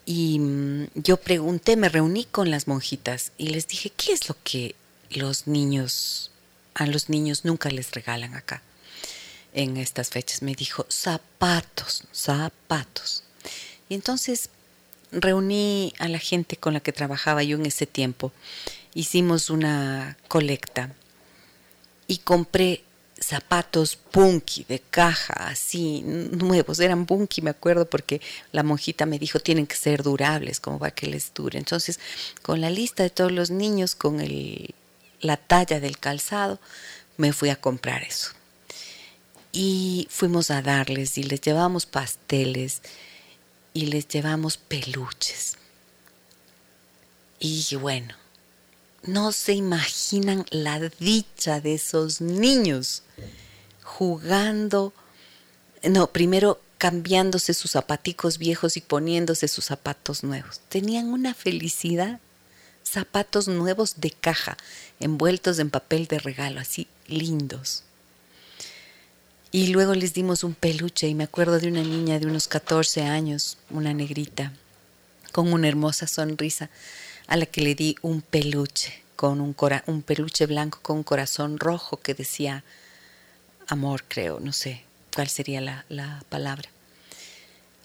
Y 0.05 0.39
mm, 0.39 0.88
yo 0.95 1.17
pregunté, 1.17 1.75
me 1.75 1.89
reuní 1.89 2.25
con 2.25 2.49
las 2.49 2.67
monjitas 2.67 3.32
y 3.38 3.49
les 3.49 3.67
dije, 3.67 3.91
¿qué 3.95 4.13
es 4.13 4.27
lo 4.27 4.36
que 4.43 4.75
los 5.12 5.47
niños, 5.47 6.32
a 6.74 6.86
los 6.86 7.10
niños 7.10 7.45
nunca 7.45 7.70
les 7.70 7.91
regalan 7.91 8.36
acá 8.36 8.62
en 9.53 9.78
estas 9.78 10.10
fechas? 10.10 10.41
Me 10.41 10.55
dijo, 10.55 10.86
zapatos, 10.89 12.03
zapatos. 12.12 13.24
Y 13.88 13.95
entonces 13.95 14.49
reuní 15.12 15.93
a 15.99 16.07
la 16.07 16.20
gente 16.20 16.57
con 16.57 16.74
la 16.74 16.80
que 16.80 16.93
trabajaba 16.93 17.43
yo 17.43 17.57
en 17.57 17.66
ese 17.66 17.88
tiempo, 17.88 18.32
hicimos 18.93 19.49
una 19.49 20.18
colecta 20.28 20.93
y 22.07 22.20
compré 22.20 22.84
zapatos 23.20 23.95
punky 23.95 24.66
de 24.68 24.80
caja, 24.80 25.34
así 25.34 26.01
nuevos, 26.03 26.80
eran 26.80 27.05
punky, 27.05 27.41
me 27.41 27.49
acuerdo, 27.49 27.89
porque 27.89 28.22
la 28.51 28.64
monjita 28.64 29.05
me 29.05 29.20
dijo 29.20 29.39
tienen 29.39 29.68
que 29.68 29.76
ser 29.76 30.03
durables, 30.03 30.60
como 30.60 30.80
para 30.80 30.91
que 30.91 31.07
les 31.07 31.34
dure. 31.34 31.60
Entonces, 31.60 31.99
con 32.41 32.62
la 32.62 32.70
lista 32.70 33.03
de 33.03 33.10
todos 33.10 33.32
los 33.32 33.51
niños, 33.51 33.95
con 33.95 34.22
el, 34.22 34.74
la 35.22 35.38
talla 35.38 35.80
del 35.80 35.97
calzado, 35.97 36.59
me 37.17 37.34
fui 37.34 37.49
a 37.49 37.55
comprar 37.55 38.03
eso. 38.03 38.32
Y 39.51 40.07
fuimos 40.09 40.51
a 40.51 40.61
darles 40.61 41.17
y 41.17 41.24
les 41.24 41.41
llevamos 41.41 41.86
pasteles 41.86 42.82
y 43.74 43.88
les 43.88 44.07
llevamos 44.07 44.57
peluches. 44.57 45.57
Y 47.39 47.76
bueno, 47.76 48.15
no 49.03 49.32
se 49.32 49.53
imaginan 49.53 50.45
la 50.51 50.80
dicha 50.99 51.61
de 51.61 51.76
esos 51.76 52.22
niños 52.22 53.03
jugando, 53.84 54.93
no, 55.84 56.11
primero 56.11 56.61
cambiándose 56.78 57.53
sus 57.53 57.72
zapaticos 57.72 58.38
viejos 58.38 58.78
y 58.78 58.82
poniéndose 58.82 59.47
sus 59.47 59.65
zapatos 59.65 60.24
nuevos. 60.24 60.61
Tenían 60.70 61.07
una 61.07 61.34
felicidad, 61.34 62.20
zapatos 62.89 63.47
nuevos 63.47 64.01
de 64.01 64.11
caja, 64.11 64.57
envueltos 64.99 65.59
en 65.59 65.69
papel 65.69 66.07
de 66.07 66.19
regalo, 66.19 66.59
así 66.59 66.87
lindos. 67.07 67.83
Y 69.51 69.67
luego 69.67 69.95
les 69.95 70.13
dimos 70.13 70.43
un 70.43 70.53
peluche 70.53 71.07
y 71.07 71.15
me 71.15 71.23
acuerdo 71.23 71.59
de 71.59 71.67
una 71.67 71.81
niña 71.81 72.19
de 72.19 72.27
unos 72.27 72.47
14 72.47 73.03
años, 73.03 73.57
una 73.69 73.93
negrita, 73.93 74.53
con 75.31 75.51
una 75.51 75.67
hermosa 75.67 76.05
sonrisa, 76.05 76.69
a 77.27 77.37
la 77.37 77.45
que 77.45 77.61
le 77.61 77.75
di 77.75 77.95
un 78.01 78.21
peluche, 78.21 79.03
con 79.15 79.41
un, 79.41 79.55
un 79.87 80.01
peluche 80.01 80.45
blanco 80.45 80.79
con 80.81 80.97
un 80.97 81.03
corazón 81.03 81.59
rojo 81.59 81.97
que 81.97 82.13
decía 82.13 82.63
amor, 83.67 84.03
creo, 84.07 84.39
no 84.39 84.53
sé 84.53 84.83
cuál 85.13 85.29
sería 85.29 85.61
la, 85.61 85.85
la 85.89 86.23
palabra. 86.29 86.69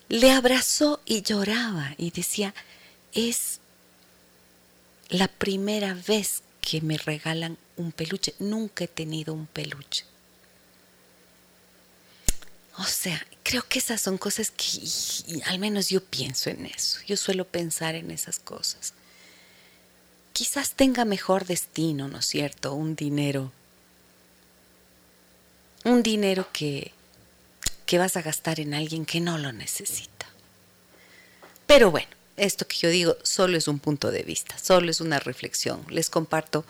Le 0.09 0.33
abrazó 0.33 1.01
y 1.05 1.23
lloraba 1.23 1.95
y 1.97 2.11
decía, 2.11 2.55
es 3.13 3.61
la 5.15 5.29
primera 5.29 5.95
vez 5.95 6.43
que 6.61 6.81
me 6.81 6.99
regalan 6.99 7.57
un 7.77 7.93
peluche, 7.93 8.35
nunca 8.41 8.85
he 8.85 8.89
tenido 8.89 9.33
un 9.33 9.47
peluche. 9.47 10.05
O 12.79 12.85
sea, 12.85 13.25
creo 13.45 13.63
que 13.69 13.79
esas 13.79 14.01
son 14.01 14.19
cosas 14.19 14.51
que, 14.51 15.45
al 15.45 15.61
menos 15.61 15.89
yo 15.89 16.03
pienso 16.03 16.51
en 16.51 16.67
eso, 16.67 16.99
yo 17.07 17.17
suelo 17.17 17.47
pensar 17.47 17.95
en 17.95 18.11
esas 18.11 18.41
cosas. 18.41 18.93
Quizás 20.33 20.73
tenga 20.73 21.05
mejor 21.05 21.45
destino, 21.47 22.09
¿no 22.09 22.19
es 22.19 22.27
cierto? 22.27 22.75
Un 22.75 22.97
dinero. 22.97 23.53
Un 25.85 26.03
dinero 26.03 26.49
que, 26.53 26.91
que 27.87 27.99
vas 27.99 28.17
a 28.17 28.23
gastar 28.23 28.59
en 28.59 28.75
alguien 28.75 29.07
que 29.07 29.21
no 29.21 29.39
lo 29.39 29.53
necesita. 29.53 30.27
Pero 31.69 31.93
bueno, 31.93 32.09
esto 32.37 32.67
que 32.67 32.77
yo 32.77 32.89
digo 32.89 33.17
solo 33.23 33.57
es 33.57 33.69
un 33.69 33.79
punto 33.79 34.11
de 34.11 34.23
vista, 34.23 34.59
solo 34.59 34.91
es 34.91 35.01
una 35.01 35.21
reflexión. 35.21 35.85
Les 35.89 36.11
comparto 36.11 36.65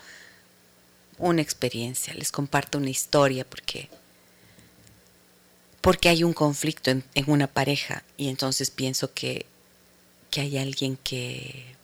una 1.18 1.42
experiencia, 1.42 2.14
les 2.14 2.32
comparto 2.32 2.78
una 2.78 2.90
historia 2.90 3.44
porque 3.48 3.88
porque 5.80 6.08
hay 6.08 6.24
un 6.24 6.32
conflicto 6.32 6.90
en, 6.90 7.04
una 7.26 7.46
pareja 7.46 8.04
y 8.16 8.28
entonces 8.28 8.70
pienso 8.70 9.12
que, 9.12 9.44
que 10.30 10.40
hay 10.40 10.56
alguien 10.56 10.96
que, 10.96 11.76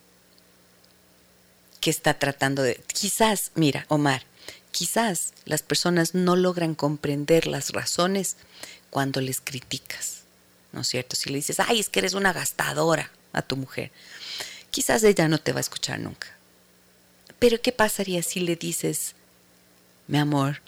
que 1.80 1.90
está 1.90 2.18
tratando 2.18 2.62
de... 2.62 2.82
Quizás, 2.86 3.50
mira, 3.56 3.84
Omar, 3.88 4.22
quizás 4.72 5.34
las 5.44 5.60
personas 5.60 6.14
no 6.14 6.34
logran 6.34 6.74
comprender 6.74 7.46
las 7.46 7.72
razones 7.72 8.36
cuando 8.88 9.20
les 9.20 9.42
criticas, 9.42 10.22
¿no 10.72 10.80
es 10.80 10.88
cierto? 10.88 11.14
Si 11.14 11.28
le 11.28 11.36
dices, 11.36 11.60
ay, 11.60 11.78
es 11.78 11.90
que 11.90 11.98
eres 11.98 12.14
una 12.14 12.32
gastadora 12.32 13.10
a 13.32 13.42
tu 13.42 13.56
mujer, 13.56 13.90
quizás 14.70 15.02
ella 15.04 15.28
no 15.28 15.38
te 15.38 15.52
va 15.52 15.58
a 15.58 15.60
escuchar 15.60 15.98
nunca. 16.00 16.28
Pero 17.38 17.60
¿qué 17.60 17.72
pasaría 17.72 18.22
si 18.22 18.40
le 18.40 18.56
dices, 18.56 19.14
mi 20.06 20.18
amor, 20.18 20.60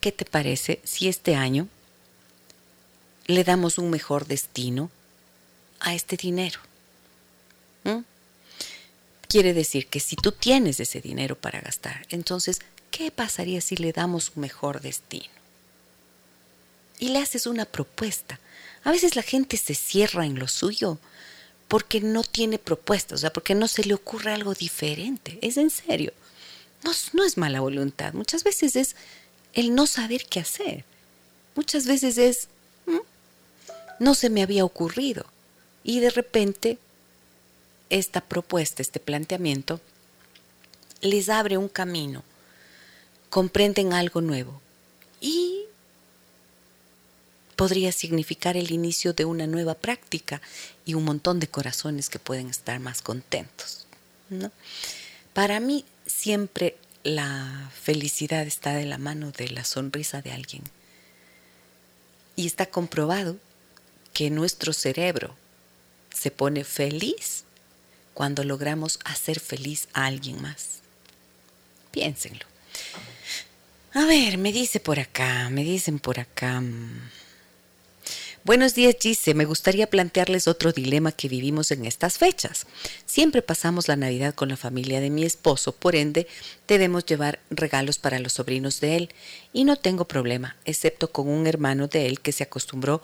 ¿qué 0.00 0.12
te 0.12 0.24
parece 0.24 0.80
si 0.84 1.08
este 1.08 1.34
año 1.34 1.68
le 3.30 3.44
damos 3.44 3.78
un 3.78 3.90
mejor 3.90 4.26
destino 4.26 4.90
a 5.80 5.94
este 5.94 6.16
dinero. 6.16 6.60
¿Mm? 7.84 8.00
Quiere 9.28 9.54
decir 9.54 9.86
que 9.86 10.00
si 10.00 10.16
tú 10.16 10.32
tienes 10.32 10.80
ese 10.80 11.00
dinero 11.00 11.36
para 11.36 11.60
gastar, 11.60 12.06
entonces, 12.10 12.60
¿qué 12.90 13.10
pasaría 13.10 13.60
si 13.60 13.76
le 13.76 13.92
damos 13.92 14.32
un 14.34 14.42
mejor 14.42 14.80
destino? 14.80 15.30
Y 16.98 17.08
le 17.08 17.20
haces 17.20 17.46
una 17.46 17.64
propuesta. 17.64 18.40
A 18.84 18.90
veces 18.90 19.16
la 19.16 19.22
gente 19.22 19.56
se 19.56 19.74
cierra 19.74 20.26
en 20.26 20.38
lo 20.38 20.48
suyo 20.48 20.98
porque 21.70 22.00
no 22.00 22.24
tiene 22.24 22.58
propuesta, 22.58 23.14
o 23.14 23.18
sea, 23.18 23.32
porque 23.32 23.54
no 23.54 23.68
se 23.68 23.84
le 23.84 23.94
ocurre 23.94 24.32
algo 24.32 24.54
diferente. 24.54 25.38
Es 25.40 25.56
en 25.56 25.70
serio. 25.70 26.12
No, 26.82 26.90
no 27.12 27.24
es 27.24 27.36
mala 27.36 27.60
voluntad. 27.60 28.12
Muchas 28.12 28.42
veces 28.42 28.74
es 28.74 28.96
el 29.52 29.72
no 29.72 29.86
saber 29.86 30.26
qué 30.28 30.40
hacer. 30.40 30.84
Muchas 31.54 31.86
veces 31.86 32.18
es, 32.18 32.48
no 34.00 34.16
se 34.16 34.30
me 34.30 34.42
había 34.42 34.64
ocurrido. 34.64 35.26
Y 35.84 36.00
de 36.00 36.10
repente, 36.10 36.76
esta 37.88 38.20
propuesta, 38.20 38.82
este 38.82 38.98
planteamiento, 38.98 39.80
les 41.02 41.28
abre 41.28 41.56
un 41.56 41.68
camino, 41.68 42.24
comprenden 43.28 43.92
algo 43.92 44.20
nuevo 44.20 44.60
y 45.20 45.66
podría 47.60 47.92
significar 47.92 48.56
el 48.56 48.70
inicio 48.70 49.12
de 49.12 49.26
una 49.26 49.46
nueva 49.46 49.74
práctica 49.74 50.40
y 50.86 50.94
un 50.94 51.04
montón 51.04 51.40
de 51.40 51.46
corazones 51.46 52.08
que 52.08 52.18
pueden 52.18 52.48
estar 52.48 52.80
más 52.80 53.02
contentos. 53.02 53.86
Para 55.34 55.60
mí 55.60 55.84
siempre 56.06 56.78
la 57.02 57.70
felicidad 57.78 58.46
está 58.46 58.72
de 58.72 58.86
la 58.86 58.96
mano 58.96 59.30
de 59.30 59.50
la 59.50 59.64
sonrisa 59.64 60.22
de 60.22 60.32
alguien. 60.32 60.62
Y 62.34 62.46
está 62.46 62.64
comprobado 62.64 63.36
que 64.14 64.30
nuestro 64.30 64.72
cerebro 64.72 65.36
se 66.14 66.30
pone 66.30 66.64
feliz 66.64 67.44
cuando 68.14 68.42
logramos 68.42 68.98
hacer 69.04 69.38
feliz 69.38 69.86
a 69.92 70.06
alguien 70.06 70.40
más. 70.40 70.80
Piénsenlo. 71.90 72.46
A 73.92 74.06
ver, 74.06 74.38
me 74.38 74.50
dice 74.50 74.80
por 74.80 74.98
acá, 74.98 75.50
me 75.50 75.62
dicen 75.62 75.98
por 75.98 76.20
acá. 76.20 76.62
Buenos 78.42 78.74
días, 78.74 78.96
Gise. 78.98 79.34
Me 79.34 79.44
gustaría 79.44 79.86
plantearles 79.86 80.48
otro 80.48 80.72
dilema 80.72 81.12
que 81.12 81.28
vivimos 81.28 81.70
en 81.72 81.84
estas 81.84 82.16
fechas. 82.16 82.66
Siempre 83.04 83.42
pasamos 83.42 83.86
la 83.86 83.96
Navidad 83.96 84.34
con 84.34 84.48
la 84.48 84.56
familia 84.56 85.02
de 85.02 85.10
mi 85.10 85.24
esposo, 85.24 85.72
por 85.72 85.94
ende, 85.94 86.26
debemos 86.66 87.04
llevar 87.04 87.38
regalos 87.50 87.98
para 87.98 88.18
los 88.18 88.32
sobrinos 88.32 88.80
de 88.80 88.96
él. 88.96 89.10
Y 89.52 89.64
no 89.64 89.76
tengo 89.76 90.06
problema, 90.06 90.56
excepto 90.64 91.12
con 91.12 91.28
un 91.28 91.46
hermano 91.46 91.86
de 91.86 92.06
él 92.06 92.20
que 92.20 92.32
se 92.32 92.44
acostumbró 92.44 93.02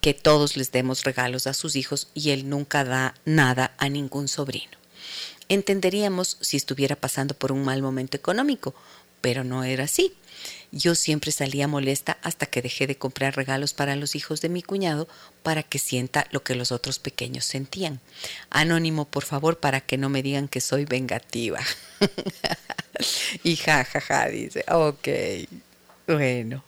que 0.00 0.14
todos 0.14 0.56
les 0.56 0.72
demos 0.72 1.04
regalos 1.04 1.46
a 1.46 1.52
sus 1.52 1.76
hijos 1.76 2.08
y 2.14 2.30
él 2.30 2.48
nunca 2.48 2.82
da 2.82 3.14
nada 3.26 3.74
a 3.76 3.90
ningún 3.90 4.26
sobrino. 4.26 4.72
Entenderíamos 5.50 6.38
si 6.40 6.56
estuviera 6.56 6.96
pasando 6.96 7.34
por 7.34 7.52
un 7.52 7.62
mal 7.62 7.82
momento 7.82 8.16
económico, 8.16 8.74
pero 9.20 9.44
no 9.44 9.64
era 9.64 9.84
así. 9.84 10.14
Yo 10.70 10.94
siempre 10.94 11.32
salía 11.32 11.66
molesta 11.66 12.18
hasta 12.22 12.46
que 12.46 12.60
dejé 12.60 12.86
de 12.86 12.98
comprar 12.98 13.36
regalos 13.36 13.72
para 13.72 13.96
los 13.96 14.14
hijos 14.14 14.42
de 14.42 14.50
mi 14.50 14.62
cuñado 14.62 15.08
para 15.42 15.62
que 15.62 15.78
sienta 15.78 16.26
lo 16.30 16.42
que 16.42 16.54
los 16.54 16.72
otros 16.72 16.98
pequeños 16.98 17.46
sentían. 17.46 18.00
Anónimo, 18.50 19.06
por 19.06 19.24
favor, 19.24 19.58
para 19.58 19.80
que 19.80 19.96
no 19.96 20.10
me 20.10 20.22
digan 20.22 20.46
que 20.46 20.60
soy 20.60 20.84
vengativa. 20.84 21.60
y 23.44 23.56
jajaja, 23.56 24.00
ja, 24.00 24.22
ja, 24.24 24.28
dice, 24.28 24.64
ok, 24.68 25.08
bueno. 26.06 26.64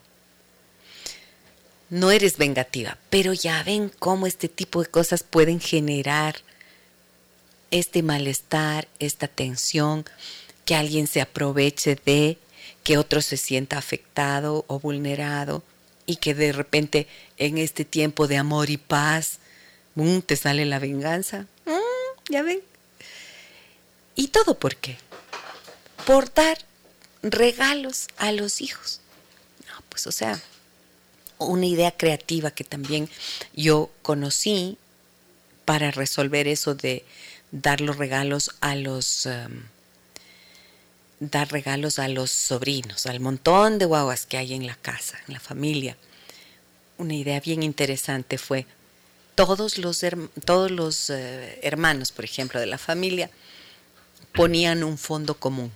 No 1.91 2.13
eres 2.13 2.39
vengativa, 2.39 2.97
pero 3.11 3.33
ya 3.33 3.63
ven 3.65 3.91
cómo 3.99 4.29
este 4.29 4.49
tipo 4.49 4.81
de 4.81 4.89
cosas 4.89 5.25
pueden 5.25 5.61
generar 5.61 6.37
este 7.73 8.03
malestar, 8.03 8.89
esta 8.99 9.29
tensión, 9.29 10.05
que 10.65 10.77
alguien 10.77 11.09
se 11.09 11.21
aproveche 11.21 11.97
de, 12.05 12.39
que 12.85 12.99
otro 12.99 13.20
se 13.22 13.37
sienta 13.37 13.78
afectado 13.78 14.64
o 14.68 14.81
vulnerado 14.81 15.62
y 16.07 16.16
que 16.16 16.35
de 16.35 16.53
repente 16.53 17.07
en 17.37 17.59
este 17.59 17.85
tiempo 17.85 18.26
de 18.26 18.37
amor 18.37 18.70
y 18.70 18.76
paz, 18.76 19.39
te 20.26 20.37
sale 20.37 20.64
la 20.64 20.78
venganza. 20.78 21.47
Mm, 21.66 22.33
ya 22.33 22.43
ven. 22.43 22.61
¿Y 24.14 24.28
todo 24.28 24.59
por 24.59 24.76
qué? 24.76 24.99
Por 26.07 26.33
dar 26.33 26.59
regalos 27.22 28.09
a 28.16 28.33
los 28.33 28.61
hijos. 28.61 29.01
Pues 29.89 30.07
o 30.07 30.12
sea, 30.12 30.41
una 31.39 31.66
idea 31.66 31.91
creativa 31.91 32.51
que 32.51 32.64
también 32.64 33.11
yo 33.55 33.91
conocí 34.03 34.78
para 35.64 35.91
resolver 35.91 36.49
eso 36.49 36.74
de 36.74 37.05
dar 37.51 37.81
los 37.81 37.97
regalos 37.97 38.53
a 38.61 38.76
los 38.76 39.26
em, 39.26 39.64
dar 41.21 41.53
regalos 41.53 41.99
a 41.99 42.09
los 42.09 42.31
sobrinos, 42.31 43.07
al 43.07 43.21
montón 43.21 43.79
de 43.79 43.85
guaguas 43.85 44.27
que 44.27 44.39
hay 44.39 44.55
en 44.55 44.66
la 44.66 44.75
casa, 44.75 45.18
en 45.29 45.35
la 45.35 45.41
familia. 45.41 45.97
Una 46.97 47.14
idea 47.14 47.41
bien 47.41 47.62
interesante 47.62 48.39
fue 48.39 48.66
todos 49.35 49.79
los, 49.79 50.05
todos 50.45 50.71
los 50.71 51.11
eh, 51.11 51.59
hermanos, 51.62 52.11
por 52.11 52.25
ejemplo, 52.25 52.59
de 52.59 52.66
la 52.66 52.79
familia, 52.79 53.31
ponían 54.33 54.83
un 54.83 54.99
fondo 54.99 55.35
común, 55.35 55.71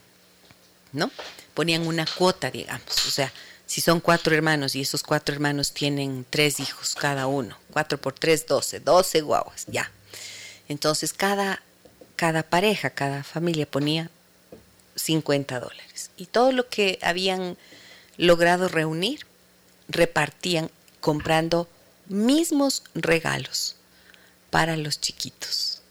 ¿no? 0.93 1.11
Ponían 1.53 1.87
una 1.87 2.07
cuota, 2.07 2.51
digamos. 2.51 3.07
O 3.07 3.11
sea, 3.11 3.33
si 3.67 3.81
son 3.81 4.01
cuatro 4.01 4.35
hermanos 4.35 4.75
y 4.75 4.81
esos 4.81 5.03
cuatro 5.03 5.35
hermanos 5.35 5.73
tienen 5.73 6.27
tres 6.29 6.61
hijos 6.61 6.95
cada 6.95 7.27
uno, 7.27 7.59
cuatro 7.71 8.01
por 8.01 8.13
tres, 8.13 8.47
doce, 8.47 8.81
doce 8.81 9.21
guaguas, 9.21 9.65
ya. 9.67 9.91
Entonces 10.69 11.13
cada, 11.13 11.63
cada 12.17 12.43
pareja, 12.43 12.91
cada 12.91 13.23
familia 13.25 13.67
ponía 13.67 14.11
50 14.97 15.61
dólares. 15.61 16.11
Y 16.17 16.27
todo 16.27 16.53
lo 16.53 16.69
que 16.69 16.99
habían 17.03 17.57
logrado 18.17 18.69
reunir, 18.69 19.21
repartían 19.89 20.71
comprando 21.01 21.69
mismos 22.09 22.83
regalos 22.95 23.77
para 24.51 24.77
los 24.77 25.01
chiquitos. 25.01 25.83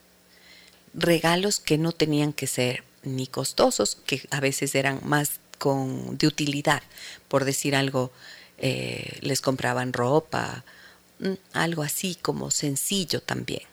Regalos 0.94 1.60
que 1.60 1.78
no 1.78 1.92
tenían 1.92 2.34
que 2.34 2.48
ser 2.48 2.84
ni 3.04 3.28
costosos, 3.28 3.98
que 4.06 4.26
a 4.32 4.40
veces 4.40 4.76
eran 4.76 5.02
más 5.04 5.40
con, 5.58 6.18
de 6.18 6.28
utilidad. 6.28 6.82
Por 7.28 7.46
decir 7.46 7.76
algo, 7.76 8.12
eh, 8.58 9.18
les 9.22 9.42
compraban 9.42 9.94
ropa, 9.94 10.64
mm, 11.20 11.34
algo 11.54 11.84
así 11.84 12.16
como 12.16 12.52
sencillo 12.52 13.22
también. 13.22 13.64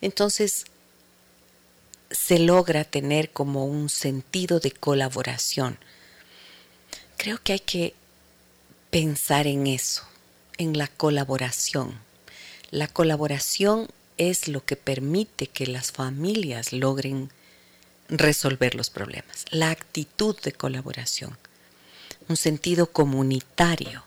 Entonces, 0.00 0.64
se 2.10 2.38
logra 2.38 2.84
tener 2.84 3.30
como 3.30 3.66
un 3.66 3.88
sentido 3.88 4.60
de 4.60 4.72
colaboración. 4.72 5.78
Creo 7.16 7.38
que 7.42 7.52
hay 7.52 7.60
que 7.60 7.94
pensar 8.90 9.46
en 9.46 9.66
eso, 9.66 10.04
en 10.58 10.76
la 10.76 10.88
colaboración. 10.88 11.98
La 12.70 12.88
colaboración 12.88 13.88
es 14.16 14.48
lo 14.48 14.64
que 14.64 14.76
permite 14.76 15.46
que 15.46 15.66
las 15.66 15.92
familias 15.92 16.72
logren 16.72 17.30
resolver 18.08 18.74
los 18.74 18.90
problemas. 18.90 19.44
La 19.50 19.70
actitud 19.70 20.36
de 20.40 20.52
colaboración, 20.52 21.38
un 22.28 22.36
sentido 22.36 22.86
comunitario, 22.86 24.04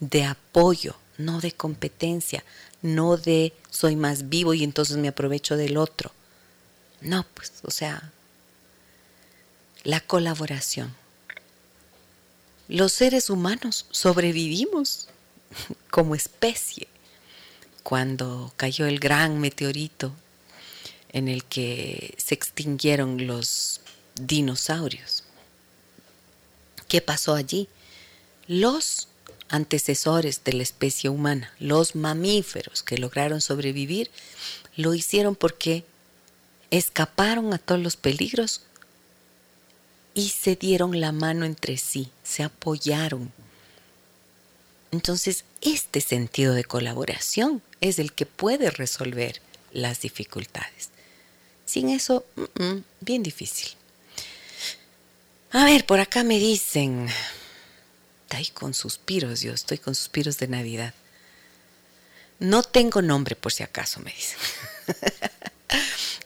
de 0.00 0.24
apoyo, 0.24 0.96
no 1.18 1.40
de 1.40 1.52
competencia, 1.52 2.44
no 2.80 3.16
de 3.16 3.52
soy 3.70 3.94
más 3.94 4.28
vivo 4.28 4.54
y 4.54 4.64
entonces 4.64 4.96
me 4.96 5.08
aprovecho 5.08 5.56
del 5.56 5.76
otro. 5.76 6.12
No, 7.02 7.26
pues, 7.34 7.52
o 7.62 7.70
sea, 7.70 8.12
la 9.84 10.00
colaboración. 10.00 10.94
Los 12.68 12.92
seres 12.92 13.28
humanos 13.28 13.86
sobrevivimos 13.90 15.08
como 15.90 16.14
especie 16.14 16.88
cuando 17.82 18.52
cayó 18.56 18.86
el 18.86 19.00
gran 19.00 19.38
meteorito 19.38 20.12
en 21.10 21.28
el 21.28 21.44
que 21.44 22.14
se 22.16 22.34
extinguieron 22.34 23.26
los 23.26 23.80
dinosaurios. 24.14 25.24
¿Qué 26.88 27.00
pasó 27.00 27.34
allí? 27.34 27.68
Los 28.46 29.08
antecesores 29.48 30.44
de 30.44 30.54
la 30.54 30.62
especie 30.62 31.10
humana, 31.10 31.52
los 31.58 31.94
mamíferos 31.94 32.82
que 32.82 32.96
lograron 32.96 33.40
sobrevivir, 33.40 34.10
lo 34.76 34.94
hicieron 34.94 35.34
porque 35.34 35.84
escaparon 36.72 37.52
a 37.52 37.58
todos 37.58 37.80
los 37.80 37.96
peligros 37.96 38.62
y 40.14 40.30
se 40.30 40.56
dieron 40.56 41.00
la 41.00 41.12
mano 41.12 41.44
entre 41.44 41.76
sí, 41.76 42.10
se 42.24 42.42
apoyaron. 42.42 43.30
Entonces, 44.90 45.44
este 45.60 46.00
sentido 46.00 46.54
de 46.54 46.64
colaboración 46.64 47.62
es 47.80 47.98
el 47.98 48.12
que 48.12 48.26
puede 48.26 48.70
resolver 48.70 49.40
las 49.70 50.00
dificultades. 50.00 50.88
Sin 51.66 51.90
eso, 51.90 52.24
bien 53.00 53.22
difícil. 53.22 53.72
A 55.50 55.66
ver, 55.66 55.84
por 55.84 56.00
acá 56.00 56.24
me 56.24 56.38
dicen, 56.38 57.08
ahí 58.30 58.46
con 58.46 58.72
suspiros, 58.72 59.42
yo 59.42 59.52
estoy 59.52 59.76
con 59.76 59.94
suspiros 59.94 60.38
de 60.38 60.48
Navidad. 60.48 60.94
No 62.38 62.62
tengo 62.62 63.02
nombre 63.02 63.36
por 63.36 63.52
si 63.52 63.62
acaso, 63.62 64.00
me 64.00 64.12
dicen. 64.12 64.38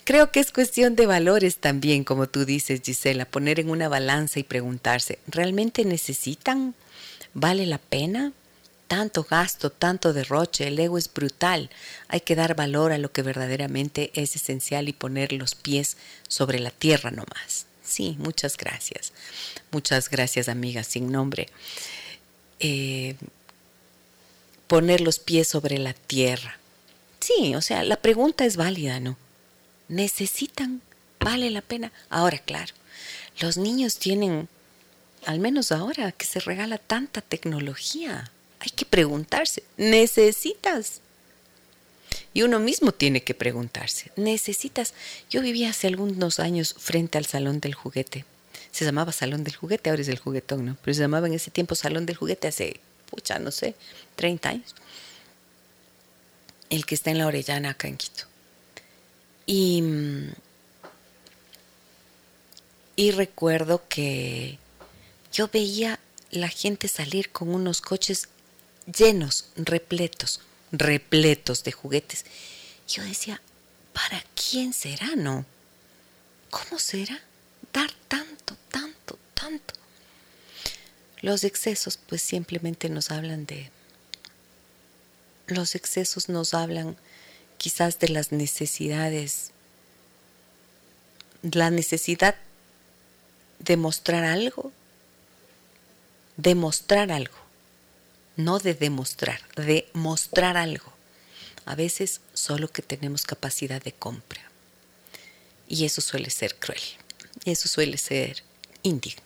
Creo 0.07 0.31
que 0.31 0.39
es 0.39 0.53
cuestión 0.53 0.95
de 0.95 1.05
valores 1.05 1.57
también, 1.57 2.05
como 2.05 2.29
tú 2.29 2.45
dices, 2.45 2.81
Gisela, 2.81 3.25
poner 3.25 3.59
en 3.59 3.69
una 3.69 3.89
balanza 3.89 4.39
y 4.39 4.43
preguntarse, 4.43 5.19
¿realmente 5.27 5.83
necesitan? 5.83 6.75
¿Vale 7.33 7.65
la 7.65 7.77
pena? 7.77 8.31
Tanto 8.87 9.25
gasto, 9.29 9.69
tanto 9.69 10.13
derroche, 10.13 10.69
el 10.69 10.79
ego 10.79 10.97
es 10.97 11.13
brutal. 11.13 11.69
Hay 12.07 12.21
que 12.21 12.37
dar 12.37 12.55
valor 12.55 12.93
a 12.93 12.97
lo 12.97 13.11
que 13.11 13.21
verdaderamente 13.21 14.11
es 14.13 14.37
esencial 14.37 14.87
y 14.87 14.93
poner 14.93 15.33
los 15.33 15.55
pies 15.55 15.97
sobre 16.29 16.59
la 16.59 16.71
tierra 16.71 17.11
nomás. 17.11 17.65
Sí, 17.83 18.15
muchas 18.17 18.55
gracias. 18.55 19.11
Muchas 19.71 20.09
gracias, 20.09 20.47
amiga, 20.47 20.85
sin 20.85 21.11
nombre. 21.11 21.49
Eh, 22.61 23.17
poner 24.67 25.01
los 25.01 25.19
pies 25.19 25.49
sobre 25.49 25.79
la 25.79 25.93
tierra. 25.93 26.57
Sí, 27.19 27.55
o 27.55 27.61
sea, 27.61 27.83
la 27.83 27.97
pregunta 27.97 28.45
es 28.45 28.55
válida, 28.55 29.01
¿no? 29.01 29.17
Necesitan, 29.89 30.81
vale 31.19 31.49
la 31.49 31.61
pena. 31.61 31.91
Ahora, 32.09 32.39
claro, 32.39 32.73
los 33.39 33.57
niños 33.57 33.97
tienen, 33.97 34.47
al 35.25 35.39
menos 35.39 35.71
ahora 35.71 36.11
que 36.11 36.25
se 36.25 36.39
regala 36.39 36.77
tanta 36.77 37.21
tecnología, 37.21 38.31
hay 38.59 38.69
que 38.69 38.85
preguntarse, 38.85 39.63
¿necesitas? 39.77 41.01
Y 42.33 42.43
uno 42.43 42.59
mismo 42.59 42.91
tiene 42.91 43.23
que 43.23 43.33
preguntarse, 43.33 44.11
¿necesitas? 44.15 44.93
Yo 45.29 45.41
vivía 45.41 45.69
hace 45.69 45.87
algunos 45.87 46.39
años 46.39 46.75
frente 46.77 47.17
al 47.17 47.25
Salón 47.25 47.59
del 47.59 47.75
Juguete. 47.75 48.25
Se 48.71 48.85
llamaba 48.85 49.11
Salón 49.11 49.43
del 49.43 49.55
Juguete, 49.55 49.89
ahora 49.89 50.01
es 50.01 50.07
el 50.07 50.19
juguetón, 50.19 50.65
¿no? 50.65 50.77
Pero 50.83 50.93
se 50.93 51.01
llamaba 51.01 51.27
en 51.27 51.33
ese 51.33 51.51
tiempo 51.51 51.73
Salón 51.73 52.05
del 52.05 52.15
Juguete 52.15 52.47
hace, 52.47 52.79
pucha, 53.09 53.39
no 53.39 53.51
sé, 53.51 53.75
30 54.15 54.49
años. 54.49 54.75
El 56.69 56.85
que 56.85 56.95
está 56.95 57.11
en 57.11 57.17
la 57.17 57.27
Orellana, 57.27 57.71
acá 57.71 57.87
en 57.87 57.97
Quito. 57.97 58.25
Y, 59.47 59.81
y 62.97 63.11
recuerdo 63.11 63.81
que 63.87 64.59
yo 65.31 65.47
veía 65.47 65.99
la 66.31 66.49
gente 66.49 66.89
salir 66.89 67.31
con 67.31 67.49
unos 67.49 67.81
coches 67.81 68.27
llenos, 68.85 69.45
repletos, 69.55 70.41
repletos 70.71 71.63
de 71.63 71.71
juguetes. 71.71 72.25
Yo 72.87 73.03
decía, 73.03 73.41
¿para 73.93 74.23
quién 74.35 74.73
será, 74.73 75.15
no? 75.15 75.45
¿Cómo 76.49 76.77
será 76.77 77.19
dar 77.71 77.91
tanto, 78.07 78.57
tanto, 78.69 79.17
tanto? 79.33 79.73
Los 81.21 81.43
excesos 81.43 81.97
pues 81.97 82.21
simplemente 82.21 82.89
nos 82.89 83.11
hablan 83.11 83.45
de... 83.45 83.71
Los 85.47 85.75
excesos 85.75 86.27
nos 86.27 86.53
hablan 86.53 86.97
quizás 87.57 87.99
de 87.99 88.09
las 88.09 88.31
necesidades, 88.31 89.51
la 91.41 91.69
necesidad 91.69 92.35
de 93.59 93.77
mostrar 93.77 94.23
algo, 94.23 94.71
demostrar 96.37 97.11
algo, 97.11 97.37
no 98.35 98.59
de 98.59 98.73
demostrar, 98.73 99.41
de 99.55 99.89
mostrar 99.93 100.57
algo. 100.57 100.93
A 101.65 101.75
veces 101.75 102.21
solo 102.33 102.69
que 102.69 102.81
tenemos 102.81 103.23
capacidad 103.23 103.81
de 103.81 103.91
compra. 103.91 104.41
Y 105.67 105.85
eso 105.85 105.99
suele 105.99 106.29
ser 106.29 106.55
cruel. 106.55 106.81
Eso 107.43 107.67
suele 107.67 107.97
ser 107.97 108.43
indigno. 108.83 109.23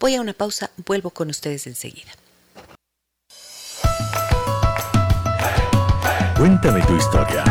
Voy 0.00 0.14
a 0.14 0.20
una 0.20 0.32
pausa, 0.32 0.70
vuelvo 0.76 1.10
con 1.10 1.28
ustedes 1.28 1.66
enseguida. 1.66 2.12
Cuéntame 6.38 6.80
tu 6.82 6.96
historia. 6.96 7.42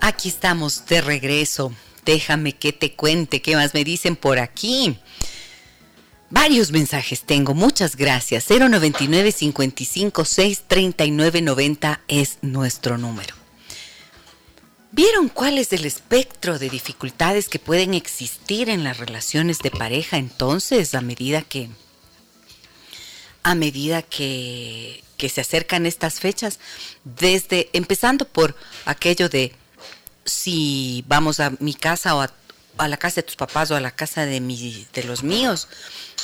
Aquí 0.00 0.28
estamos 0.28 0.84
de 0.86 1.00
regreso. 1.00 1.72
Déjame 2.04 2.56
que 2.56 2.72
te 2.72 2.96
cuente 2.96 3.40
qué 3.40 3.54
más 3.54 3.72
me 3.72 3.84
dicen 3.84 4.16
por 4.16 4.40
aquí. 4.40 4.98
Varios 6.28 6.72
mensajes 6.72 7.22
tengo, 7.22 7.54
muchas 7.54 7.94
gracias. 7.94 8.50
099 8.50 9.30
55 9.30 10.24
6 10.24 10.64
39 10.66 11.42
90 11.42 12.00
es 12.08 12.38
nuestro 12.42 12.98
número. 12.98 13.39
¿Vieron 14.92 15.28
cuál 15.28 15.58
es 15.58 15.72
el 15.72 15.84
espectro 15.84 16.58
de 16.58 16.68
dificultades 16.68 17.48
que 17.48 17.60
pueden 17.60 17.94
existir 17.94 18.68
en 18.68 18.82
las 18.82 18.98
relaciones 18.98 19.60
de 19.60 19.70
pareja 19.70 20.16
entonces 20.16 20.94
a 20.94 21.00
medida 21.00 21.42
que 21.42 21.70
a 23.42 23.54
medida 23.54 24.02
que, 24.02 25.04
que 25.16 25.28
se 25.28 25.42
acercan 25.42 25.86
estas 25.86 26.18
fechas? 26.18 26.58
Desde 27.04 27.70
empezando 27.72 28.26
por 28.26 28.56
aquello 28.84 29.28
de 29.28 29.54
si 30.24 31.04
vamos 31.06 31.38
a 31.38 31.52
mi 31.60 31.74
casa 31.74 32.16
o 32.16 32.22
a, 32.22 32.88
la 32.88 32.96
casa 32.96 33.16
de 33.16 33.26
tus 33.26 33.36
papás 33.36 33.70
o 33.70 33.76
a 33.76 33.80
la 33.80 33.92
casa 33.92 34.26
de, 34.26 34.40
mi, 34.40 34.86
de 34.92 35.04
los 35.04 35.22
míos, 35.22 35.68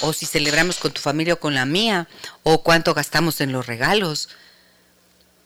o 0.00 0.12
si 0.12 0.26
celebramos 0.26 0.78
con 0.78 0.92
tu 0.92 1.00
familia 1.00 1.34
o 1.34 1.40
con 1.40 1.54
la 1.54 1.66
mía, 1.66 2.08
o 2.42 2.62
cuánto 2.62 2.94
gastamos 2.94 3.40
en 3.40 3.52
los 3.52 3.66
regalos 3.66 4.28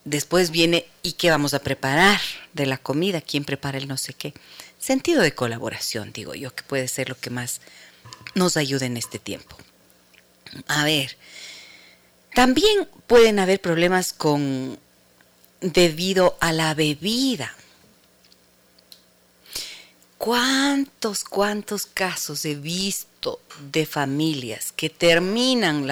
Después 0.05 0.51
viene, 0.51 0.87
¿y 1.03 1.13
qué 1.13 1.31
vamos 1.31 1.53
a 1.55 1.61
preparar 1.61 2.21
de 2.53 2.67
la 2.67 2.79
comida? 2.79 3.21
¿Quién 3.21 3.45
prepara 3.45 3.79
el 3.79 3.87
no 3.87 3.97
sé 3.97 4.15
qué? 4.15 4.33
Sentido 4.79 5.23
de 5.23 5.35
colaboración, 5.35 6.13
digo 6.13 6.35
yo, 6.35 6.55
que 6.55 6.63
puede 6.63 6.89
ser 6.89 7.11
lo 7.11 7.19
que 7.19 7.31
más 7.31 7.61
nos 8.35 8.57
ayude 8.57 8.87
en 8.87 8.97
este 8.97 9.19
tiempo. 9.19 9.57
A 10.67 10.85
ver, 10.85 11.17
también 12.35 12.89
pueden 13.07 13.39
haber 13.39 13.61
problemas 13.61 14.13
con 14.13 14.79
debido 15.61 16.37
a 16.41 16.53
la 16.53 16.75
bebida. 16.75 17.55
¿Cuántos, 20.17 21.25
cuántos 21.25 21.87
casos 21.87 22.45
he 22.45 22.55
visto 22.55 23.41
de 23.71 23.87
familias 23.87 24.73
que 24.73 24.91
terminan 24.91 25.87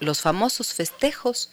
los 0.00 0.20
famosos 0.20 0.72
festejos 0.72 1.50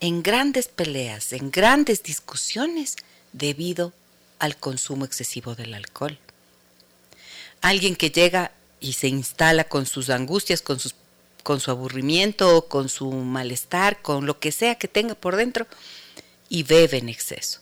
en 0.00 0.22
grandes 0.22 0.68
peleas, 0.68 1.32
en 1.32 1.50
grandes 1.50 2.02
discusiones 2.02 2.96
debido 3.32 3.92
al 4.38 4.56
consumo 4.56 5.04
excesivo 5.04 5.54
del 5.54 5.74
alcohol. 5.74 6.18
Alguien 7.60 7.96
que 7.96 8.10
llega 8.10 8.52
y 8.80 8.92
se 8.92 9.08
instala 9.08 9.64
con 9.64 9.86
sus 9.86 10.10
angustias, 10.10 10.62
con, 10.62 10.78
su 10.78 11.70
aburrimiento, 11.70 12.68
con 12.68 12.88
su 12.88 13.10
malestar, 13.10 14.00
con 14.00 14.26
lo 14.26 14.38
que 14.38 14.52
sea 14.52 14.76
que 14.76 14.88
tenga 14.88 15.14
por 15.14 15.36
dentro 15.36 15.66
y 16.48 16.62
bebe 16.62 16.98
en 16.98 17.08
exceso. 17.08 17.60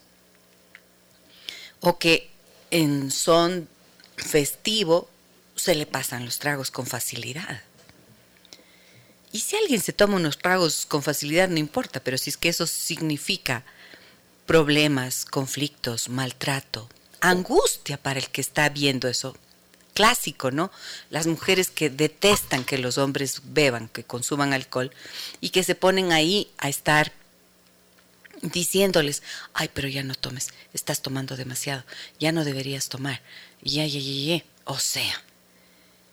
O 1.81 1.99
que 1.99 2.31
en 2.71 3.11
son 3.11 3.69
festivo 4.17 5.09
se 5.55 5.75
le 5.75 5.87
pasan 5.87 6.25
los 6.25 6.39
tragos 6.39 6.71
con 6.71 6.87
facilidad. 6.87 7.63
Y 9.33 9.41
si 9.41 9.57
alguien 9.57 9.81
se 9.81 9.93
toma 9.93 10.17
unos 10.17 10.39
tragos 10.39 10.87
con 10.87 11.03
facilidad, 11.03 11.49
no 11.49 11.59
importa, 11.59 12.01
pero 12.01 12.17
si 12.19 12.31
es 12.31 12.37
que 12.37 12.49
eso 12.49 12.67
significa 12.67 13.65
problemas, 14.47 15.25
conflictos, 15.25 16.09
maltrato, 16.09 16.89
angustia 17.21 17.97
para 17.97 18.21
el 18.21 18.29
que 18.31 18.41
está 18.41 18.69
viendo 18.69 19.09
eso. 19.09 19.37
Clásico, 19.95 20.51
¿no? 20.51 20.71
Las 21.09 21.27
mujeres 21.27 21.71
que 21.71 21.89
detestan 21.89 22.65
que 22.65 22.77
los 22.77 22.99
hombres 22.99 23.41
beban, 23.45 23.89
que 23.89 24.05
consuman 24.05 24.53
alcohol 24.53 24.91
y 25.41 25.51
que 25.51 25.65
se 25.65 25.75
ponen 25.75 26.13
ahí 26.13 26.51
a 26.59 26.69
estar 26.69 27.13
diciéndoles, 28.43 29.23
ay, 29.55 29.71
pero 29.73 29.89
ya 29.89 30.03
no 30.03 30.15
tomes, 30.15 30.49
estás 30.75 31.01
tomando 31.01 31.37
demasiado, 31.37 31.83
ya 32.21 32.31
no 32.31 32.45
deberías 32.45 32.89
tomar, 32.91 33.23
ya, 33.63 33.87
ya, 33.87 33.99
ya, 33.99 34.37
ya. 34.37 34.45
O 34.65 34.79
sea, 34.79 35.23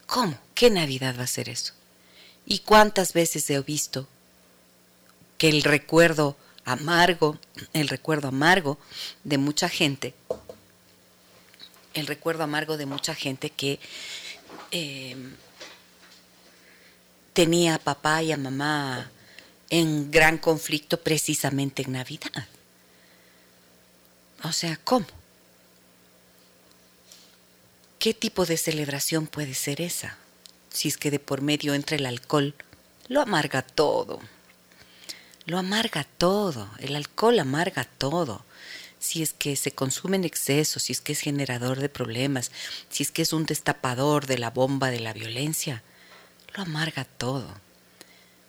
¿cómo? 0.07 0.39
¿Qué 0.55 0.70
Navidad 0.70 1.16
va 1.20 1.24
a 1.24 1.28
ser 1.28 1.49
eso? 1.49 1.74
¿Y 2.45 2.59
cuántas 2.59 3.13
veces 3.13 3.49
he 3.49 3.59
visto 3.61 4.07
que 5.37 5.49
el 5.49 5.63
recuerdo 5.63 6.37
amargo, 6.65 7.37
el 7.73 7.87
recuerdo 7.87 8.29
amargo 8.29 8.77
de 9.23 9.37
mucha 9.37 9.69
gente, 9.69 10.13
el 11.93 12.07
recuerdo 12.07 12.43
amargo 12.43 12.77
de 12.77 12.85
mucha 12.85 13.15
gente 13.15 13.49
que 13.49 13.79
eh, 14.71 15.15
tenía 17.33 17.75
a 17.75 17.79
papá 17.79 18.23
y 18.23 18.31
a 18.31 18.37
mamá 18.37 19.11
en 19.69 20.11
gran 20.11 20.37
conflicto 20.37 20.99
precisamente 20.99 21.83
en 21.83 21.93
Navidad. 21.93 22.47
O 24.43 24.51
sea, 24.51 24.77
¿cómo? 24.83 25.07
¿Qué 27.97 28.13
tipo 28.13 28.45
de 28.45 28.57
celebración 28.57 29.27
puede 29.27 29.53
ser 29.53 29.81
esa? 29.81 30.17
Si 30.74 30.88
es 30.88 30.97
que 30.97 31.11
de 31.11 31.19
por 31.19 31.41
medio 31.41 31.76
entra 31.76 31.95
el 31.95 32.05
alcohol, 32.05 32.55
lo 33.07 33.21
amarga 33.21 33.61
todo. 33.61 34.19
Lo 35.45 35.59
amarga 35.59 36.05
todo. 36.17 36.69
El 36.80 36.95
alcohol 36.95 37.39
amarga 37.39 37.86
todo. 37.86 38.43
Si 38.99 39.21
es 39.21 39.34
que 39.34 39.55
se 39.55 39.71
consume 39.71 40.17
en 40.17 40.24
exceso, 40.24 40.80
si 40.80 40.93
es 40.93 41.01
que 41.01 41.11
es 41.11 41.19
generador 41.19 41.80
de 41.80 41.89
problemas, 41.89 42.51
si 42.89 43.03
es 43.03 43.11
que 43.11 43.21
es 43.21 43.34
un 43.34 43.45
destapador 43.45 44.26
de 44.26 44.39
la 44.39 44.49
bomba 44.49 44.89
de 44.89 44.99
la 44.99 45.13
violencia, 45.13 45.84
lo 46.55 46.63
amarga 46.63 47.05
todo. 47.05 47.53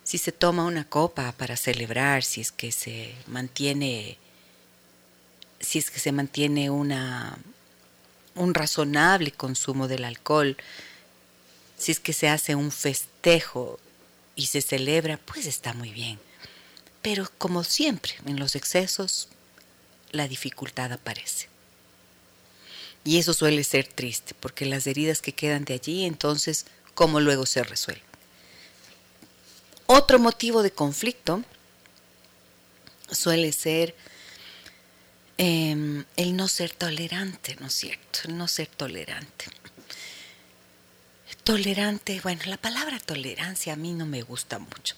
Si 0.02 0.18
se 0.18 0.32
toma 0.32 0.64
una 0.64 0.84
copa 0.88 1.32
para 1.32 1.56
celebrar, 1.56 2.22
si 2.22 2.40
es 2.40 2.52
que 2.52 2.72
se 2.72 3.14
mantiene 3.26 4.18
si 5.60 5.78
es 5.78 5.90
que 5.90 5.98
se 5.98 6.12
mantiene 6.12 6.70
una 6.70 7.38
un 8.34 8.54
razonable 8.54 9.30
consumo 9.32 9.88
del 9.88 10.04
alcohol, 10.04 10.56
si 11.84 11.92
es 11.92 12.00
que 12.00 12.14
se 12.14 12.30
hace 12.30 12.54
un 12.54 12.72
festejo 12.72 13.78
y 14.34 14.46
se 14.46 14.62
celebra, 14.62 15.18
pues 15.18 15.44
está 15.44 15.74
muy 15.74 15.90
bien. 15.90 16.18
Pero 17.02 17.30
como 17.36 17.62
siempre, 17.62 18.14
en 18.24 18.40
los 18.40 18.54
excesos, 18.54 19.28
la 20.10 20.26
dificultad 20.26 20.92
aparece. 20.92 21.50
Y 23.04 23.18
eso 23.18 23.34
suele 23.34 23.62
ser 23.64 23.86
triste, 23.86 24.32
porque 24.32 24.64
las 24.64 24.86
heridas 24.86 25.20
que 25.20 25.34
quedan 25.34 25.66
de 25.66 25.74
allí, 25.74 26.06
entonces, 26.06 26.64
¿cómo 26.94 27.20
luego 27.20 27.44
se 27.44 27.62
resuelven? 27.62 28.02
Otro 29.84 30.18
motivo 30.18 30.62
de 30.62 30.70
conflicto 30.70 31.44
suele 33.10 33.52
ser 33.52 33.94
em, 35.36 36.06
el 36.16 36.34
no 36.34 36.48
ser 36.48 36.70
tolerante, 36.70 37.56
¿no 37.56 37.66
es 37.66 37.74
cierto? 37.74 38.20
El 38.24 38.38
no 38.38 38.48
ser 38.48 38.68
tolerante. 38.68 39.44
Tolerante, 41.44 42.20
bueno, 42.22 42.40
la 42.46 42.56
palabra 42.56 42.98
tolerancia 42.98 43.74
a 43.74 43.76
mí 43.76 43.92
no 43.92 44.06
me 44.06 44.22
gusta 44.22 44.58
mucho. 44.58 44.96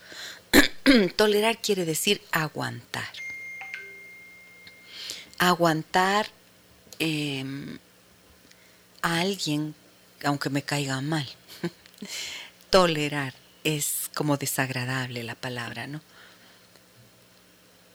Tolerar 1.17 1.61
quiere 1.61 1.85
decir 1.85 2.23
aguantar. 2.31 3.13
Aguantar 5.39 6.29
em, 7.01 7.79
a 9.03 9.21
alguien 9.21 9.75
aunque 10.25 10.49
me 10.49 10.63
caiga 10.63 11.01
mal. 11.01 11.29
Tolerar 12.71 13.35
es 13.65 14.09
como 14.15 14.37
desagradable 14.37 15.25
la 15.25 15.35
palabra, 15.35 15.89
¿no? 15.89 16.01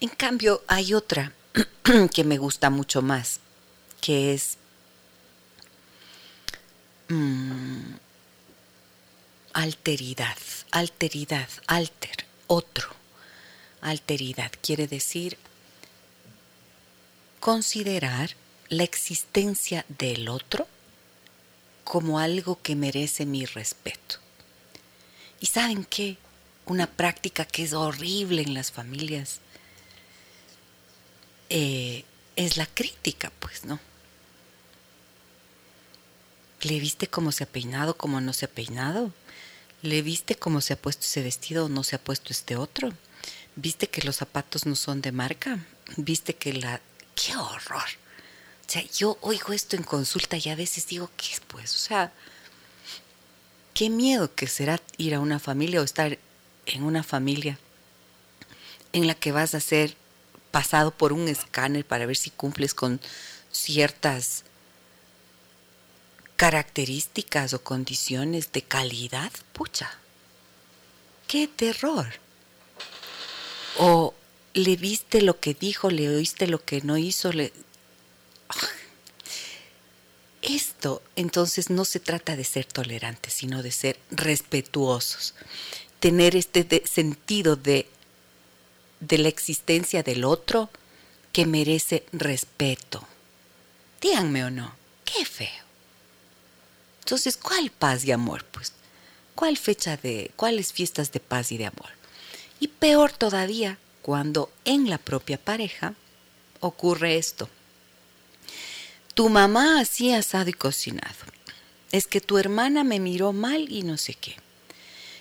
En 0.01 0.09
cambio, 0.09 0.61
hay 0.67 0.93
otra 0.93 1.31
que 2.13 2.23
me 2.25 2.37
gusta 2.37 2.69
mucho 2.69 3.01
más, 3.01 3.39
que 4.01 4.33
es... 4.33 4.57
Mm, 7.07 7.93
alteridad, 9.53 10.37
alteridad, 10.71 11.49
alter, 11.67 12.25
otro. 12.47 12.87
Alteridad 13.81 14.51
quiere 14.61 14.87
decir 14.87 15.37
considerar 17.39 18.35
la 18.69 18.83
existencia 18.83 19.85
del 19.89 20.29
otro 20.29 20.67
como 21.83 22.19
algo 22.19 22.61
que 22.61 22.75
merece 22.75 23.25
mi 23.25 23.45
respeto. 23.45 24.17
¿Y 25.39 25.47
saben 25.47 25.83
qué? 25.83 26.17
Una 26.65 26.87
práctica 26.87 27.45
que 27.45 27.63
es 27.63 27.73
horrible 27.73 28.43
en 28.43 28.53
las 28.53 28.71
familias 28.71 29.39
eh, 31.49 32.05
es 32.35 32.55
la 32.55 32.67
crítica, 32.67 33.31
pues, 33.39 33.65
¿no? 33.65 33.79
¿Le 36.61 36.79
viste 36.79 37.07
cómo 37.07 37.31
se 37.31 37.43
ha 37.43 37.47
peinado, 37.47 37.97
cómo 37.97 38.21
no 38.21 38.33
se 38.33 38.45
ha 38.45 38.47
peinado? 38.47 39.11
¿Le 39.81 40.01
viste 40.03 40.35
cómo 40.35 40.61
se 40.61 40.73
ha 40.73 40.75
puesto 40.75 41.05
ese 41.05 41.23
vestido 41.23 41.65
o 41.65 41.69
no 41.69 41.83
se 41.83 41.95
ha 41.95 42.03
puesto 42.03 42.31
este 42.31 42.55
otro? 42.55 42.93
¿Viste 43.55 43.87
que 43.87 44.03
los 44.03 44.17
zapatos 44.17 44.65
no 44.65 44.75
son 44.75 45.01
de 45.01 45.11
marca? 45.11 45.65
¿Viste 45.97 46.35
que 46.35 46.53
la... 46.53 46.81
¡Qué 47.15 47.35
horror! 47.35 47.89
O 48.67 48.71
sea, 48.71 48.83
yo 48.95 49.17
oigo 49.21 49.53
esto 49.53 49.75
en 49.75 49.83
consulta 49.83 50.37
y 50.37 50.49
a 50.49 50.55
veces 50.55 50.87
digo, 50.87 51.09
¿qué 51.17 51.33
es 51.33 51.39
pues? 51.41 51.75
O 51.75 51.79
sea, 51.79 52.13
qué 53.73 53.89
miedo 53.89 54.33
que 54.33 54.47
será 54.47 54.79
ir 54.97 55.15
a 55.15 55.19
una 55.19 55.39
familia 55.39 55.81
o 55.81 55.83
estar 55.83 56.17
en 56.67 56.83
una 56.83 57.03
familia 57.03 57.57
en 58.93 59.07
la 59.07 59.15
que 59.15 59.31
vas 59.31 59.55
a 59.55 59.59
ser 59.59 59.95
pasado 60.51 60.91
por 60.91 61.11
un 61.11 61.27
escáner 61.27 61.85
para 61.85 62.05
ver 62.05 62.15
si 62.15 62.29
cumples 62.29 62.73
con 62.73 63.01
ciertas 63.51 64.43
características 66.41 67.53
o 67.53 67.61
condiciones 67.61 68.51
de 68.51 68.63
calidad, 68.63 69.31
pucha, 69.53 69.91
qué 71.27 71.47
terror. 71.47 72.07
O 73.77 74.15
le 74.55 74.75
viste 74.75 75.21
lo 75.21 75.39
que 75.39 75.53
dijo, 75.53 75.91
le 75.91 76.09
oíste 76.09 76.47
lo 76.47 76.65
que 76.65 76.81
no 76.81 76.97
hizo, 76.97 77.31
le... 77.31 77.53
Esto 80.41 81.03
entonces 81.15 81.69
no 81.69 81.85
se 81.85 81.99
trata 81.99 82.35
de 82.35 82.43
ser 82.43 82.65
tolerantes, 82.65 83.33
sino 83.33 83.61
de 83.61 83.71
ser 83.71 83.99
respetuosos, 84.09 85.35
tener 85.99 86.35
este 86.35 86.81
sentido 86.87 87.55
de, 87.55 87.87
de 88.99 89.19
la 89.19 89.27
existencia 89.27 90.01
del 90.01 90.23
otro 90.23 90.71
que 91.33 91.45
merece 91.45 92.03
respeto. 92.11 93.07
Díganme 94.01 94.43
o 94.43 94.49
no, 94.49 94.73
qué 95.05 95.23
feo. 95.23 95.70
Entonces, 97.01 97.37
¿cuál 97.37 97.71
paz 97.71 98.05
y 98.05 98.11
amor? 98.11 98.45
Pues, 98.45 98.73
¿cuál 99.35 99.57
fecha 99.57 99.97
de, 99.97 100.31
cuáles 100.35 100.71
fiestas 100.71 101.11
de 101.11 101.19
paz 101.19 101.51
y 101.51 101.57
de 101.57 101.65
amor? 101.65 101.89
Y 102.59 102.67
peor 102.67 103.11
todavía, 103.11 103.77
cuando 104.01 104.51
en 104.65 104.89
la 104.89 104.97
propia 104.97 105.37
pareja 105.37 105.95
ocurre 106.59 107.17
esto. 107.17 107.49
Tu 109.13 109.29
mamá 109.29 109.79
hacía 109.79 110.19
asado 110.19 110.49
y 110.49 110.53
cocinado. 110.53 111.25
Es 111.91 112.07
que 112.07 112.21
tu 112.21 112.37
hermana 112.37 112.83
me 112.83 112.99
miró 112.99 113.33
mal 113.33 113.69
y 113.69 113.83
no 113.83 113.97
sé 113.97 114.13
qué. 114.13 114.35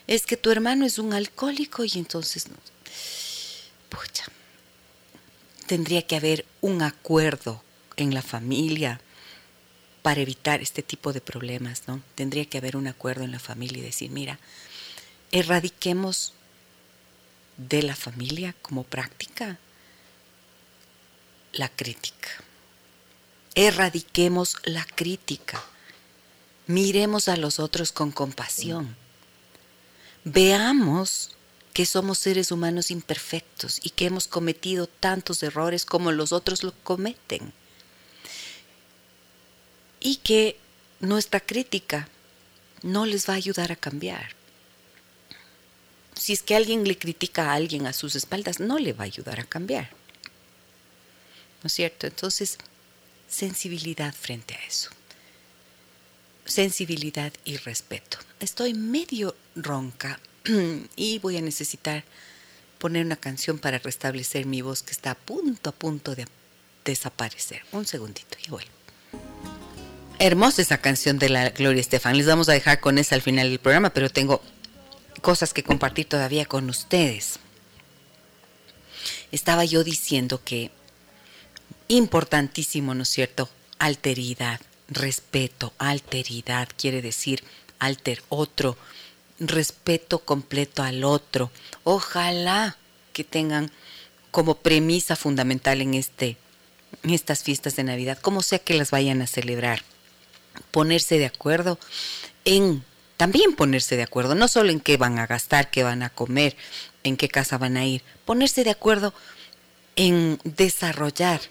Es 0.07 0.27
que 0.27 0.37
tu 0.37 0.51
hermano 0.51 0.87
es 0.87 0.99
un 0.99 1.13
alcohólico 1.13 1.85
y 1.85 1.93
entonces 1.95 2.49
no. 2.49 2.57
Pucha. 3.89 4.27
Tendría 5.67 6.03
que 6.03 6.17
haber 6.17 6.45
un 6.61 6.83
acuerdo 6.83 7.63
en 7.97 8.15
la 8.15 8.23
familia 8.23 9.01
para 10.03 10.21
evitar 10.21 10.61
este 10.61 10.83
tipo 10.83 11.13
de 11.13 11.21
problemas, 11.21 11.83
¿no? 11.87 12.03
Tendría 12.15 12.47
que 12.47 12.59
haber 12.59 12.77
un 12.77 12.87
acuerdo 12.87 13.25
en 13.25 13.33
la 13.33 13.39
familia 13.39 13.79
y 13.79 13.83
decir, 13.83 14.11
mira, 14.11 14.39
erradiquemos 15.33 16.35
de 17.57 17.83
la 17.83 17.95
familia 17.95 18.55
como 18.63 18.85
práctica 18.85 19.59
la 21.53 21.69
crítica. 21.69 22.29
Erradiquemos 23.55 24.57
la 24.65 24.85
crítica. 24.85 25.63
Miremos 26.67 27.29
a 27.29 27.37
los 27.37 27.59
otros 27.59 27.93
con 27.93 28.13
compasión. 28.13 28.97
Veamos 30.25 31.37
que 31.73 31.87
somos 31.87 32.19
seres 32.19 32.53
humanos 32.53 32.91
imperfectos 32.91 33.81
y 33.83 33.91
que 33.91 34.07
hemos 34.07 34.29
cometido 34.29 34.87
tantos 34.87 35.43
errores 35.43 35.85
como 35.85 36.13
los 36.13 36.33
otros 36.33 36.63
lo 36.63 36.73
cometen 36.83 37.53
y 40.01 40.17
que 40.17 40.59
nuestra 41.01 41.41
crítica 41.41 42.09
no 42.83 43.07
les 43.07 43.29
va 43.29 43.35
a 43.35 43.37
ayudar 43.37 43.71
a 43.71 43.77
cambiar. 43.77 44.35
Si 46.15 46.33
es 46.33 46.43
que 46.43 46.57
alguien 46.57 46.87
le 46.87 46.99
critica 46.99 47.51
a 47.51 47.55
alguien 47.55 47.87
a 47.87 47.93
sus 47.93 48.17
espaldas, 48.17 48.61
no 48.61 48.79
le 48.79 48.93
va 48.93 49.05
a 49.05 49.07
ayudar 49.07 49.41
a 49.41 49.45
cambiar. 49.45 49.91
¿No 51.63 51.67
es 51.67 51.73
cierto? 51.73 52.07
Entonces, 52.07 52.59
sensibilidad 53.29 54.15
frente 54.15 54.55
a 54.55 54.65
eso. 54.67 54.91
Sensibilidad 56.45 57.33
y 57.45 57.59
respeto. 57.59 58.19
Estoy 58.41 58.75
medio 58.75 59.37
ronca 59.55 60.21
y 60.97 61.19
voy 61.19 61.37
a 61.37 61.43
necesitar 61.43 62.05
poner 62.79 63.05
una 63.05 63.17
canción 63.17 63.59
para 63.59 63.79
restablecer 63.79 64.47
mi 64.47 64.63
voz 64.63 64.83
que 64.83 64.93
está 64.93 65.13
a 65.13 65.15
punto, 65.15 65.71
a 65.71 65.75
punto 65.75 66.15
de 66.15 66.27
desaparecer. 66.85 67.63
Un 67.73 67.87
segundito 67.87 68.37
y 68.45 68.51
vuelvo. 68.51 68.80
Hermosa 70.23 70.61
esa 70.61 70.77
canción 70.77 71.19
de 71.19 71.31
la 71.31 71.49
Gloria 71.49 71.81
Estefan. 71.81 72.15
Les 72.15 72.27
vamos 72.27 72.51
a 72.51 72.53
dejar 72.53 72.79
con 72.79 72.99
esa 72.99 73.15
al 73.15 73.23
final 73.23 73.49
del 73.49 73.59
programa, 73.59 73.89
pero 73.89 74.11
tengo 74.11 74.43
cosas 75.23 75.55
que 75.55 75.63
compartir 75.63 76.05
todavía 76.05 76.45
con 76.45 76.69
ustedes. 76.69 77.39
Estaba 79.33 79.65
yo 79.65 79.83
diciendo 79.83 80.43
que 80.45 80.71
importantísimo, 81.89 82.95
¿no 82.95 83.05
es 83.05 83.09
cierto? 83.09 83.49
Alteridad, 83.79 84.61
respeto, 84.89 85.73
alteridad 85.79 86.69
quiere 86.77 87.01
decir 87.01 87.43
alter 87.79 88.23
otro, 88.29 88.77
respeto 89.39 90.19
completo 90.19 90.83
al 90.83 91.03
otro. 91.03 91.51
Ojalá 91.83 92.77
que 93.15 93.25
tengan 93.25 93.73
como 94.31 94.57
premisa 94.57 95.17
fundamental 95.17 95.81
en 95.81 95.95
este 95.95 96.37
en 97.05 97.11
estas 97.11 97.43
fiestas 97.43 97.75
de 97.77 97.85
Navidad, 97.85 98.19
como 98.19 98.43
sea 98.43 98.59
que 98.59 98.75
las 98.75 98.91
vayan 98.91 99.23
a 99.23 99.27
celebrar 99.27 99.83
ponerse 100.71 101.19
de 101.19 101.27
acuerdo 101.27 101.79
en 102.45 102.85
también 103.17 103.55
ponerse 103.55 103.99
de 103.99 104.03
acuerdo, 104.03 104.35
no 104.35 104.49
solo 104.49 104.71
en 104.71 104.81
qué 104.81 104.97
van 104.97 105.19
a 105.19 105.27
gastar, 105.27 105.71
qué 105.71 105.83
van 105.83 106.03
a 106.03 106.09
comer, 106.09 106.57
en 107.05 107.19
qué 107.19 107.29
casa 107.29 107.59
van 107.59 107.77
a 107.77 107.85
ir, 107.85 108.03
ponerse 108.25 108.65
de 108.65 108.71
acuerdo 108.71 109.13
en 109.95 110.41
desarrollar 110.45 111.43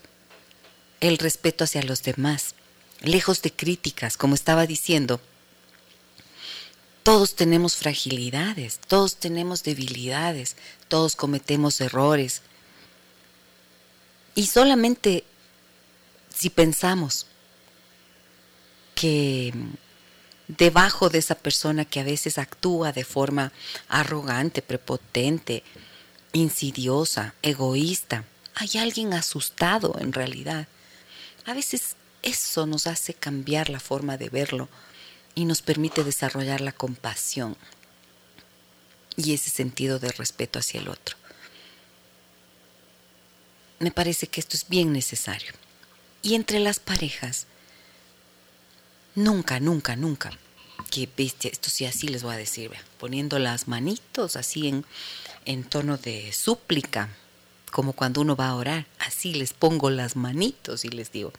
el 1.00 1.20
respeto 1.20 1.66
hacia 1.66 1.84
los 1.84 2.02
demás, 2.02 2.56
lejos 3.02 3.44
de 3.44 3.52
críticas, 3.52 4.18
como 4.18 4.34
estaba 4.34 4.66
diciendo. 4.66 5.22
Todos 7.04 7.36
tenemos 7.36 7.76
fragilidades, 7.76 8.80
todos 8.88 9.18
tenemos 9.18 9.62
debilidades, 9.62 10.56
todos 10.88 11.16
cometemos 11.16 11.80
errores. 11.82 12.42
Y 14.34 14.48
solamente 14.48 15.24
si 16.36 16.50
pensamos 16.50 17.28
que 19.00 19.54
debajo 20.50 21.10
de 21.10 21.20
esa 21.20 21.36
persona 21.36 21.86
que 21.86 22.02
a 22.02 22.04
veces 22.04 22.38
actúa 22.38 22.92
de 22.92 23.06
forma 23.06 23.54
arrogante, 23.88 24.62
prepotente, 24.62 25.64
insidiosa, 26.34 27.34
egoísta, 27.42 28.26
hay 28.56 28.72
alguien 28.78 29.14
asustado 29.14 29.96
en 30.00 30.12
realidad. 30.12 30.68
A 31.46 31.54
veces 31.54 31.96
eso 32.24 32.66
nos 32.66 32.88
hace 32.88 33.14
cambiar 33.14 33.70
la 33.70 33.80
forma 33.80 34.18
de 34.18 34.28
verlo 34.28 34.68
y 35.34 35.46
nos 35.46 35.62
permite 35.62 36.04
desarrollar 36.04 36.60
la 36.60 36.74
compasión 36.74 37.56
y 39.16 39.34
ese 39.34 39.50
sentido 39.50 40.00
de 40.00 40.12
respeto 40.12 40.60
hacia 40.60 40.82
el 40.82 40.90
otro. 40.90 41.16
Me 43.80 43.92
parece 43.92 44.28
que 44.28 44.42
esto 44.42 44.58
es 44.58 44.68
bien 44.68 44.92
necesario. 44.92 45.54
Y 46.22 46.36
entre 46.36 46.60
las 46.60 46.80
parejas, 46.80 47.48
Nunca, 49.20 49.60
nunca, 49.60 49.98
nunca. 49.98 50.32
Qué 50.90 51.10
bestia, 51.18 51.52
esto 51.52 51.70
sí 51.70 51.86
así 51.86 52.08
les 52.08 52.24
voy 52.24 52.36
a 52.36 52.38
decir, 52.38 52.72
poniendo 52.98 53.38
las 53.38 53.68
manitos 53.68 54.38
así 54.38 54.70
en, 54.70 54.86
en 55.44 55.66
tono 55.66 55.98
de 55.98 56.32
súplica, 56.32 57.10
como 57.70 57.92
cuando 57.92 58.22
uno 58.22 58.38
va 58.38 58.48
a 58.48 58.56
orar, 58.56 58.88
así 58.98 59.34
les 59.34 59.52
pongo 59.52 59.90
las 59.90 60.16
manitos 60.16 60.86
y 60.86 60.88
les 60.88 61.12
digo, 61.12 61.34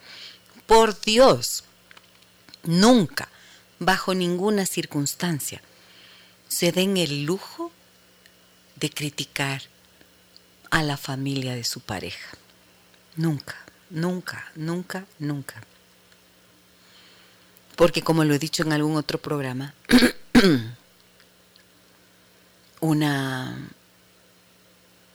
por 0.66 1.00
Dios, 1.00 1.64
nunca, 2.64 3.30
bajo 3.78 4.12
ninguna 4.12 4.66
circunstancia, 4.66 5.62
se 6.48 6.72
den 6.72 6.98
el 6.98 7.24
lujo 7.24 7.72
de 8.76 8.90
criticar 8.90 9.62
a 10.70 10.82
la 10.82 10.98
familia 10.98 11.54
de 11.54 11.64
su 11.64 11.80
pareja. 11.80 12.36
Nunca, 13.16 13.56
nunca, 13.88 14.52
nunca, 14.54 15.06
nunca. 15.18 15.62
Porque 17.80 18.02
como 18.02 18.24
lo 18.24 18.34
he 18.34 18.38
dicho 18.38 18.62
en 18.62 18.74
algún 18.74 18.98
otro 18.98 19.16
programa, 19.16 19.72
una 22.80 23.70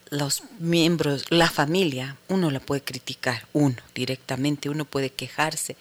los 0.10 0.42
miembros, 0.58 1.26
la 1.30 1.52
familia, 1.52 2.18
uno 2.28 2.50
la 2.50 2.60
puede 2.60 2.82
criticar, 2.82 3.48
uno 3.54 3.76
directamente, 3.94 4.70
uno 4.70 4.84
puede 4.84 5.12
quejarse 5.12 5.78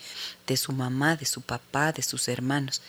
de 0.47 0.59
su 0.59 0.73
mamá, 0.73 1.17
de 1.17 1.25
su 1.25 1.41
papá, 1.41 1.93
de 1.93 2.03
sus 2.03 2.29
hermanos, 2.29 2.83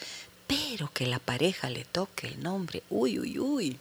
pero 0.46 0.92
que 0.92 1.08
la 1.08 1.20
pareja 1.20 1.70
le 1.70 1.86
toque 1.86 2.28
el 2.28 2.44
nombre, 2.44 2.84
uy, 2.90 3.18
uy, 3.18 3.40
uy, 3.40 3.80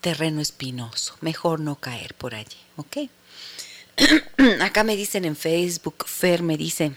terreno 0.00 0.40
espinoso, 0.40 1.14
mejor 1.20 1.60
no 1.60 1.76
caer 1.76 2.14
por 2.14 2.34
allí, 2.34 2.56
¿ok? 2.76 2.96
Acá 4.62 4.82
me 4.82 4.96
dicen 4.96 5.26
en 5.26 5.36
Facebook, 5.36 6.06
Fer 6.06 6.42
me 6.42 6.56
dice, 6.56 6.94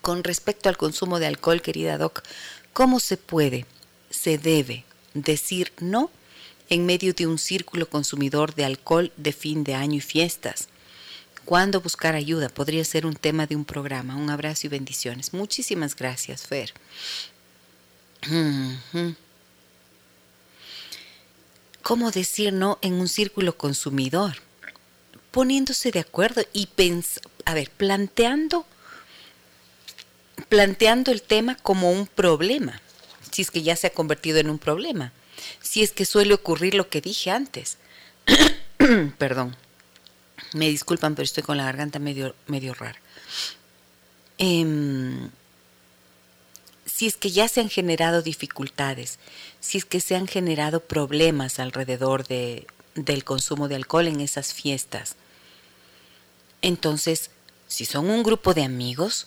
con 0.00 0.24
respecto 0.24 0.68
al 0.68 0.76
consumo 0.76 1.18
de 1.18 1.26
alcohol, 1.26 1.62
querida 1.62 1.98
Doc, 1.98 2.22
¿cómo 2.72 3.00
se 3.00 3.16
puede, 3.16 3.66
se 4.10 4.38
debe 4.38 4.84
decir 5.14 5.72
no 5.78 6.10
en 6.72 6.86
medio 6.86 7.12
de 7.12 7.26
un 7.26 7.38
círculo 7.38 7.86
consumidor 7.88 8.54
de 8.54 8.64
alcohol 8.64 9.12
de 9.18 9.32
fin 9.32 9.62
de 9.62 9.74
año 9.74 9.96
y 9.96 10.00
fiestas. 10.00 10.68
¿Cuándo 11.44 11.82
buscar 11.82 12.14
ayuda? 12.14 12.48
Podría 12.48 12.82
ser 12.84 13.04
un 13.04 13.14
tema 13.14 13.46
de 13.46 13.56
un 13.56 13.66
programa. 13.66 14.16
Un 14.16 14.30
abrazo 14.30 14.68
y 14.68 14.70
bendiciones. 14.70 15.34
Muchísimas 15.34 15.94
gracias, 15.94 16.46
Fer. 16.46 16.72
¿Cómo 21.82 22.10
decir 22.10 22.54
no 22.54 22.78
en 22.80 22.94
un 22.94 23.08
círculo 23.08 23.58
consumidor? 23.58 24.36
Poniéndose 25.30 25.90
de 25.90 26.00
acuerdo 26.00 26.42
y 26.54 26.68
a 27.44 27.52
ver, 27.52 27.70
planteando 27.70 28.64
planteando 30.48 31.12
el 31.12 31.22
tema 31.22 31.56
como 31.56 31.90
un 31.90 32.06
problema, 32.06 32.80
si 33.30 33.42
es 33.42 33.50
que 33.50 33.62
ya 33.62 33.76
se 33.76 33.88
ha 33.88 33.90
convertido 33.90 34.38
en 34.38 34.50
un 34.50 34.58
problema, 34.58 35.12
si 35.60 35.82
es 35.82 35.92
que 35.92 36.04
suele 36.04 36.34
ocurrir 36.34 36.74
lo 36.74 36.88
que 36.88 37.00
dije 37.00 37.30
antes. 37.30 37.78
Perdón, 39.18 39.56
me 40.52 40.68
disculpan, 40.68 41.14
pero 41.14 41.24
estoy 41.24 41.42
con 41.42 41.56
la 41.56 41.64
garganta 41.64 41.98
medio, 41.98 42.34
medio 42.46 42.74
rara. 42.74 43.00
Em, 44.38 45.30
si 46.84 47.06
es 47.06 47.16
que 47.16 47.30
ya 47.30 47.48
se 47.48 47.60
han 47.60 47.70
generado 47.70 48.22
dificultades, 48.22 49.18
si 49.60 49.78
es 49.78 49.84
que 49.84 50.00
se 50.00 50.14
han 50.16 50.26
generado 50.26 50.80
problemas 50.80 51.58
alrededor 51.58 52.26
de, 52.26 52.66
del 52.94 53.24
consumo 53.24 53.68
de 53.68 53.76
alcohol 53.76 54.08
en 54.08 54.20
esas 54.20 54.52
fiestas, 54.52 55.16
entonces, 56.62 57.30
si 57.66 57.84
son 57.84 58.08
un 58.08 58.22
grupo 58.22 58.54
de 58.54 58.62
amigos, 58.62 59.26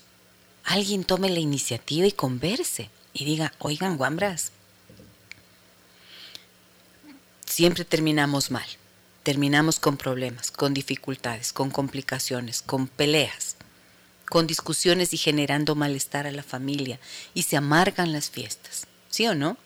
alguien 0.65 1.03
tome 1.03 1.29
la 1.29 1.39
iniciativa 1.39 2.05
y 2.05 2.11
converse 2.11 2.89
y 3.13 3.25
diga, 3.25 3.53
oigan, 3.59 3.97
guambras, 3.97 4.51
siempre 7.45 7.85
terminamos 7.85 8.51
mal, 8.51 8.67
terminamos 9.23 9.79
con 9.79 9.97
problemas, 9.97 10.51
con 10.51 10.73
dificultades, 10.73 11.53
con 11.53 11.69
complicaciones, 11.71 12.61
con 12.61 12.87
peleas 12.87 13.55
con 14.29 14.47
discusiones 14.47 15.13
y 15.13 15.17
generando 15.17 15.75
malestar 15.75 16.27
a 16.27 16.31
la 16.31 16.43
familia 16.43 16.99
y 17.33 17.43
se 17.43 17.57
amargan 17.57 18.11
las 18.11 18.29
fiestas. 18.29 18.87
¿Sí 19.09 19.27
o 19.27 19.35
no? 19.35 19.57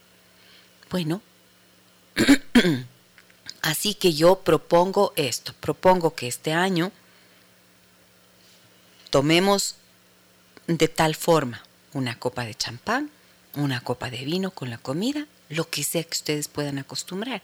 Bueno, 0.90 1.22
así 3.62 3.94
que 3.94 4.14
yo 4.14 4.42
propongo 4.42 5.14
esto, 5.16 5.54
propongo 5.60 6.14
que 6.14 6.28
este 6.28 6.54
año 6.54 6.92
tomemos 9.10 9.76
de 10.78 10.88
tal 10.88 11.16
forma 11.16 11.62
una 11.94 12.18
copa 12.18 12.46
de 12.46 12.56
champán, 12.56 13.12
una 13.56 13.82
copa 13.82 14.10
de 14.10 14.24
vino 14.24 14.52
con 14.52 14.70
la 14.70 14.78
comida, 14.78 15.28
lo 15.50 15.70
que 15.70 15.84
sea 15.84 16.04
que 16.04 16.16
ustedes 16.16 16.48
puedan 16.48 16.78
acostumbrar, 16.78 17.42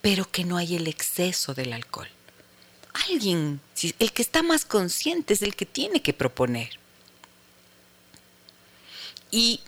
pero 0.00 0.30
que 0.30 0.44
no 0.44 0.56
haya 0.56 0.78
el 0.78 0.86
exceso 0.86 1.52
del 1.52 1.74
alcohol 1.74 2.08
alguien, 3.08 3.60
el 3.98 4.12
que 4.12 4.22
está 4.22 4.42
más 4.42 4.64
consciente 4.64 5.34
es 5.34 5.42
el 5.42 5.54
que 5.54 5.66
tiene 5.66 6.02
que 6.02 6.12
proponer. 6.12 6.70
Y 9.30 9.60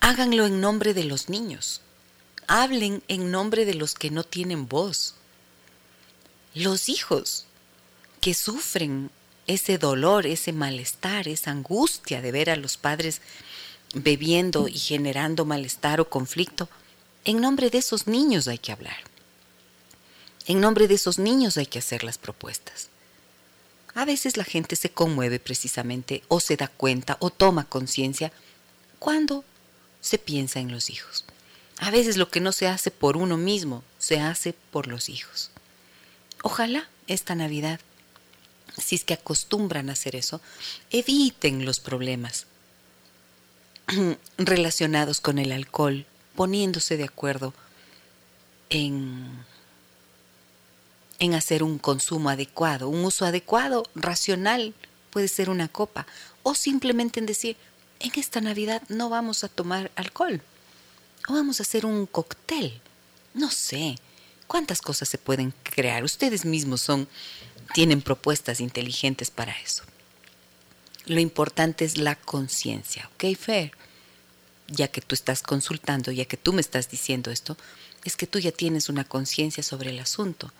háganlo 0.00 0.46
en 0.46 0.60
nombre 0.60 0.94
de 0.94 1.04
los 1.04 1.28
niños. 1.28 1.80
Hablen 2.46 3.02
en 3.08 3.30
nombre 3.30 3.64
de 3.64 3.74
los 3.74 3.94
que 3.94 4.10
no 4.10 4.24
tienen 4.24 4.68
voz. 4.68 5.14
Los 6.54 6.88
hijos 6.88 7.44
que 8.20 8.34
sufren 8.34 9.10
ese 9.48 9.78
dolor, 9.78 10.26
ese 10.26 10.52
malestar, 10.52 11.26
esa 11.26 11.50
angustia 11.50 12.22
de 12.22 12.30
ver 12.30 12.50
a 12.50 12.56
los 12.56 12.76
padres 12.76 13.20
bebiendo 13.94 14.68
y 14.68 14.78
generando 14.78 15.44
malestar 15.44 16.00
o 16.00 16.08
conflicto, 16.08 16.68
en 17.24 17.40
nombre 17.40 17.70
de 17.70 17.78
esos 17.78 18.06
niños 18.06 18.46
hay 18.46 18.58
que 18.58 18.72
hablar. 18.72 18.98
En 20.46 20.60
nombre 20.60 20.86
de 20.86 20.94
esos 20.94 21.18
niños 21.18 21.56
hay 21.56 21.66
que 21.66 21.80
hacer 21.80 22.04
las 22.04 22.18
propuestas. 22.18 22.88
A 23.94 24.04
veces 24.04 24.36
la 24.36 24.44
gente 24.44 24.76
se 24.76 24.90
conmueve 24.90 25.40
precisamente 25.40 26.22
o 26.28 26.40
se 26.40 26.56
da 26.56 26.68
cuenta 26.68 27.16
o 27.20 27.30
toma 27.30 27.64
conciencia 27.64 28.32
cuando 28.98 29.44
se 30.00 30.18
piensa 30.18 30.60
en 30.60 30.70
los 30.70 30.90
hijos. 30.90 31.24
A 31.78 31.90
veces 31.90 32.16
lo 32.16 32.28
que 32.28 32.40
no 32.40 32.52
se 32.52 32.68
hace 32.68 32.90
por 32.90 33.16
uno 33.16 33.36
mismo, 33.36 33.82
se 33.98 34.20
hace 34.20 34.52
por 34.70 34.86
los 34.86 35.08
hijos. 35.08 35.50
Ojalá 36.42 36.88
esta 37.06 37.34
Navidad, 37.34 37.80
si 38.78 38.96
es 38.96 39.04
que 39.04 39.14
acostumbran 39.14 39.90
a 39.90 39.92
hacer 39.92 40.16
eso, 40.16 40.40
eviten 40.90 41.64
los 41.64 41.80
problemas 41.80 42.46
relacionados 44.38 45.20
con 45.20 45.38
el 45.38 45.52
alcohol, 45.52 46.06
poniéndose 46.34 46.96
de 46.96 47.04
acuerdo 47.04 47.54
en 48.70 49.46
en 51.18 51.34
hacer 51.34 51.62
un 51.62 51.78
consumo 51.78 52.30
adecuado, 52.30 52.88
un 52.88 53.04
uso 53.04 53.24
adecuado, 53.24 53.84
racional, 53.94 54.74
puede 55.10 55.28
ser 55.28 55.50
una 55.50 55.68
copa, 55.68 56.06
o 56.42 56.54
simplemente 56.54 57.18
en 57.20 57.26
decir, 57.26 57.56
en 58.00 58.12
esta 58.14 58.40
Navidad 58.40 58.82
no 58.88 59.08
vamos 59.08 59.42
a 59.42 59.48
tomar 59.48 59.90
alcohol, 59.96 60.40
o 61.28 61.32
vamos 61.32 61.58
a 61.58 61.64
hacer 61.64 61.84
un 61.84 62.06
cóctel, 62.06 62.80
no 63.34 63.50
sé, 63.50 63.96
cuántas 64.46 64.80
cosas 64.80 65.08
se 65.08 65.18
pueden 65.18 65.52
crear, 65.64 66.04
ustedes 66.04 66.44
mismos 66.44 66.80
son, 66.80 67.08
tienen 67.74 68.02
propuestas 68.02 68.60
inteligentes 68.60 69.30
para 69.30 69.52
eso. 69.60 69.84
Lo 71.06 71.20
importante 71.20 71.84
es 71.84 71.98
la 71.98 72.16
conciencia, 72.16 73.08
¿ok, 73.14 73.36
Fer? 73.36 73.72
Ya 74.66 74.88
que 74.88 75.00
tú 75.00 75.14
estás 75.14 75.42
consultando, 75.42 76.12
ya 76.12 76.26
que 76.26 76.36
tú 76.36 76.52
me 76.52 76.60
estás 76.60 76.90
diciendo 76.90 77.30
esto, 77.30 77.56
es 78.04 78.16
que 78.16 78.26
tú 78.26 78.38
ya 78.38 78.52
tienes 78.52 78.88
una 78.88 79.04
conciencia 79.04 79.62
sobre 79.62 79.90
el 79.90 79.98
asunto 79.98 80.52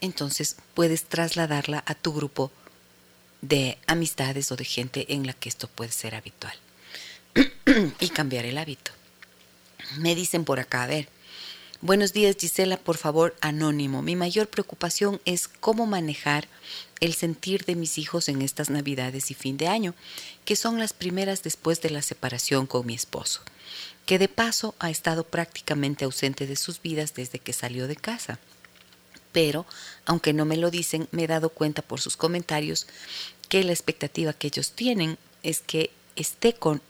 entonces 0.00 0.56
puedes 0.74 1.04
trasladarla 1.04 1.82
a 1.86 1.94
tu 1.94 2.12
grupo 2.12 2.52
de 3.40 3.78
amistades 3.86 4.50
o 4.52 4.56
de 4.56 4.64
gente 4.64 5.12
en 5.12 5.26
la 5.26 5.32
que 5.32 5.48
esto 5.48 5.68
puede 5.68 5.92
ser 5.92 6.14
habitual 6.14 6.54
y 8.00 8.08
cambiar 8.10 8.44
el 8.44 8.58
hábito. 8.58 8.92
Me 9.98 10.14
dicen 10.14 10.44
por 10.44 10.60
acá, 10.60 10.84
a 10.84 10.86
ver, 10.86 11.08
buenos 11.80 12.12
días 12.12 12.36
Gisela, 12.38 12.76
por 12.76 12.96
favor, 12.96 13.36
anónimo. 13.40 14.02
Mi 14.02 14.16
mayor 14.16 14.48
preocupación 14.48 15.20
es 15.24 15.48
cómo 15.48 15.86
manejar 15.86 16.48
el 17.00 17.14
sentir 17.14 17.64
de 17.64 17.76
mis 17.76 17.98
hijos 17.98 18.28
en 18.28 18.42
estas 18.42 18.70
navidades 18.70 19.30
y 19.30 19.34
fin 19.34 19.56
de 19.56 19.68
año, 19.68 19.94
que 20.44 20.56
son 20.56 20.78
las 20.78 20.92
primeras 20.92 21.42
después 21.42 21.80
de 21.80 21.90
la 21.90 22.02
separación 22.02 22.66
con 22.66 22.86
mi 22.86 22.94
esposo, 22.94 23.42
que 24.06 24.18
de 24.18 24.28
paso 24.28 24.74
ha 24.78 24.90
estado 24.90 25.24
prácticamente 25.24 26.04
ausente 26.04 26.46
de 26.46 26.56
sus 26.56 26.82
vidas 26.82 27.14
desde 27.14 27.38
que 27.38 27.52
salió 27.52 27.86
de 27.86 27.96
casa 27.96 28.38
pero, 29.32 29.66
aunque 30.04 30.32
no 30.32 30.44
me 30.44 30.56
lo 30.56 30.70
dicen, 30.70 31.08
me 31.10 31.24
he 31.24 31.26
dado 31.26 31.50
cuenta 31.50 31.82
por 31.82 32.00
sus 32.00 32.16
comentarios 32.16 32.86
que 33.48 33.62
la 33.64 33.72
expectativa 33.72 34.32
que 34.32 34.48
ellos 34.48 34.72
tienen 34.72 35.18
es 35.42 35.60
que 35.60 35.90
esté 36.16 36.54
con 36.54 36.82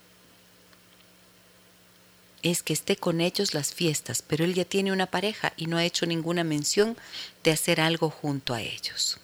es 2.43 2.63
que 2.63 2.73
esté 2.73 2.97
con 2.97 3.21
ellos 3.21 3.55
las 3.55 3.75
fiestas, 3.75 4.23
pero 4.23 4.45
él 4.45 4.55
ya 4.55 4.65
tiene 4.65 4.93
una 4.93 5.07
pareja 5.07 5.53
y 5.57 5.67
no 5.67 5.77
ha 5.77 5.85
hecho 5.85 6.07
ninguna 6.07 6.45
mención 6.45 6.97
de 7.43 7.51
hacer 7.51 7.81
algo 7.81 8.11
junto 8.11 8.55
a 8.55 8.63
ellos. 8.63 9.19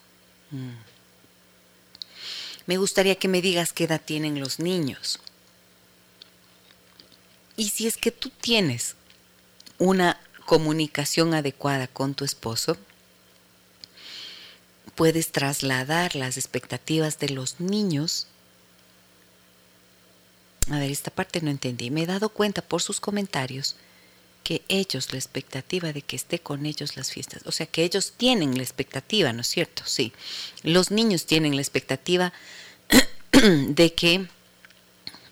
Mm. 0.50 0.72
Me 2.66 2.76
gustaría 2.78 3.16
que 3.16 3.28
me 3.28 3.42
digas 3.42 3.72
qué 3.72 3.84
edad 3.84 4.00
tienen 4.04 4.40
los 4.40 4.58
niños. 4.58 5.20
Y 7.56 7.68
si 7.68 7.86
es 7.86 7.96
que 7.96 8.10
tú 8.10 8.30
tienes 8.30 8.96
una 9.78 10.18
comunicación 10.46 11.34
adecuada 11.34 11.86
con 11.86 12.14
tu 12.14 12.24
esposo, 12.24 12.76
puedes 14.94 15.30
trasladar 15.30 16.16
las 16.16 16.36
expectativas 16.36 17.18
de 17.18 17.30
los 17.30 17.60
niños. 17.60 18.26
A 20.70 20.78
ver, 20.78 20.90
esta 20.90 21.10
parte 21.10 21.40
no 21.40 21.50
entendí. 21.50 21.90
Me 21.90 22.02
he 22.02 22.06
dado 22.06 22.28
cuenta 22.28 22.62
por 22.62 22.80
sus 22.82 23.00
comentarios 23.00 23.76
que 24.42 24.62
ellos, 24.68 25.12
la 25.12 25.18
expectativa 25.18 25.92
de 25.92 26.02
que 26.02 26.16
esté 26.16 26.38
con 26.38 26.66
ellos 26.66 26.96
las 26.96 27.10
fiestas, 27.10 27.42
o 27.46 27.52
sea, 27.52 27.66
que 27.66 27.82
ellos 27.82 28.12
tienen 28.16 28.56
la 28.56 28.62
expectativa, 28.62 29.32
¿no 29.32 29.40
es 29.40 29.48
cierto? 29.48 29.82
Sí, 29.86 30.12
los 30.62 30.90
niños 30.90 31.24
tienen 31.24 31.56
la 31.56 31.62
expectativa 31.62 32.32
de 33.32 33.94
que 33.94 34.26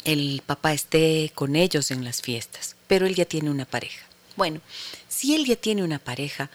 el 0.05 0.43
papá 0.47 0.73
esté 0.73 1.31
con 1.35 1.57
ellos 1.57 1.91
en 1.91 2.05
las 2.05 2.23
fiestas, 2.23 2.75
pero 2.87 3.07
él 3.07 3.15
ya 3.15 3.27
tiene 3.27 3.51
una 3.51 3.67
pareja. 3.67 4.07
Bueno, 4.37 4.63
si 5.09 5.35
él 5.35 5.45
ya 5.45 5.57
tiene 5.57 5.85
una 5.85 5.99
pareja, 5.99 6.51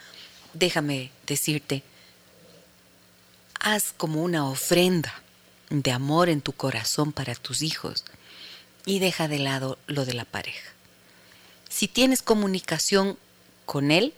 déjame 0.53 1.11
decirte 1.27 1.83
haz 3.59 3.93
como 3.95 4.23
una 4.23 4.49
ofrenda 4.49 5.21
de 5.69 5.91
amor 5.91 6.29
en 6.29 6.41
tu 6.41 6.53
corazón 6.53 7.11
para 7.11 7.35
tus 7.35 7.61
hijos 7.61 8.03
y 8.87 8.99
deja 8.99 9.27
de 9.27 9.37
lado 9.37 9.77
lo 9.85 10.05
de 10.05 10.13
la 10.13 10.25
pareja. 10.25 10.71
Si 11.69 11.89
tienes 11.89 12.23
comunicación 12.23 13.19
con 13.65 13.91
él, 13.91 14.13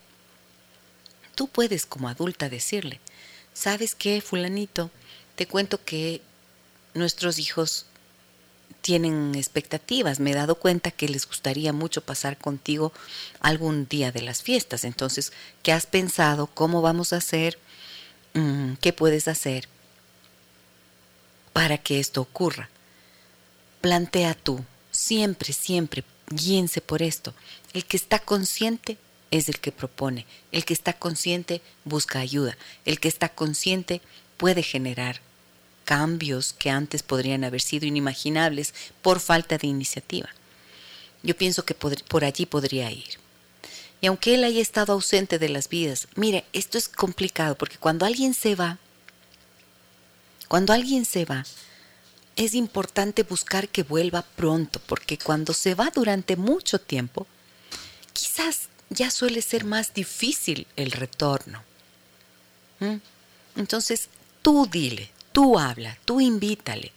tú 1.34 1.48
puedes 1.48 1.88
como 1.88 2.08
adulta 2.08 2.50
decirle, 2.50 3.02
¿sabes 3.54 3.96
qué, 3.96 4.22
fulanito? 4.22 4.92
Te 5.36 5.48
cuento 5.48 5.84
que 5.84 6.22
nuestros 6.94 7.40
hijos 7.40 7.88
tienen 8.82 9.34
expectativas. 9.34 10.20
Me 10.20 10.32
he 10.32 10.36
dado 10.36 10.54
cuenta 10.54 10.92
que 10.92 11.10
les 11.10 11.28
gustaría 11.28 11.74
mucho 11.74 12.02
pasar 12.02 12.38
contigo 12.38 12.94
algún 13.40 13.88
día 13.88 14.12
de 14.12 14.22
las 14.22 14.44
fiestas. 14.44 14.84
Entonces, 14.84 15.34
¿qué 15.64 15.72
has 15.74 15.88
pensado? 15.88 16.46
¿Cómo 16.46 16.84
vamos 16.84 17.12
a 17.12 17.18
hacer? 17.18 17.58
Mm, 18.36 18.74
¿Qué 18.76 18.94
puedes 18.94 19.28
hacer 19.28 19.68
para 21.54 21.80
que 21.80 22.00
esto 22.00 22.22
ocurra? 22.22 22.70
Plantea 23.82 24.34
tú, 24.34 24.64
siempre, 24.92 25.54
siempre, 25.54 26.04
guíense 26.30 26.82
por 26.82 27.02
esto. 27.02 27.34
El 27.74 27.86
que 27.86 27.98
está 27.98 28.20
consciente 28.20 28.98
es 29.32 29.50
el 29.50 29.60
que 29.60 29.72
propone. 29.72 30.26
El 30.52 30.66
que 30.66 30.74
está 30.74 30.94
consciente 30.94 31.62
busca 31.86 32.20
ayuda. 32.20 32.58
El 32.86 33.00
que 33.00 33.08
está 33.08 33.30
consciente 33.30 34.02
puede 34.38 34.64
generar 34.64 35.22
cambios 35.86 36.54
que 36.54 36.70
antes 36.70 37.04
podrían 37.04 37.44
haber 37.44 37.62
sido 37.62 37.86
inimaginables 37.86 38.74
por 39.02 39.20
falta 39.20 39.58
de 39.58 39.68
iniciativa. 39.68 40.30
Yo 41.24 41.36
pienso 41.36 41.66
que 41.66 41.74
por, 41.74 42.24
allí 42.24 42.46
podría 42.46 42.92
ir. 42.92 43.18
Y 44.02 44.08
aunque 44.08 44.36
él 44.36 44.44
haya 44.44 44.62
estado 44.62 44.94
ausente 44.94 45.40
de 45.40 45.50
las 45.50 45.68
vidas, 45.68 46.08
mire, 46.16 46.46
esto 46.54 46.78
es 46.78 46.88
complicado 46.88 47.56
porque 47.56 47.78
cuando 47.78 48.06
alguien 48.06 48.34
se 48.34 48.56
va, 48.56 48.78
cuando 50.48 50.74
alguien 50.74 51.06
se 51.06 51.26
va, 51.26 51.46
es 52.40 52.54
importante 52.54 53.24
buscar 53.24 53.68
que 53.68 53.84
vuelva 53.84 54.22
pronto, 54.22 54.80
porque 54.86 55.18
cuando 55.18 55.54
se 55.54 55.76
va 55.76 55.92
durante 55.94 56.38
mucho 56.38 56.80
tiempo, 56.80 57.28
quizás 58.14 58.70
ya 58.90 59.12
suele 59.12 59.42
ser 59.42 59.66
más 59.66 59.94
difícil 59.94 60.66
el 60.78 60.94
retorno. 60.94 61.62
¿Mm? 62.80 62.96
Entonces, 63.58 64.08
tú 64.42 64.70
dile, 64.72 65.12
tú 65.34 65.60
habla, 65.60 65.98
tú 66.06 66.22
invítale. 66.22 66.94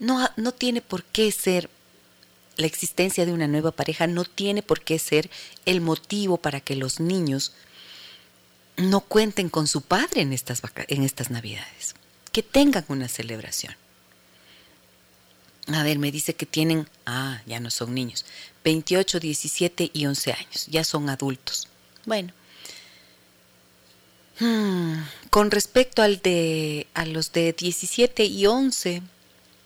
No, 0.00 0.28
no 0.36 0.50
tiene 0.50 0.80
por 0.80 1.04
qué 1.04 1.30
ser 1.30 1.70
la 2.56 2.66
existencia 2.66 3.24
de 3.24 3.32
una 3.32 3.46
nueva 3.46 3.70
pareja, 3.70 4.08
no 4.08 4.24
tiene 4.24 4.64
por 4.64 4.80
qué 4.80 4.98
ser 4.98 5.30
el 5.64 5.80
motivo 5.80 6.38
para 6.38 6.60
que 6.60 6.74
los 6.74 6.98
niños 6.98 7.52
no 8.76 9.00
cuenten 9.00 9.48
con 9.48 9.68
su 9.68 9.82
padre 9.82 10.22
en 10.22 10.32
estas, 10.32 10.60
en 10.88 11.04
estas 11.04 11.30
navidades, 11.30 11.94
que 12.32 12.42
tengan 12.42 12.84
una 12.88 13.06
celebración. 13.06 13.76
A 15.68 15.82
ver, 15.82 15.98
me 15.98 16.10
dice 16.10 16.34
que 16.34 16.46
tienen, 16.46 16.88
ah, 17.06 17.40
ya 17.46 17.60
no 17.60 17.70
son 17.70 17.94
niños, 17.94 18.24
28, 18.64 19.20
17 19.20 19.90
y 19.92 20.06
11 20.06 20.32
años, 20.32 20.66
ya 20.68 20.82
son 20.82 21.08
adultos. 21.08 21.68
Bueno, 22.04 22.32
hmm, 24.40 24.94
con 25.30 25.50
respecto 25.52 26.02
al 26.02 26.20
de, 26.20 26.88
a 26.94 27.06
los 27.06 27.32
de 27.32 27.52
17 27.52 28.24
y 28.24 28.46
11, 28.46 29.02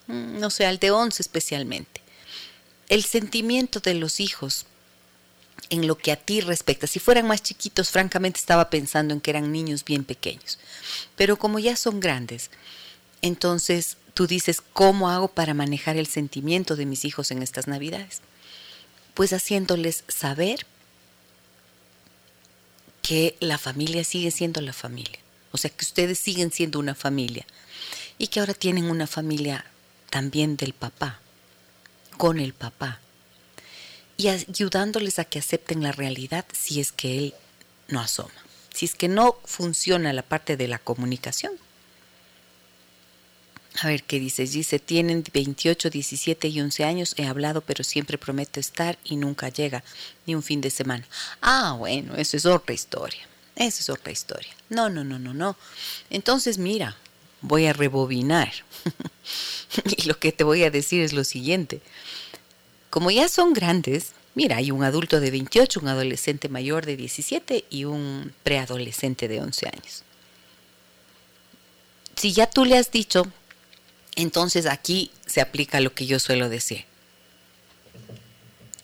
hmm, 0.07 0.39
no 0.39 0.51
sé, 0.51 0.67
al 0.67 0.79
de 0.79 0.91
11 0.91 1.23
especialmente, 1.23 2.03
el 2.91 3.03
sentimiento 3.03 3.81
de 3.81 3.95
los 3.95 4.21
hijos 4.21 4.67
en 5.71 5.87
lo 5.87 5.97
que 5.97 6.13
a 6.13 6.17
ti 6.17 6.41
respecta. 6.41 6.87
Si 6.87 6.99
fueran 6.99 7.27
más 7.27 7.43
chiquitos, 7.43 7.91
francamente 7.91 8.39
estaba 8.39 8.71
pensando 8.71 9.15
en 9.15 9.21
que 9.21 9.31
eran 9.31 9.51
niños 9.51 9.85
bien 9.85 10.05
pequeños. 10.05 10.59
Pero 11.17 11.39
como 11.39 11.59
ya 11.59 11.77
son 11.77 12.01
grandes, 12.01 12.51
entonces 13.23 13.97
tú 14.17 14.27
dices, 14.27 14.62
¿cómo 14.73 15.11
hago 15.11 15.29
para 15.29 15.53
manejar 15.53 15.99
el 15.99 16.07
sentimiento 16.07 16.75
de 16.75 16.87
mis 16.87 17.05
hijos 17.05 17.31
en 17.31 17.43
estas 17.43 17.67
navidades? 17.67 18.23
Pues 19.12 19.35
haciéndoles 19.35 20.05
saber 20.09 20.64
que 23.03 23.37
la 23.41 23.59
familia 23.59 24.05
sigue 24.05 24.31
siendo 24.31 24.62
la 24.62 24.73
familia. 24.73 25.19
O 25.53 25.59
sea, 25.59 25.69
que 25.69 25.85
ustedes 25.85 26.19
siguen 26.19 26.51
siendo 26.51 26.79
una 26.79 26.95
familia. 26.95 27.45
Y 28.17 28.29
que 28.29 28.41
ahora 28.41 28.55
tienen 28.55 28.87
una 28.87 29.07
familia 29.07 29.67
también 30.09 30.57
del 30.57 30.73
papá, 30.73 31.21
con 32.17 32.41
el 32.41 32.55
papá. 32.55 33.01
Y 34.17 34.29
ayudándoles 34.29 35.19
a 35.19 35.27
que 35.27 35.41
acepten 35.41 35.83
la 35.83 35.93
realidad 35.93 36.47
si 36.55 36.81
es 36.81 36.91
que 36.91 37.19
él 37.19 37.35
no 37.89 38.01
asoma. 38.01 38.33
Si 38.73 38.87
es 38.87 38.95
que 38.95 39.09
no 39.09 39.37
funciona 39.45 40.14
la 40.14 40.23
parte 40.23 40.57
de 40.57 40.69
la 40.69 40.79
comunicación, 40.79 41.53
a 43.83 43.89
ver 43.89 44.03
qué 44.05 44.18
dices. 44.18 44.53
Dice, 44.53 44.79
tienen 44.79 45.24
28, 45.33 45.91
17 45.91 46.49
y 46.49 46.61
11 46.61 46.85
años. 46.85 47.14
He 47.16 47.27
hablado, 47.27 47.61
pero 47.61 47.85
siempre 47.85 48.18
prometo 48.18 48.61
estar 48.61 48.99
y 49.05 49.16
nunca 49.16 49.49
llega 49.49 49.83
ni 50.27 50.35
un 50.35 50.43
fin 50.43 50.61
de 50.61 50.70
semana. 50.70 51.07
Ah, 51.41 51.74
bueno, 51.79 52.14
eso 52.16 52.37
es 52.37 52.47
otra 52.47 52.74
historia. 52.74 53.27
Esa 53.55 53.81
es 53.81 53.91
otra 53.91 54.12
historia. 54.12 54.51
No, 54.68 54.89
no, 54.89 55.05
no, 55.05 55.18
no, 55.18 55.33
no. 55.35 55.57
Entonces, 56.11 56.59
mira, 56.59 56.97
voy 57.41 57.66
a 57.66 57.72
rebobinar. 57.72 58.53
y 59.97 60.03
lo 60.03 60.18
que 60.18 60.33
te 60.33 60.45
voy 60.45 60.62
a 60.64 60.70
decir 60.70 61.03
es 61.03 61.12
lo 61.12 61.24
siguiente. 61.24 61.81
Como 62.91 63.11
ya 63.11 63.29
son 63.29 63.53
grandes, 63.53 64.12
mira, 64.35 64.57
hay 64.57 64.70
un 64.70 64.85
adulto 64.85 65.20
de 65.20 65.31
28, 65.31 65.81
un 65.81 65.89
adolescente 65.89 66.49
mayor 66.49 66.87
de 66.87 66.97
17 66.97 67.64
y 67.70 67.85
un 67.85 68.33
preadolescente 68.43 69.29
de 69.29 69.41
11 69.41 69.66
años. 69.66 70.03
Si 72.16 72.33
ya 72.33 72.49
tú 72.49 72.64
le 72.64 72.79
has 72.79 72.91
dicho 72.91 73.31
entonces 74.17 74.64
aquí 74.64 75.11
se 75.27 75.43
aplica 75.43 75.81
lo 75.81 75.95
que 75.95 76.07
yo 76.07 76.19
suelo 76.19 76.49
decir. 76.49 76.87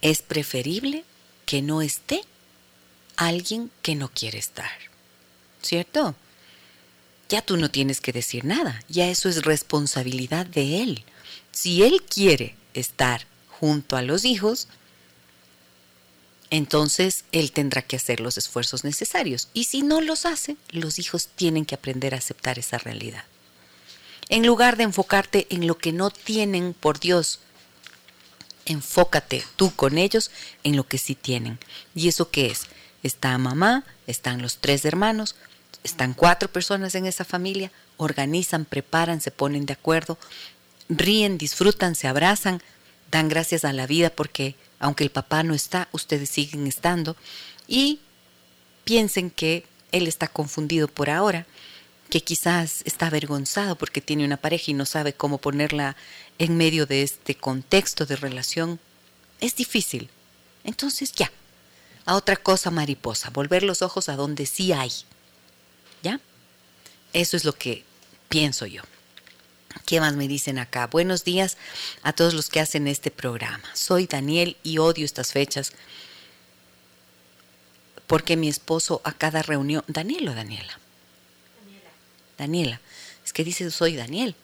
Es 0.03 0.20
preferible 0.20 1.05
que 1.47 1.62
no 1.62 1.80
esté 1.80 2.22
alguien 3.16 3.70
que 3.80 3.95
no 3.95 4.11
quiere 4.11 4.39
estar. 4.39 4.70
¿Cierto? 5.62 6.14
Ya 7.28 7.41
tú 7.41 7.57
no 7.57 7.70
tienes 7.70 8.01
que 8.01 8.12
decir 8.12 8.45
nada, 8.45 8.83
ya 8.89 9.09
eso 9.09 9.28
es 9.28 9.43
responsabilidad 9.43 10.45
de 10.45 10.83
él. 10.83 11.05
Si 11.51 11.83
él 11.83 12.03
quiere 12.03 12.55
estar 12.74 13.26
junto 13.49 13.97
a 13.97 14.03
los 14.03 14.26
hijos, 14.26 14.68
entonces 16.51 17.24
él 17.33 17.53
tendrá 17.53 17.80
que 17.80 17.97
hacer 17.97 18.20
los 18.20 18.37
esfuerzos 18.37 18.85
necesarios. 18.85 19.49
Y 19.55 19.64
si 19.64 19.80
no 19.80 20.03
los 20.03 20.26
hace, 20.26 20.57
los 20.68 20.99
hijos 20.99 21.28
tienen 21.28 21.64
que 21.64 21.74
aprender 21.74 22.14
a 22.14 22.18
aceptar 22.18 22.59
esa 22.59 22.76
realidad 22.76 23.24
en 24.33 24.47
lugar 24.47 24.78
de 24.78 24.85
enfocarte 24.85 25.47
en 25.51 25.66
lo 25.66 25.76
que 25.76 25.93
no 25.93 26.09
tienen 26.09 26.72
por 26.72 26.99
Dios. 26.99 27.41
Enfócate 28.64 29.45
tú 29.57 29.74
con 29.76 29.99
ellos 29.99 30.30
en 30.64 30.74
lo 30.74 30.85
que 30.89 30.97
sí 30.97 31.14
tienen. 31.14 31.59
¿Y 31.95 32.09
eso 32.09 32.30
qué 32.30 32.47
es? 32.47 32.62
Está 33.03 33.37
mamá, 33.37 33.85
están 34.07 34.41
los 34.41 34.57
tres 34.57 34.87
hermanos, 34.87 35.37
están 35.85 36.14
cuatro 36.14 36.51
personas 36.51 36.95
en 36.95 37.05
esa 37.05 37.26
familia, 37.26 37.72
organizan, 37.99 38.64
preparan, 38.64 39.20
se 39.20 39.33
ponen 39.33 39.66
de 39.66 39.74
acuerdo, 39.74 40.16
ríen, 40.89 41.37
disfrutan, 41.37 41.95
se 41.95 42.09
abrazan, 42.09 42.62
dan 43.11 43.28
gracias 43.28 43.66
a 43.66 43.74
la 43.74 43.87
vida 43.87 44.09
porque 44.09 44.55
aunque 44.78 45.05
el 45.05 45.11
papá 45.11 45.43
no 45.43 45.53
está, 45.53 45.89
ustedes 45.93 46.30
siguen 46.30 46.66
estando 46.66 47.16
y 47.68 48.01
piensen 48.85 49.28
que 49.28 49.66
él 49.91 50.09
está 50.09 50.26
confundido 50.26 50.89
por 50.89 51.11
ahora 51.11 51.47
que 52.13 52.23
quizás 52.23 52.83
está 52.85 53.07
avergonzado 53.07 53.75
porque 53.77 54.03
tiene 54.03 54.27
una 54.27 54.37
pareja 54.37 54.65
y 54.71 54.75
no 54.75 54.85
sabe 54.85 55.15
cómo 55.15 55.39
ponerla 55.39 55.97
en 56.39 56.59
medio 56.59 56.85
de 56.85 57.03
este 57.03 57.35
contexto 57.35 58.05
de 58.05 58.17
relación, 58.17 58.79
es 59.41 59.57
difícil. 59.57 60.11
Entonces 60.63 61.13
ya, 61.13 61.33
a 62.05 62.15
otra 62.15 62.37
cosa 62.37 62.71
mariposa, 62.71 63.31
volver 63.31 63.63
los 63.63 63.81
ojos 63.81 64.11
a 64.11 64.17
donde 64.17 64.45
sí 64.45 64.75
hay. 64.75 64.93
¿Ya? 66.03 66.21
Eso 67.15 67.35
es 67.35 67.47
lo 67.47 67.55
que 67.55 67.83
pienso 68.29 68.67
yo. 68.67 68.83
¿Qué 69.87 69.99
más 69.99 70.15
me 70.15 70.29
dicen 70.29 70.59
acá? 70.59 70.89
Buenos 70.89 71.25
días 71.25 71.57
a 72.03 72.13
todos 72.13 72.35
los 72.35 72.51
que 72.51 72.61
hacen 72.61 72.89
este 72.89 73.11
programa. 73.11 73.65
Soy 73.73 74.07
Daniel 74.07 74.59
y 74.63 74.77
odio 74.77 75.07
estas 75.07 75.33
fechas 75.33 75.73
porque 78.07 78.37
mi 78.37 78.51
esposo 78.51 79.01
a 79.03 79.13
cada 79.13 79.41
reunión, 79.41 79.83
Daniel 79.89 80.29
o 80.29 80.35
Daniela, 80.35 80.79
Daniela. 82.43 82.80
Es 83.24 83.32
que 83.32 83.45
dice 83.45 83.70
soy 83.70 83.97
Daniel. 83.97 84.34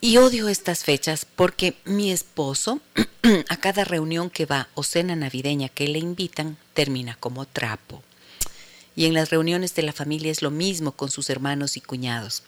Y 0.00 0.18
odio 0.18 0.48
estas 0.48 0.84
fechas 0.84 1.24
porque 1.24 1.76
mi 1.84 2.12
esposo, 2.12 2.80
a 3.48 3.56
cada 3.56 3.84
reunión 3.84 4.30
que 4.30 4.46
va 4.46 4.68
o 4.74 4.82
cena 4.82 5.16
navideña 5.16 5.68
que 5.68 5.88
le 5.88 5.98
invitan, 5.98 6.56
termina 6.74 7.16
como 7.18 7.44
trapo. 7.44 8.02
Y 8.94 9.06
en 9.06 9.14
las 9.14 9.30
reuniones 9.30 9.74
de 9.74 9.82
la 9.82 9.92
familia 9.92 10.30
es 10.30 10.42
lo 10.42 10.50
mismo 10.50 10.92
con 10.92 11.10
sus 11.10 11.28
hermanos 11.28 11.76
y 11.76 11.80
cuñados. 11.80 12.44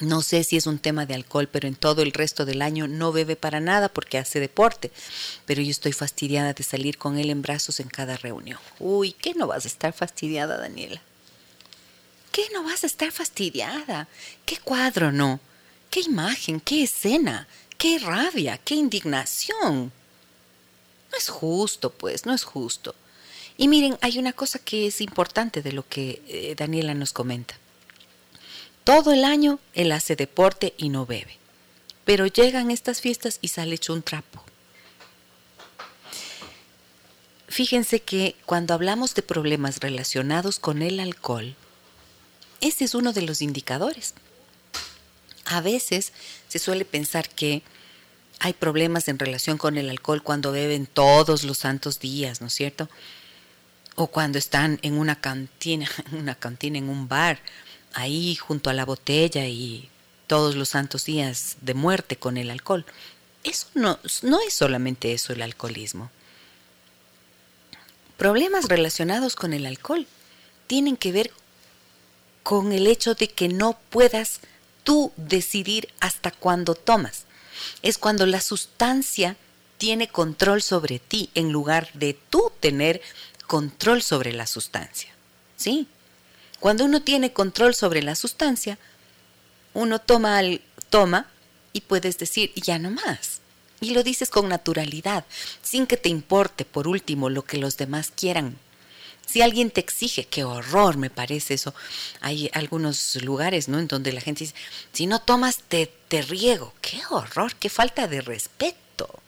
No 0.00 0.22
sé 0.22 0.44
si 0.44 0.56
es 0.56 0.66
un 0.66 0.78
tema 0.78 1.04
de 1.04 1.14
alcohol, 1.14 1.48
pero 1.50 1.68
en 1.68 1.74
todo 1.74 2.02
el 2.02 2.12
resto 2.12 2.46
del 2.46 2.62
año 2.62 2.88
no 2.88 3.12
bebe 3.12 3.36
para 3.36 3.60
nada 3.60 3.88
porque 3.88 4.18
hace 4.18 4.40
deporte. 4.40 4.90
Pero 5.46 5.60
yo 5.62 5.70
estoy 5.70 5.92
fastidiada 5.92 6.54
de 6.54 6.62
salir 6.62 6.96
con 6.96 7.18
él 7.18 7.28
en 7.28 7.42
brazos 7.42 7.80
en 7.80 7.88
cada 7.88 8.16
reunión. 8.16 8.58
Uy, 8.78 9.12
¿qué 9.12 9.34
no 9.34 9.48
vas 9.48 9.64
a 9.64 9.68
estar 9.68 9.92
fastidiada, 9.92 10.56
Daniela? 10.56 11.02
¿Qué 12.32 12.48
no 12.52 12.62
vas 12.62 12.84
a 12.84 12.86
estar 12.86 13.10
fastidiada? 13.12 14.08
¿Qué 14.46 14.56
cuadro 14.58 15.10
no? 15.12 15.40
¿Qué 15.90 16.00
imagen? 16.00 16.60
¿Qué 16.60 16.84
escena? 16.84 17.48
¿Qué 17.76 17.98
rabia? 17.98 18.58
¿Qué 18.58 18.74
indignación? 18.74 19.92
No 21.10 21.18
es 21.18 21.28
justo, 21.28 21.90
pues, 21.90 22.26
no 22.26 22.32
es 22.32 22.44
justo. 22.44 22.94
Y 23.56 23.68
miren, 23.68 23.98
hay 24.00 24.18
una 24.18 24.32
cosa 24.32 24.58
que 24.58 24.86
es 24.86 25.00
importante 25.00 25.60
de 25.62 25.72
lo 25.72 25.86
que 25.88 26.22
eh, 26.28 26.54
Daniela 26.56 26.94
nos 26.94 27.12
comenta. 27.12 27.56
Todo 28.84 29.12
el 29.12 29.24
año 29.24 29.58
él 29.74 29.92
hace 29.92 30.16
deporte 30.16 30.74
y 30.78 30.88
no 30.88 31.06
bebe. 31.06 31.38
pero 32.04 32.26
llegan 32.26 32.72
estas 32.72 33.00
fiestas 33.00 33.38
y 33.40 33.48
sale 33.48 33.76
hecho 33.76 33.92
un 33.92 34.02
trapo. 34.02 34.42
Fíjense 37.46 38.00
que 38.00 38.34
cuando 38.46 38.74
hablamos 38.74 39.14
de 39.14 39.22
problemas 39.22 39.78
relacionados 39.78 40.58
con 40.58 40.82
el 40.82 40.98
alcohol, 40.98 41.54
ese 42.60 42.84
es 42.84 42.94
uno 42.94 43.12
de 43.12 43.22
los 43.22 43.42
indicadores. 43.42 44.14
A 45.44 45.60
veces 45.60 46.12
se 46.48 46.58
suele 46.58 46.84
pensar 46.84 47.28
que 47.28 47.62
hay 48.38 48.52
problemas 48.54 49.08
en 49.08 49.18
relación 49.18 49.58
con 49.58 49.76
el 49.76 49.90
alcohol 49.90 50.22
cuando 50.22 50.52
beben 50.52 50.86
todos 50.86 51.44
los 51.44 51.58
santos 51.58 52.00
días, 52.00 52.40
¿no 52.40 52.46
es 52.46 52.54
cierto? 52.54 52.88
O 53.96 54.06
cuando 54.06 54.38
están 54.38 54.78
en 54.82 54.94
una 54.98 55.20
cantina, 55.20 55.88
en 56.10 56.18
una 56.20 56.34
cantina, 56.34 56.78
en 56.78 56.88
un 56.88 57.08
bar, 57.08 57.40
ahí 57.92 58.36
junto 58.36 58.70
a 58.70 58.74
la 58.74 58.84
botella 58.84 59.46
y 59.46 59.90
todos 60.26 60.54
los 60.54 60.70
santos 60.70 61.04
días 61.04 61.56
de 61.60 61.74
muerte 61.74 62.16
con 62.16 62.36
el 62.36 62.50
alcohol. 62.50 62.86
Eso 63.42 63.66
no, 63.74 63.98
no 64.22 64.40
es 64.46 64.54
solamente 64.54 65.12
eso 65.12 65.32
el 65.32 65.42
alcoholismo. 65.42 66.10
Problemas 68.16 68.68
relacionados 68.68 69.34
con 69.34 69.52
el 69.52 69.66
alcohol 69.66 70.06
tienen 70.66 70.96
que 70.96 71.10
ver 71.10 71.32
con 72.42 72.72
el 72.72 72.86
hecho 72.86 73.14
de 73.14 73.28
que 73.28 73.48
no 73.48 73.78
puedas 73.90 74.40
tú 74.84 75.12
decidir 75.16 75.88
hasta 76.00 76.30
cuándo 76.30 76.74
tomas. 76.74 77.24
Es 77.82 77.98
cuando 77.98 78.26
la 78.26 78.40
sustancia 78.40 79.36
tiene 79.78 80.08
control 80.08 80.62
sobre 80.62 80.98
ti 80.98 81.30
en 81.34 81.52
lugar 81.52 81.90
de 81.94 82.14
tú 82.14 82.52
tener 82.60 83.00
control 83.46 84.02
sobre 84.02 84.32
la 84.32 84.46
sustancia. 84.46 85.10
¿Sí? 85.56 85.86
Cuando 86.60 86.84
uno 86.84 87.02
tiene 87.02 87.32
control 87.32 87.74
sobre 87.74 88.02
la 88.02 88.14
sustancia, 88.14 88.78
uno 89.72 89.98
toma, 89.98 90.40
toma 90.90 91.26
y 91.72 91.80
puedes 91.82 92.18
decir, 92.18 92.52
ya 92.54 92.78
no 92.78 92.90
más. 92.90 93.40
Y 93.80 93.90
lo 93.90 94.02
dices 94.02 94.28
con 94.28 94.48
naturalidad, 94.48 95.24
sin 95.62 95.86
que 95.86 95.96
te 95.96 96.10
importe, 96.10 96.64
por 96.66 96.86
último, 96.86 97.30
lo 97.30 97.44
que 97.44 97.56
los 97.56 97.78
demás 97.78 98.12
quieran. 98.14 98.58
Si 99.30 99.42
alguien 99.42 99.70
te 99.70 99.78
exige, 99.80 100.24
qué 100.24 100.42
horror 100.42 100.96
me 100.96 101.08
parece 101.08 101.54
eso. 101.54 101.72
Hay 102.20 102.50
algunos 102.52 103.14
lugares, 103.22 103.68
¿no? 103.68 103.78
En 103.78 103.86
donde 103.86 104.12
la 104.12 104.20
gente 104.20 104.40
dice, 104.40 104.56
si 104.92 105.06
no 105.06 105.20
tomas, 105.20 105.58
te, 105.68 105.86
te 106.08 106.22
riego. 106.22 106.74
Qué 106.80 107.00
horror, 107.10 107.54
qué 107.54 107.68
falta 107.68 108.08
de 108.08 108.22
respeto. 108.22 109.20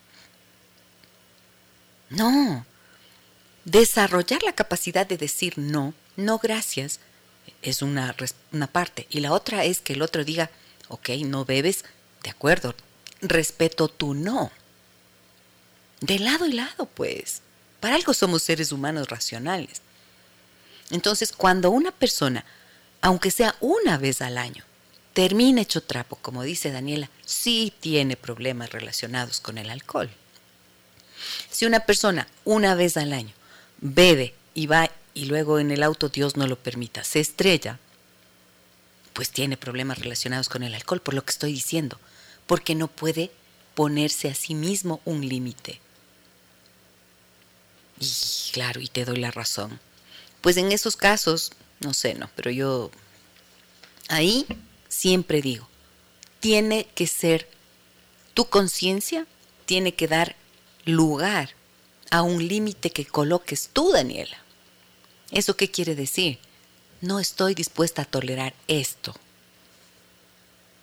No. 2.11 2.67
Desarrollar 3.65 4.43
la 4.43 4.55
capacidad 4.55 5.07
de 5.07 5.19
decir 5.19 5.57
no, 5.57 5.95
no 6.17 6.39
gracias, 6.39 6.99
es 7.63 7.81
una, 7.81 8.17
una 8.51 8.67
parte. 8.67 9.07
Y 9.09 9.21
la 9.21 9.31
otra 9.31 9.65
es 9.65 9.81
que 9.81 9.93
el 9.93 10.03
otro 10.03 10.25
diga, 10.25 10.51
ok, 10.89 11.11
no 11.25 11.45
bebes, 11.45 11.85
de 12.25 12.31
acuerdo, 12.31 12.75
respeto 13.21 13.87
tu 13.87 14.15
no. 14.15 14.51
De 16.01 16.19
lado 16.19 16.47
y 16.47 16.53
lado, 16.55 16.87
pues. 16.87 17.41
Para 17.79 17.95
algo 17.95 18.15
somos 18.15 18.43
seres 18.43 18.73
humanos 18.73 19.09
racionales. 19.09 19.81
Entonces, 20.93 21.33
cuando 21.33 21.71
una 21.71 21.91
persona, 21.91 22.45
aunque 23.01 23.31
sea 23.31 23.57
una 23.61 23.99
vez 23.99 24.23
al 24.23 24.39
año, 24.39 24.63
termina 25.15 25.63
hecho 25.63 25.83
trapo, 25.83 26.17
como 26.17 26.43
dice 26.43 26.71
Daniela, 26.71 27.11
sí 27.25 27.73
tiene 27.81 28.17
problemas 28.17 28.71
relacionados 28.71 29.41
con 29.41 29.59
el 29.59 29.71
alcohol. 29.71 30.11
Si 31.51 31.67
una 31.67 31.81
persona 31.81 32.29
una 32.45 32.75
vez 32.75 32.97
al 32.97 33.13
año 33.13 33.33
bebe 33.81 34.35
y 34.55 34.67
va 34.67 34.91
y 35.15 35.27
luego 35.27 35.59
en 35.59 35.71
el 35.71 35.83
auto 35.83 36.09
Dios 36.09 36.37
no 36.37 36.47
lo 36.47 36.59
permita, 36.59 37.05
se 37.05 37.21
estrella, 37.21 37.79
pues 39.15 39.31
tiene 39.31 39.57
problemas 39.57 39.99
relacionados 39.99 40.49
con 40.49 40.63
el 40.63 40.75
alcohol, 40.75 41.01
por 41.01 41.15
lo 41.15 41.25
que 41.25 41.31
estoy 41.31 41.53
diciendo, 41.53 41.99
porque 42.47 42.75
no 42.75 42.89
puede 42.89 43.31
ponerse 43.75 44.29
a 44.29 44.35
sí 44.35 44.55
mismo 44.55 45.01
un 45.07 45.27
límite. 45.27 45.81
Y 47.99 48.11
claro, 48.53 48.81
y 48.81 48.89
te 48.89 49.05
doy 49.05 49.17
la 49.17 49.31
razón. 49.31 49.81
Pues 50.43 50.57
en 50.59 50.73
esos 50.73 50.97
casos, 50.97 51.53
no 51.81 51.95
sé, 51.95 52.15
no, 52.15 52.29
pero 52.37 52.51
yo 52.51 52.91
ahí 54.09 54.45
siempre 54.89 55.41
digo, 55.41 55.69
tiene 56.41 56.89
que 56.95 57.07
ser 57.07 57.49
tu 58.35 58.47
conciencia, 58.47 59.27
tiene 59.65 59.95
que 59.95 60.09
dar 60.09 60.37
lugar 60.85 61.51
a 62.11 62.23
un 62.23 62.47
límite 62.47 62.91
que 62.91 63.07
coloques 63.07 63.71
tú, 63.73 63.93
Daniela. 63.93 64.37
¿Eso 65.31 65.57
qué 65.57 65.71
quiere 65.71 65.95
decir? 65.95 66.41
No 67.01 67.21
estoy 67.21 67.55
dispuesta 67.55 68.03
a 68.03 68.05
tolerar 68.07 68.53
esto. 68.69 69.15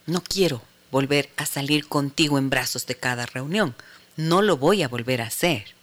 No 0.06 0.24
quiero 0.24 0.62
volver 0.90 1.30
a 1.36 1.46
salir 1.46 1.88
contigo 1.88 2.38
en 2.38 2.50
brazos 2.50 2.88
de 2.88 2.96
cada 2.96 3.26
reunión. 3.26 3.76
No 4.16 4.42
lo 4.42 4.58
voy 4.58 4.84
a 4.84 4.88
volver 4.88 5.22
a 5.22 5.28
hacer 5.28 5.76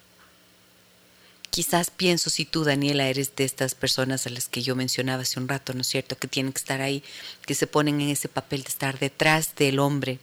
quizás 1.56 1.88
pienso 1.88 2.28
si 2.28 2.44
tú, 2.44 2.64
Daniela, 2.64 3.08
eres 3.08 3.34
de 3.34 3.44
estas 3.44 3.74
personas 3.74 4.26
a 4.26 4.30
las 4.30 4.46
que 4.46 4.62
yo 4.62 4.76
mencionaba 4.76 5.22
hace 5.22 5.40
un 5.40 5.48
rato, 5.48 5.72
¿no 5.72 5.80
es 5.80 5.86
cierto? 5.86 6.18
Que 6.18 6.28
tienen 6.28 6.52
que 6.52 6.58
estar 6.58 6.82
ahí, 6.82 7.02
que 7.46 7.54
se 7.54 7.66
ponen 7.66 7.98
en 8.02 8.10
ese 8.10 8.28
papel 8.28 8.62
de 8.62 8.68
estar 8.68 8.98
detrás 8.98 9.54
del 9.54 9.78
hombre, 9.78 10.18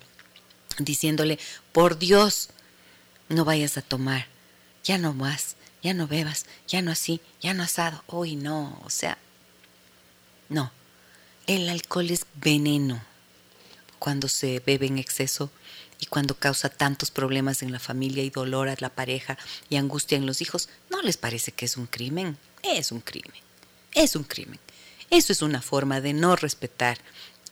diciéndole, 0.77 1.39
por 1.71 1.97
Dios, 1.97 2.49
no 3.29 3.45
vayas 3.45 3.79
a 3.79 3.81
tomar, 3.81 4.27
ya 4.83 4.99
no 4.99 5.15
más, 5.15 5.55
ya 5.81 5.95
no 5.95 6.05
bebas, 6.05 6.45
ya 6.67 6.83
no 6.83 6.91
así, 6.91 7.19
ya 7.41 7.55
no 7.55 7.63
asado. 7.63 8.03
Hoy 8.05 8.35
no, 8.35 8.79
o 8.85 8.91
sea, 8.91 9.17
no. 10.49 10.71
El 11.47 11.67
alcohol 11.67 12.11
es 12.11 12.27
veneno 12.35 13.03
cuando 13.97 14.27
se 14.27 14.61
bebe 14.63 14.85
en 14.85 14.99
exceso 14.99 15.49
y 16.03 16.05
cuando 16.05 16.35
causa 16.35 16.67
tantos 16.67 17.11
problemas 17.11 17.63
en 17.63 17.71
la 17.71 17.79
familia 17.79 18.25
y 18.25 18.29
dolor 18.29 18.67
a 18.67 18.75
la 18.77 18.89
pareja 18.89 19.37
y 19.69 19.77
angustia 19.77 20.17
en 20.17 20.25
los 20.25 20.41
hijos, 20.41 20.67
¿no 20.89 21.01
les 21.01 21.15
parece 21.15 21.53
que 21.53 21.63
es 21.63 21.77
un 21.77 21.87
crimen? 21.87 22.37
Es 22.61 22.91
un 22.91 22.99
crimen. 22.99 23.41
Es 23.93 24.17
un 24.17 24.25
crimen. 24.25 24.59
Eso 25.09 25.31
es 25.31 25.41
una 25.41 25.61
forma 25.61 26.01
de 26.01 26.11
no 26.11 26.35
respetar. 26.35 26.97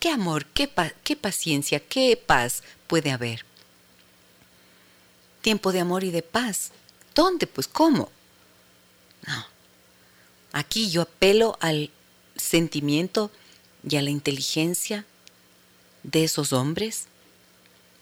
¿Qué 0.01 0.09
amor, 0.09 0.47
qué, 0.47 0.69
qué 1.05 1.15
paciencia, 1.15 1.79
qué 1.79 2.17
paz 2.17 2.61
puede 2.87 3.11
haber? 3.11 3.45
Tiempo 5.41 5.71
de 5.71 5.79
amor 5.79 6.03
y 6.03 6.11
de 6.11 6.21
paz. 6.21 6.71
¿Dónde? 7.15 7.47
Pues 7.47 7.69
cómo. 7.69 8.11
No. 9.27 9.45
Aquí 10.51 10.91
yo 10.91 11.03
apelo 11.03 11.57
al 11.61 11.89
sentimiento 12.35 13.31
y 13.89 13.95
a 13.95 14.01
la 14.01 14.09
inteligencia 14.09 15.05
de 16.03 16.25
esos 16.25 16.51
hombres 16.51 17.07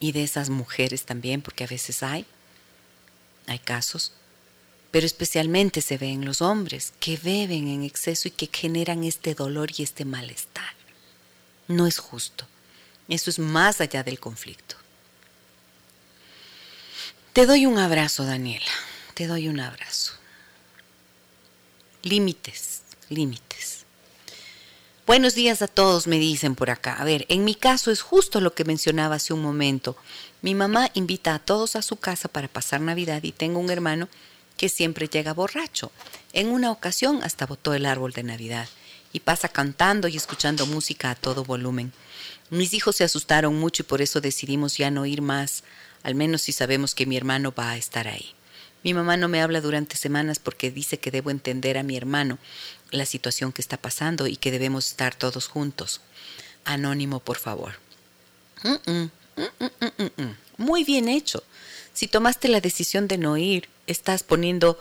y 0.00 0.12
de 0.12 0.24
esas 0.24 0.48
mujeres 0.48 1.04
también, 1.04 1.42
porque 1.42 1.64
a 1.64 1.68
veces 1.68 2.02
hay, 2.02 2.24
hay 3.46 3.58
casos, 3.58 4.12
pero 4.90 5.06
especialmente 5.06 5.82
se 5.82 5.98
ve 5.98 6.08
en 6.08 6.24
los 6.24 6.42
hombres 6.42 6.92
que 6.98 7.16
beben 7.16 7.68
en 7.68 7.84
exceso 7.84 8.26
y 8.26 8.32
que 8.32 8.50
generan 8.52 9.04
este 9.04 9.34
dolor 9.34 9.70
y 9.76 9.82
este 9.82 10.04
malestar. 10.04 10.74
No 11.68 11.86
es 11.86 11.98
justo. 11.98 12.46
Eso 13.08 13.30
es 13.30 13.38
más 13.38 13.80
allá 13.80 14.02
del 14.02 14.18
conflicto. 14.18 14.76
Te 17.32 17.46
doy 17.46 17.66
un 17.66 17.78
abrazo, 17.78 18.24
Daniela. 18.24 18.72
Te 19.14 19.26
doy 19.26 19.48
un 19.48 19.60
abrazo. 19.60 20.14
Límites, 22.02 22.82
límites. 23.08 23.79
Buenos 25.06 25.34
días 25.34 25.60
a 25.60 25.66
todos, 25.66 26.06
me 26.06 26.18
dicen 26.18 26.54
por 26.54 26.70
acá. 26.70 26.94
A 26.94 27.04
ver, 27.04 27.26
en 27.28 27.44
mi 27.44 27.54
caso 27.54 27.90
es 27.90 28.00
justo 28.00 28.40
lo 28.40 28.54
que 28.54 28.64
mencionaba 28.64 29.16
hace 29.16 29.32
un 29.32 29.42
momento. 29.42 29.96
Mi 30.40 30.54
mamá 30.54 30.90
invita 30.94 31.34
a 31.34 31.38
todos 31.40 31.74
a 31.74 31.82
su 31.82 31.96
casa 31.96 32.28
para 32.28 32.48
pasar 32.48 32.80
Navidad 32.80 33.22
y 33.24 33.32
tengo 33.32 33.58
un 33.58 33.70
hermano 33.70 34.08
que 34.56 34.68
siempre 34.68 35.08
llega 35.08 35.32
borracho. 35.32 35.90
En 36.32 36.48
una 36.48 36.70
ocasión 36.70 37.20
hasta 37.24 37.46
botó 37.46 37.74
el 37.74 37.86
árbol 37.86 38.12
de 38.12 38.22
Navidad 38.22 38.68
y 39.12 39.20
pasa 39.20 39.48
cantando 39.48 40.06
y 40.06 40.16
escuchando 40.16 40.66
música 40.66 41.10
a 41.10 41.16
todo 41.16 41.44
volumen. 41.44 41.92
Mis 42.50 42.72
hijos 42.74 42.96
se 42.96 43.04
asustaron 43.04 43.58
mucho 43.58 43.82
y 43.82 43.86
por 43.86 44.02
eso 44.02 44.20
decidimos 44.20 44.76
ya 44.76 44.90
no 44.90 45.06
ir 45.06 45.22
más, 45.22 45.64
al 46.04 46.14
menos 46.14 46.42
si 46.42 46.52
sabemos 46.52 46.94
que 46.94 47.06
mi 47.06 47.16
hermano 47.16 47.52
va 47.58 47.70
a 47.70 47.76
estar 47.76 48.06
ahí. 48.06 48.34
Mi 48.82 48.94
mamá 48.94 49.16
no 49.16 49.28
me 49.28 49.42
habla 49.42 49.60
durante 49.60 49.96
semanas 49.96 50.38
porque 50.38 50.70
dice 50.70 50.98
que 50.98 51.10
debo 51.10 51.30
entender 51.30 51.76
a 51.76 51.82
mi 51.82 51.96
hermano 51.96 52.38
la 52.90 53.06
situación 53.06 53.52
que 53.52 53.62
está 53.62 53.76
pasando 53.76 54.26
y 54.26 54.36
que 54.36 54.50
debemos 54.50 54.86
estar 54.86 55.14
todos 55.14 55.48
juntos. 55.48 56.00
Anónimo, 56.64 57.20
por 57.20 57.36
favor. 57.36 57.74
Muy 60.56 60.84
bien 60.84 61.08
hecho. 61.08 61.42
Si 61.92 62.08
tomaste 62.08 62.48
la 62.48 62.60
decisión 62.60 63.08
de 63.08 63.18
no 63.18 63.36
ir, 63.36 63.68
estás 63.86 64.22
poniendo, 64.22 64.78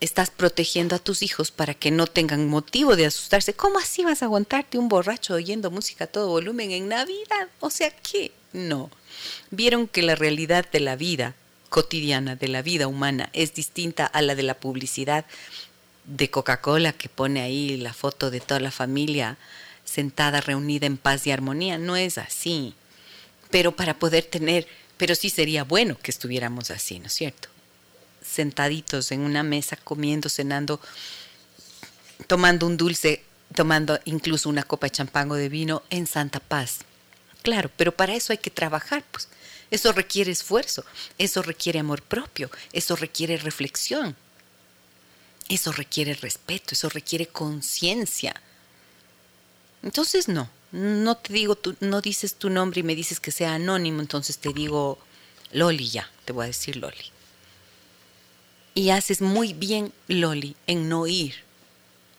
estás 0.00 0.30
protegiendo 0.30 0.96
a 0.96 0.98
tus 0.98 1.22
hijos 1.22 1.50
para 1.50 1.74
que 1.74 1.90
no 1.90 2.06
tengan 2.06 2.48
motivo 2.48 2.96
de 2.96 3.06
asustarse. 3.06 3.54
¿Cómo 3.54 3.78
así 3.78 4.04
vas 4.04 4.22
a 4.22 4.26
aguantarte 4.26 4.78
un 4.78 4.88
borracho 4.88 5.34
oyendo 5.34 5.70
música 5.70 6.04
a 6.04 6.08
todo 6.08 6.28
volumen 6.28 6.70
en 6.70 6.88
Navidad? 6.88 7.48
O 7.60 7.70
sea, 7.70 7.90
¿qué? 7.90 8.32
No. 8.52 8.90
Vieron 9.50 9.88
que 9.88 10.02
la 10.02 10.14
realidad 10.14 10.66
de 10.70 10.80
la 10.80 10.96
vida 10.96 11.34
cotidiana, 11.72 12.36
de 12.36 12.48
la 12.48 12.60
vida 12.60 12.86
humana, 12.86 13.30
es 13.32 13.54
distinta 13.54 14.04
a 14.04 14.20
la 14.20 14.34
de 14.34 14.42
la 14.42 14.60
publicidad 14.60 15.24
de 16.04 16.28
Coca-Cola 16.28 16.92
que 16.92 17.08
pone 17.08 17.40
ahí 17.40 17.78
la 17.78 17.94
foto 17.94 18.30
de 18.30 18.40
toda 18.40 18.60
la 18.60 18.70
familia 18.70 19.38
sentada, 19.82 20.42
reunida 20.42 20.84
en 20.84 20.98
paz 20.98 21.26
y 21.26 21.30
armonía. 21.30 21.78
No 21.78 21.96
es 21.96 22.18
así. 22.18 22.74
Pero 23.50 23.74
para 23.74 23.98
poder 23.98 24.24
tener 24.24 24.68
Pero 24.98 25.14
sí 25.14 25.30
sería 25.30 25.64
bueno 25.64 25.96
que 26.00 26.10
estuviéramos 26.10 26.70
así, 26.70 27.00
¿no 27.00 27.06
es 27.06 27.14
cierto? 27.14 27.48
Sentaditos 28.22 29.10
en 29.10 29.20
una 29.20 29.42
mesa, 29.42 29.76
comiendo, 29.76 30.28
cenando, 30.28 30.78
tomando 32.28 32.66
un 32.66 32.76
dulce, 32.76 33.24
tomando 33.56 33.98
incluso 34.04 34.48
una 34.48 34.62
copa 34.62 34.86
de 34.86 34.92
champán 34.92 35.30
o 35.30 35.34
de 35.34 35.48
vino 35.48 35.82
en 35.90 36.06
santa 36.06 36.38
paz. 36.38 36.80
Claro, 37.42 37.70
pero 37.76 37.90
para 37.92 38.14
eso 38.14 38.32
hay 38.32 38.38
que 38.38 38.50
trabajar, 38.50 39.02
pues. 39.10 39.26
Eso 39.72 39.90
requiere 39.92 40.30
esfuerzo, 40.30 40.84
eso 41.16 41.40
requiere 41.40 41.78
amor 41.78 42.02
propio, 42.02 42.50
eso 42.74 42.94
requiere 42.94 43.38
reflexión, 43.38 44.14
eso 45.48 45.72
requiere 45.72 46.12
respeto, 46.12 46.74
eso 46.74 46.90
requiere 46.90 47.26
conciencia. 47.26 48.34
Entonces 49.82 50.28
no, 50.28 50.50
no 50.72 51.16
te 51.16 51.32
digo, 51.32 51.56
tú, 51.56 51.74
no 51.80 52.02
dices 52.02 52.34
tu 52.34 52.50
nombre 52.50 52.80
y 52.80 52.82
me 52.82 52.94
dices 52.94 53.18
que 53.18 53.30
sea 53.30 53.54
anónimo, 53.54 54.02
entonces 54.02 54.36
te 54.36 54.52
digo 54.52 54.98
Loli 55.52 55.88
ya, 55.88 56.10
te 56.26 56.34
voy 56.34 56.44
a 56.44 56.48
decir 56.48 56.76
Loli. 56.76 57.10
Y 58.74 58.90
haces 58.90 59.22
muy 59.22 59.54
bien, 59.54 59.94
Loli, 60.06 60.54
en 60.66 60.90
no 60.90 61.06
ir 61.06 61.34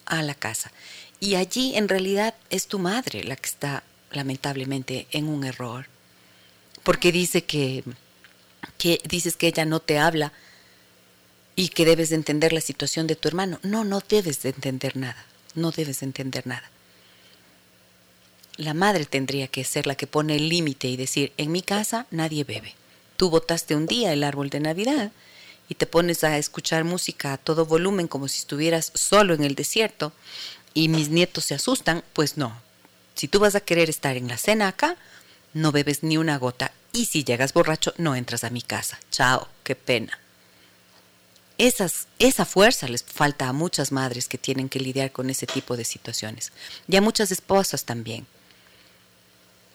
a 0.06 0.24
la 0.24 0.34
casa. 0.34 0.72
Y 1.20 1.36
allí 1.36 1.76
en 1.76 1.88
realidad 1.88 2.34
es 2.50 2.66
tu 2.66 2.80
madre 2.80 3.24
la 3.24 3.36
que 3.36 3.46
está 3.48 3.84
lamentablemente 4.10 5.06
en 5.12 5.28
un 5.28 5.44
error 5.44 5.93
porque 6.84 7.12
dice 7.12 7.44
que, 7.44 7.84
que 8.78 9.02
dices 9.06 9.36
que 9.36 9.48
ella 9.48 9.66
no 9.66 9.80
te 9.80 9.98
habla 9.98 10.34
y 11.56 11.70
que 11.70 11.86
debes 11.86 12.10
de 12.10 12.16
entender 12.16 12.54
la 12.54 12.62
situación 12.62 13.08
de 13.08 13.16
tu 13.16 13.28
hermano. 13.28 13.60
No, 13.64 13.84
no 13.84 14.02
debes 14.08 14.42
de 14.44 14.50
entender 14.50 14.98
nada, 14.98 15.26
no 15.56 15.72
debes 15.72 16.02
de 16.02 16.08
entender 16.08 16.48
nada. 16.48 16.70
La 18.58 18.74
madre 18.74 19.06
tendría 19.06 19.48
que 19.48 19.64
ser 19.64 19.88
la 19.88 19.96
que 19.96 20.08
pone 20.08 20.36
el 20.36 20.50
límite 20.50 20.88
y 20.88 20.98
decir, 20.98 21.34
en 21.38 21.52
mi 21.52 21.62
casa 21.62 22.06
nadie 22.12 22.44
bebe. 22.44 22.76
Tú 23.18 23.30
botaste 23.30 23.76
un 23.76 23.88
día 23.88 24.14
el 24.14 24.24
árbol 24.24 24.50
de 24.50 24.60
Navidad 24.60 25.12
y 25.70 25.76
te 25.76 25.88
pones 25.88 26.24
a 26.24 26.38
escuchar 26.38 26.84
música 26.84 27.34
a 27.34 27.38
todo 27.38 27.66
volumen 27.66 28.08
como 28.08 28.28
si 28.28 28.40
estuvieras 28.40 28.92
solo 28.94 29.34
en 29.34 29.44
el 29.44 29.56
desierto 29.56 30.12
y 30.74 30.90
mis 30.90 31.10
nietos 31.10 31.46
se 31.46 31.56
asustan, 31.56 32.04
pues 32.14 32.38
no. 32.38 32.60
Si 33.16 33.28
tú 33.28 33.40
vas 33.40 33.56
a 33.56 33.62
querer 33.62 33.90
estar 33.90 34.18
en 34.18 34.28
la 34.28 34.38
cena 34.38 34.68
acá, 34.68 34.98
no 35.54 35.72
bebes 35.72 36.04
ni 36.04 36.18
una 36.18 36.38
gota 36.38 36.72
y 36.92 37.06
si 37.06 37.24
llegas 37.24 37.54
borracho 37.54 37.94
no 37.98 38.16
entras 38.16 38.44
a 38.44 38.50
mi 38.50 38.62
casa. 38.62 39.00
Chao, 39.12 39.48
qué 39.64 39.76
pena. 39.76 40.20
Esas, 41.58 42.08
esa 42.20 42.46
fuerza 42.46 42.88
les 42.88 43.04
falta 43.04 43.48
a 43.48 43.54
muchas 43.54 43.92
madres 43.92 44.28
que 44.28 44.38
tienen 44.38 44.70
que 44.70 44.80
lidiar 44.80 45.12
con 45.12 45.30
ese 45.30 45.46
tipo 45.46 45.78
de 45.78 45.86
situaciones 45.86 46.52
y 46.88 46.96
a 46.96 47.02
muchas 47.02 47.32
esposas 47.32 47.86
también. 47.86 48.26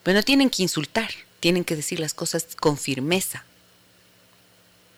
Pero 0.03 0.19
no 0.19 0.23
tienen 0.25 0.51
que 0.51 0.63
insultar, 0.63 1.11
tienen 1.41 1.65
que 1.65 1.77
decir 1.77 2.01
las 2.01 2.15
cosas 2.15 2.47
con 2.59 2.79
firmeza. 2.79 3.45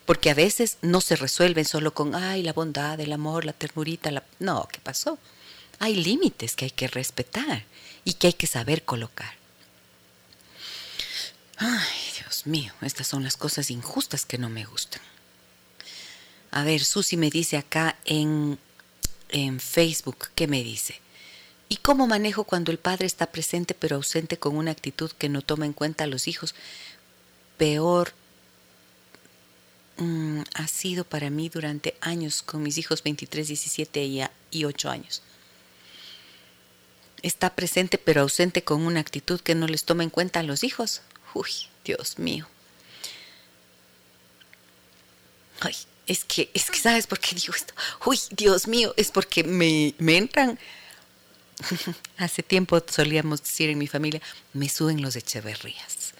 Porque 0.06 0.30
a 0.30 0.34
veces 0.34 0.78
no 0.82 1.00
se 1.00 1.16
resuelven 1.16 1.64
solo 1.64 1.94
con, 1.94 2.14
ay, 2.14 2.42
la 2.42 2.52
bondad, 2.52 2.98
el 2.98 3.12
amor, 3.12 3.44
la 3.44 3.52
ternurita, 3.52 4.10
la... 4.10 4.24
No, 4.38 4.66
¿qué 4.72 4.80
pasó? 4.80 5.18
Hay 5.78 5.94
límites 5.94 6.56
que 6.56 6.66
hay 6.66 6.70
que 6.70 6.88
respetar 6.88 7.64
y 8.04 8.14
que 8.14 8.28
hay 8.28 8.32
que 8.32 8.46
saber 8.46 8.84
colocar. 8.84 9.39
Ay, 11.62 11.98
Dios 12.18 12.46
mío, 12.46 12.72
estas 12.80 13.06
son 13.06 13.22
las 13.22 13.36
cosas 13.36 13.70
injustas 13.70 14.24
que 14.24 14.38
no 14.38 14.48
me 14.48 14.64
gustan. 14.64 15.02
A 16.50 16.64
ver, 16.64 16.82
Susi 16.82 17.18
me 17.18 17.28
dice 17.28 17.58
acá 17.58 17.98
en, 18.06 18.58
en 19.28 19.60
Facebook, 19.60 20.30
¿qué 20.34 20.46
me 20.46 20.64
dice? 20.64 20.98
¿Y 21.68 21.76
cómo 21.76 22.06
manejo 22.06 22.44
cuando 22.44 22.72
el 22.72 22.78
padre 22.78 23.06
está 23.06 23.26
presente 23.26 23.74
pero 23.74 23.96
ausente 23.96 24.38
con 24.38 24.56
una 24.56 24.70
actitud 24.70 25.10
que 25.10 25.28
no 25.28 25.42
toma 25.42 25.66
en 25.66 25.74
cuenta 25.74 26.04
a 26.04 26.06
los 26.06 26.28
hijos? 26.28 26.54
Peor 27.58 28.14
mm, 29.98 30.40
ha 30.54 30.66
sido 30.66 31.04
para 31.04 31.28
mí 31.28 31.50
durante 31.50 31.94
años 32.00 32.42
con 32.42 32.62
mis 32.62 32.78
hijos 32.78 33.02
23, 33.02 33.48
17 33.48 34.02
y, 34.02 34.22
y 34.50 34.64
8 34.64 34.88
años. 34.88 35.22
Está 37.20 37.54
presente 37.54 37.98
pero 37.98 38.22
ausente 38.22 38.64
con 38.64 38.86
una 38.86 39.00
actitud 39.00 39.40
que 39.40 39.54
no 39.54 39.66
les 39.66 39.84
toma 39.84 40.04
en 40.04 40.10
cuenta 40.10 40.40
a 40.40 40.42
los 40.42 40.64
hijos. 40.64 41.02
Uy, 41.34 41.50
Dios 41.84 42.18
mío. 42.18 42.46
Ay, 45.60 45.74
es 46.06 46.24
que, 46.24 46.50
es 46.54 46.70
que, 46.70 46.78
¿sabes 46.78 47.06
por 47.06 47.20
qué 47.20 47.36
digo 47.36 47.54
esto? 47.54 47.74
Uy, 48.06 48.18
Dios 48.30 48.66
mío, 48.66 48.94
es 48.96 49.10
porque 49.10 49.44
me, 49.44 49.94
me 49.98 50.16
entran. 50.16 50.58
Hace 52.16 52.42
tiempo 52.42 52.82
solíamos 52.88 53.42
decir 53.42 53.70
en 53.70 53.78
mi 53.78 53.86
familia, 53.86 54.20
me 54.52 54.68
suben 54.68 55.02
los 55.02 55.16
echeverrías. 55.16 56.14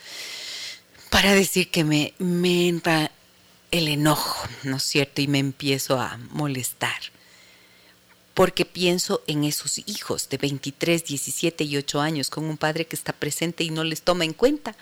Para 1.08 1.32
decir 1.32 1.70
que 1.70 1.82
me, 1.82 2.14
me 2.18 2.68
entra 2.68 3.10
el 3.70 3.88
enojo, 3.88 4.48
¿no 4.62 4.76
es 4.76 4.82
cierto? 4.82 5.22
Y 5.22 5.28
me 5.28 5.38
empiezo 5.38 5.98
a 5.98 6.18
molestar 6.30 7.00
porque 8.34 8.64
pienso 8.64 9.22
en 9.26 9.44
esos 9.44 9.78
hijos 9.86 10.28
de 10.28 10.38
23, 10.38 11.04
17 11.04 11.64
y 11.64 11.76
8 11.76 12.00
años 12.00 12.30
con 12.30 12.44
un 12.44 12.56
padre 12.56 12.86
que 12.86 12.96
está 12.96 13.12
presente 13.12 13.64
y 13.64 13.70
no 13.70 13.84
les 13.84 14.02
toma 14.02 14.24
en 14.24 14.32
cuenta. 14.32 14.76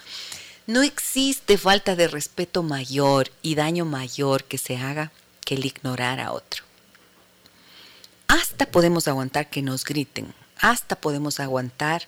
No 0.66 0.82
existe 0.82 1.56
falta 1.56 1.96
de 1.96 2.08
respeto 2.08 2.62
mayor 2.62 3.30
y 3.42 3.54
daño 3.54 3.84
mayor 3.84 4.44
que 4.44 4.58
se 4.58 4.76
haga 4.76 5.12
que 5.44 5.54
el 5.54 5.64
ignorar 5.64 6.20
a 6.20 6.32
otro. 6.32 6.64
Hasta 8.26 8.70
podemos 8.70 9.08
aguantar 9.08 9.48
que 9.48 9.62
nos 9.62 9.84
griten, 9.84 10.34
hasta 10.58 11.00
podemos 11.00 11.40
aguantar. 11.40 12.02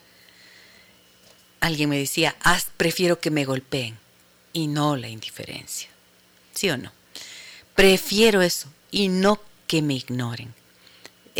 Alguien 1.61 1.89
me 1.89 1.99
decía, 1.99 2.37
prefiero 2.77 3.19
que 3.19 3.31
me 3.31 3.47
golpeen 3.47 3.99
y 4.53 4.67
no 4.67 4.97
la 4.97 5.09
indiferencia. 5.09 5.89
¿Sí 6.55 6.69
o 6.69 6.77
no? 6.77 6.93
Prefiero 7.75 8.43
eso 8.43 8.69
y 8.91 9.09
no 9.09 9.41
que 9.67 9.81
me 9.81 9.95
ignoren 9.95 10.60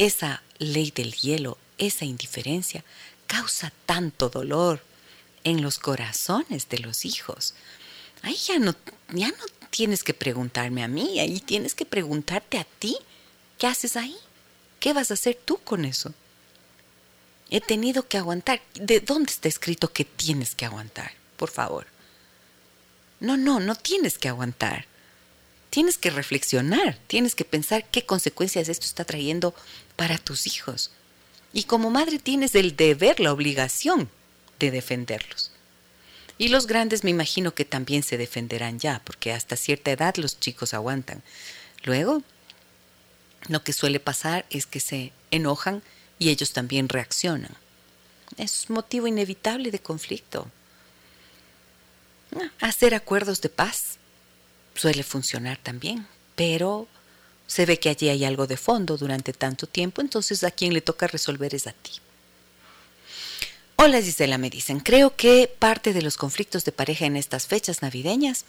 esa 0.01 0.43
ley 0.59 0.91
del 0.91 1.15
hielo, 1.15 1.59
esa 1.77 2.07
indiferencia, 2.07 2.83
causa 3.27 3.71
tanto 3.85 4.31
dolor 4.31 4.83
en 5.45 5.61
los 5.61 5.79
corazones 5.79 6.71
de 6.71 6.79
los 6.79 7.05
hijos. 7.05 7.53
Ahí 8.23 8.35
ya 8.35 8.59
no, 8.59 8.75
ya 9.13 9.29
no 9.29 9.45
tienes 9.69 10.03
que 10.03 10.15
preguntarme 10.15 10.83
a 10.83 10.89
mí, 10.89 11.21
ahí 11.21 11.39
tienes 11.41 11.75
que 11.75 11.85
preguntarte 11.85 12.57
a 12.57 12.65
ti. 12.65 12.97
¿Qué 13.59 13.67
haces 13.67 13.97
ahí? 13.97 14.17
¿Qué 14.79 14.95
vas 14.95 15.11
a 15.11 15.15
hacer 15.15 15.39
tú 15.45 15.59
con 15.59 15.85
eso? 15.85 16.15
He 17.51 17.61
tenido 17.61 18.09
que 18.09 18.17
aguantar. 18.17 18.63
¿De 18.73 19.01
dónde 19.01 19.31
está 19.31 19.49
escrito 19.49 19.93
que 19.93 20.07
tienes 20.07 20.55
que 20.55 20.65
aguantar? 20.65 21.13
Por 21.37 21.51
favor. 21.51 21.87
No, 23.21 23.37
no, 23.37 23.61
no 23.61 23.75
tienes 23.75 24.17
que 24.17 24.31
aguantar 24.31 24.87
tienes 25.71 25.97
que 25.97 26.11
reflexionar, 26.11 26.99
tienes 27.07 27.35
que 27.35 27.45
pensar 27.45 27.85
qué 27.91 28.05
consecuencias 28.05 28.69
esto 28.69 28.85
está 28.85 29.05
trayendo 29.05 29.55
para 29.97 30.19
tus 30.19 30.47
hijos. 30.47 30.91
Y 31.53 31.65
como 31.65 31.91
madre 31.91 32.19
tienes 32.19 32.55
el 32.55 32.77
deber, 32.77 33.21
la 33.21 33.33
obligación 33.33 34.11
de 34.59 34.71
defenderlos. 34.71 35.53
Y 36.39 36.49
los 36.49 36.67
grandes 36.67 37.05
me 37.05 37.11
imagino 37.11 37.55
que 37.55 37.65
también 37.65 38.03
se 38.03 38.19
defenderán 38.19 38.79
ya, 38.79 39.01
porque 39.05 39.33
hasta 39.33 39.57
cierta 39.57 39.91
edad 39.91 40.17
los 40.17 40.41
chicos 40.41 40.75
aguantan. 40.75 41.23
Luego, 41.85 42.23
lo 43.49 43.63
que 43.63 43.73
suele 43.73 44.01
pasar 44.01 44.47
es 44.51 44.67
que 44.67 44.81
se 44.81 45.13
enojan 45.31 45.83
y 46.19 46.31
ellos 46.31 46.53
también 46.53 46.89
reaccionan. 46.89 47.55
Es 48.37 48.71
motivo 48.71 49.07
inevitable 49.07 49.71
de 49.71 49.81
conflicto. 49.81 50.49
Hacer 52.61 52.95
acuerdos 52.95 53.41
de 53.41 53.49
paz 53.49 54.00
suele 54.75 55.03
funcionar 55.03 55.59
también, 55.59 56.07
pero 56.35 56.89
se 57.47 57.67
ve 57.67 57.79
que 57.79 57.89
allí 57.89 58.09
hay 58.09 58.25
algo 58.25 58.47
de 58.47 58.57
fondo 58.57 58.97
durante 58.97 59.33
tanto 59.33 59.67
tiempo, 59.67 60.01
entonces 60.01 60.45
a 60.45 60.51
quien 60.51 60.73
le 60.73 60.81
toca 60.81 61.07
resolver 61.07 61.55
es 61.55 61.67
a 61.67 61.73
ti. 61.73 61.93
Hola 63.77 64.03
Gisela, 64.03 64.37
me 64.37 64.51
dicen, 64.51 64.79
creo 64.81 65.17
que 65.17 65.51
parte 65.59 65.93
de 65.93 66.03
los 66.03 66.17
conflictos 66.17 66.65
de 66.65 66.73
pareja 66.73 67.07
en 67.07 67.17
estas 67.17 67.47
fechas 67.47 67.83
navideñas 67.83 68.45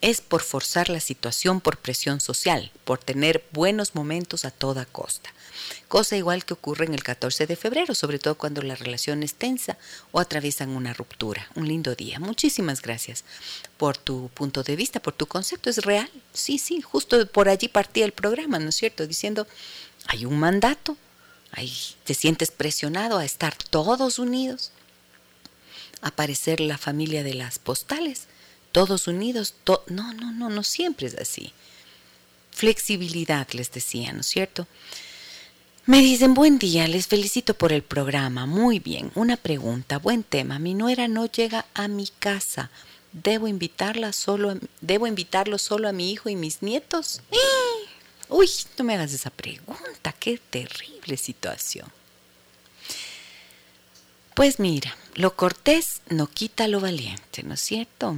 es 0.00 0.20
por 0.20 0.42
forzar 0.42 0.88
la 0.88 1.00
situación 1.00 1.60
por 1.60 1.76
presión 1.76 2.20
social, 2.20 2.72
por 2.84 2.98
tener 2.98 3.44
buenos 3.52 3.94
momentos 3.94 4.44
a 4.44 4.50
toda 4.50 4.86
costa. 4.86 5.30
Cosa 5.88 6.16
igual 6.16 6.44
que 6.44 6.54
ocurre 6.54 6.86
en 6.86 6.94
el 6.94 7.02
14 7.02 7.46
de 7.46 7.56
febrero, 7.56 7.94
sobre 7.94 8.18
todo 8.18 8.36
cuando 8.36 8.62
la 8.62 8.76
relación 8.76 9.22
es 9.22 9.34
tensa 9.34 9.76
o 10.12 10.20
atraviesan 10.20 10.70
una 10.70 10.94
ruptura. 10.94 11.48
Un 11.54 11.68
lindo 11.68 11.94
día. 11.94 12.18
Muchísimas 12.18 12.80
gracias 12.80 13.24
por 13.76 13.98
tu 13.98 14.30
punto 14.32 14.62
de 14.62 14.76
vista, 14.76 15.00
por 15.00 15.12
tu 15.12 15.26
concepto. 15.26 15.68
¿Es 15.68 15.78
real? 15.84 16.08
Sí, 16.32 16.58
sí, 16.58 16.80
justo 16.80 17.26
por 17.26 17.48
allí 17.48 17.68
partía 17.68 18.04
el 18.04 18.12
programa, 18.12 18.58
¿no 18.58 18.70
es 18.70 18.76
cierto? 18.76 19.06
Diciendo, 19.06 19.46
hay 20.06 20.24
un 20.24 20.38
mandato, 20.38 20.96
ahí 21.52 21.72
te 22.04 22.14
sientes 22.14 22.50
presionado 22.50 23.18
a 23.18 23.24
estar 23.24 23.54
todos 23.54 24.18
unidos, 24.18 24.72
a 26.00 26.10
parecer 26.10 26.60
la 26.60 26.78
familia 26.78 27.22
de 27.22 27.34
las 27.34 27.58
postales 27.58 28.29
todos 28.72 29.06
unidos. 29.06 29.54
no, 29.88 30.12
no, 30.14 30.32
no, 30.32 30.50
no 30.50 30.62
siempre 30.62 31.06
es 31.06 31.14
así. 31.14 31.52
Flexibilidad, 32.50 33.48
les 33.52 33.70
decía, 33.70 34.12
¿no 34.12 34.20
es 34.20 34.26
cierto? 34.26 34.66
Me 35.86 36.00
dicen, 36.00 36.34
buen 36.34 36.58
día, 36.58 36.86
les 36.88 37.06
felicito 37.06 37.54
por 37.54 37.72
el 37.72 37.82
programa. 37.82 38.46
Muy 38.46 38.78
bien, 38.78 39.10
una 39.14 39.36
pregunta, 39.36 39.98
buen 39.98 40.22
tema. 40.22 40.58
Mi 40.58 40.74
nuera 40.74 41.08
no 41.08 41.26
llega 41.26 41.66
a 41.74 41.88
mi 41.88 42.08
casa 42.18 42.70
¿Debo 43.12 43.48
invitarla 43.48 44.12
solo 44.12 44.56
debo 44.80 45.06
invitarlo 45.06 45.58
solo 45.58 45.88
a 45.88 45.92
mi 45.92 46.12
hijo 46.12 46.28
y 46.28 46.36
mis 46.36 46.62
nietos? 46.62 47.22
¡Eh! 47.32 47.36
Uy, 48.28 48.48
no 48.78 48.84
me 48.84 48.94
hagas 48.94 49.12
esa 49.12 49.30
pregunta, 49.30 50.14
qué 50.18 50.38
terrible 50.38 51.16
situación. 51.16 51.90
Pues 54.34 54.60
mira, 54.60 54.96
lo 55.14 55.34
cortés 55.34 56.02
no 56.08 56.28
quita 56.28 56.68
lo 56.68 56.78
valiente, 56.78 57.42
¿no 57.42 57.54
es 57.54 57.60
cierto? 57.60 58.16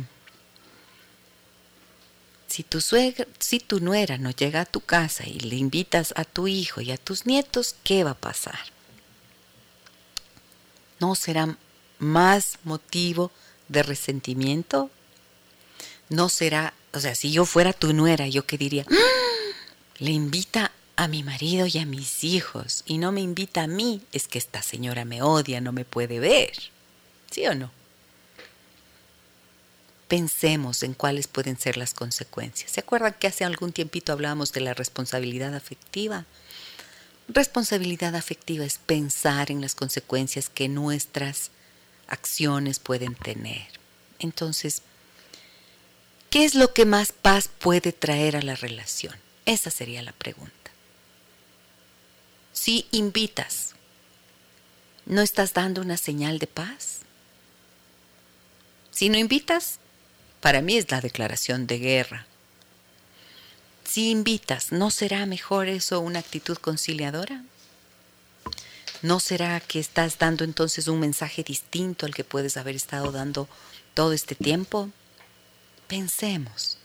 Si 2.53 2.65
tu, 2.65 2.83
suegra, 2.83 3.27
si 3.39 3.61
tu 3.61 3.81
nuera 3.81 4.19
no 4.19 4.31
llega 4.31 4.61
a 4.61 4.67
tu 4.67 4.83
casa 4.83 5.27
y 5.27 5.41
le 5.41 5.57
invitas 5.57 6.13
a 6.17 6.27
tu 6.27 6.49
hijo 6.49 6.83
y 6.83 6.91
a 6.91 6.99
tus 6.99 7.25
nietos, 7.25 7.77
¿qué 7.83 8.05
va 8.05 8.11
a 8.11 8.15
pasar? 8.15 8.59
¿No 11.01 11.15
será 11.15 11.57
más 11.99 12.59
motivo 12.65 13.31
de 13.69 13.83
resentimiento? 13.83 14.91
¿No 16.11 16.29
será, 16.29 16.75
o 16.93 17.01
sea, 17.01 17.15
si 17.15 17.33
yo 17.33 17.47
fuera 17.47 17.73
tu 17.73 17.95
nuera, 17.95 18.29
yo 18.29 18.45
qué 18.45 18.59
diría, 18.59 18.85
¡Ah! 18.87 19.55
le 19.97 20.11
invita 20.11 20.73
a 20.97 21.09
mi 21.09 21.23
marido 21.23 21.67
y 21.67 21.79
a 21.79 21.87
mis 21.87 22.23
hijos 22.23 22.83
y 22.85 22.99
no 22.99 23.13
me 23.13 23.23
invita 23.23 23.63
a 23.63 23.67
mí, 23.67 24.03
es 24.13 24.29
que 24.29 24.37
esta 24.37 24.61
señora 24.61 25.07
me 25.07 25.23
odia, 25.23 25.63
no 25.63 25.73
me 25.73 25.87
puede 25.87 26.21
ver. 26.21 26.53
¿Sí 27.31 27.47
o 27.47 27.55
no? 27.55 27.71
Pensemos 30.13 30.83
en 30.83 30.93
cuáles 30.93 31.27
pueden 31.27 31.59
ser 31.59 31.79
las 31.79 31.95
consecuencias. 31.95 32.71
¿Se 32.71 32.81
acuerdan 32.81 33.15
que 33.19 33.29
hace 33.29 33.45
algún 33.45 33.73
tiempito 33.73 34.13
hablábamos 34.13 34.53
de 34.53 34.61
la 34.61 34.75
responsabilidad 34.75 35.55
afectiva? 35.55 36.27
Responsabilidad 37.29 38.15
afectiva 38.15 38.67
es 38.67 38.77
pensar 38.77 39.51
en 39.51 39.63
las 39.63 39.75
consecuencias 39.75 40.51
que 40.51 40.69
nuestras 40.69 41.51
acciones 42.09 42.79
pueden 42.79 43.15
tener. 43.15 43.67
Entonces, 44.19 44.83
¿qué 46.29 46.45
es 46.45 46.55
lo 46.55 46.75
que 46.75 46.85
más 46.85 47.13
paz 47.13 47.49
puede 47.49 47.95
traer 47.95 48.37
a 48.37 48.43
la 48.43 48.55
relación? 48.55 49.17
Esa 49.47 49.71
sería 49.71 50.03
la 50.03 50.13
pregunta. 50.13 50.53
Si 52.53 52.87
invitas, 52.91 53.77
¿no 55.07 55.23
estás 55.23 55.55
dando 55.55 55.81
una 55.81 55.97
señal 55.97 56.39
de 56.39 56.49
paz? 56.49 56.99
Si 58.91 59.09
no 59.09 59.17
invitas, 59.17 59.79
para 60.43 60.61
mí 60.61 60.77
es 60.77 60.91
la 60.91 61.01
declaración 61.01 61.67
de 61.69 61.79
guerra. 61.79 62.27
Si 63.85 64.11
invitas, 64.11 64.73
¿no 64.73 64.91
será 64.91 65.25
mejor 65.25 65.69
eso 65.69 66.01
una 66.01 66.19
actitud 66.19 66.59
conciliadora? 66.59 67.45
¿No 69.03 69.21
será 69.21 69.61
que 69.61 69.79
estás 69.79 70.19
dando 70.19 70.43
entonces 70.43 70.89
un 70.89 70.99
mensaje 70.99 71.45
distinto 71.45 72.07
al 72.07 72.15
que 72.15 72.25
puedes 72.25 72.57
haber 72.57 72.75
estado 72.75 73.13
dando 73.13 73.49
todo 73.95 74.13
este 74.13 74.35
tiempo? 74.35 74.91
Pensemos, 75.87 76.77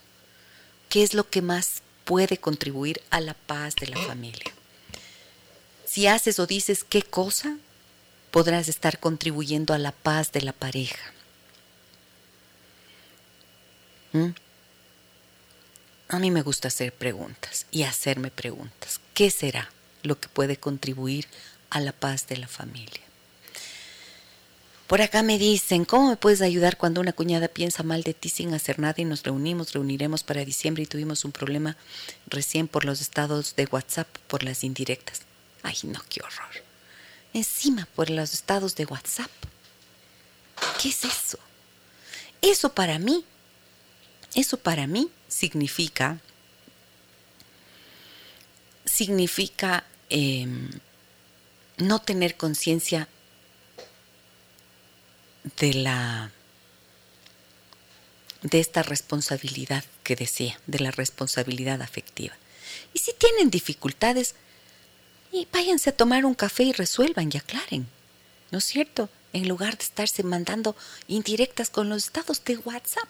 ¿qué 0.87 1.01
es 1.01 1.15
lo 1.15 1.27
que 1.27 1.41
más 1.41 1.81
puede 2.05 2.37
contribuir 2.37 3.01
a 3.09 3.21
la 3.21 3.33
paz 3.33 3.75
de 3.75 3.87
la 3.87 3.97
familia? 3.97 4.53
Si 5.85 6.05
haces 6.05 6.37
o 6.37 6.45
dices 6.45 6.83
qué 6.83 7.01
cosa, 7.01 7.57
podrás 8.29 8.67
estar 8.67 8.99
contribuyendo 8.99 9.73
a 9.73 9.79
la 9.79 9.93
paz 9.93 10.31
de 10.31 10.41
la 10.41 10.53
pareja. 10.53 11.16
A 16.09 16.19
mí 16.19 16.31
me 16.31 16.41
gusta 16.41 16.69
hacer 16.69 16.93
preguntas 16.93 17.65
y 17.71 17.83
hacerme 17.83 18.31
preguntas. 18.31 19.01
¿Qué 19.13 19.29
será 19.29 19.69
lo 20.03 20.19
que 20.19 20.29
puede 20.29 20.57
contribuir 20.57 21.27
a 21.69 21.81
la 21.81 21.91
paz 21.91 22.27
de 22.27 22.37
la 22.37 22.47
familia? 22.47 23.01
Por 24.87 25.01
acá 25.01 25.21
me 25.21 25.37
dicen, 25.37 25.83
¿cómo 25.83 26.09
me 26.09 26.15
puedes 26.15 26.41
ayudar 26.41 26.77
cuando 26.77 27.01
una 27.01 27.11
cuñada 27.11 27.49
piensa 27.49 27.83
mal 27.83 28.03
de 28.03 28.13
ti 28.13 28.29
sin 28.29 28.53
hacer 28.53 28.79
nada 28.79 28.95
y 28.97 29.03
nos 29.03 29.23
reunimos, 29.23 29.73
reuniremos 29.73 30.23
para 30.23 30.45
diciembre 30.45 30.83
y 30.83 30.85
tuvimos 30.85 31.25
un 31.25 31.33
problema 31.33 31.75
recién 32.27 32.69
por 32.69 32.85
los 32.85 33.01
estados 33.01 33.57
de 33.57 33.67
WhatsApp, 33.69 34.07
por 34.29 34.43
las 34.43 34.63
indirectas? 34.63 35.23
Ay, 35.61 35.75
no, 35.83 36.01
qué 36.07 36.21
horror. 36.21 36.63
Encima 37.33 37.85
por 37.95 38.09
los 38.09 38.33
estados 38.33 38.75
de 38.75 38.85
WhatsApp. 38.85 39.29
¿Qué 40.81 40.87
es 40.87 41.03
eso? 41.03 41.37
Eso 42.41 42.73
para 42.73 42.97
mí 42.97 43.25
eso 44.35 44.57
para 44.57 44.87
mí 44.87 45.09
significa, 45.27 46.19
significa 48.85 49.85
em, 50.09 50.69
no 51.77 51.99
tener 51.99 52.37
conciencia 52.37 53.07
de 55.59 55.73
la 55.73 56.31
de 58.41 58.59
esta 58.59 58.83
responsabilidad 58.83 59.83
que 60.03 60.15
decía, 60.15 60.59
de 60.67 60.79
la 60.79 60.91
responsabilidad 60.91 61.81
afectiva. 61.81 62.35
Y 62.93 62.99
si 62.99 63.13
tienen 63.13 63.49
dificultades, 63.49 64.35
y 65.31 65.47
váyanse 65.51 65.89
a 65.89 65.97
tomar 65.97 66.25
un 66.25 66.35
café 66.35 66.63
y 66.63 66.71
resuelvan 66.71 67.29
y 67.33 67.37
aclaren, 67.37 67.87
¿no 68.51 68.59
es 68.59 68.65
cierto? 68.65 69.09
En 69.33 69.47
lugar 69.47 69.77
de 69.77 69.83
estarse 69.83 70.23
mandando 70.23 70.75
indirectas 71.07 71.69
con 71.69 71.89
los 71.89 72.05
estados 72.05 72.43
de 72.45 72.57
WhatsApp. 72.57 73.09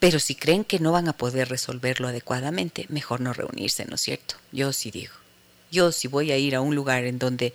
Pero 0.00 0.18
si 0.18 0.34
creen 0.34 0.64
que 0.64 0.80
no 0.80 0.92
van 0.92 1.08
a 1.08 1.12
poder 1.12 1.48
resolverlo 1.48 2.08
adecuadamente, 2.08 2.86
mejor 2.88 3.20
no 3.20 3.32
reunirse, 3.32 3.84
¿no 3.84 3.94
es 3.94 4.00
cierto? 4.00 4.34
Yo 4.50 4.72
sí 4.72 4.90
digo. 4.90 5.12
Yo 5.70 5.92
si 5.92 6.08
voy 6.08 6.32
a 6.32 6.38
ir 6.38 6.56
a 6.56 6.62
un 6.62 6.74
lugar 6.74 7.04
en 7.04 7.18
donde 7.18 7.52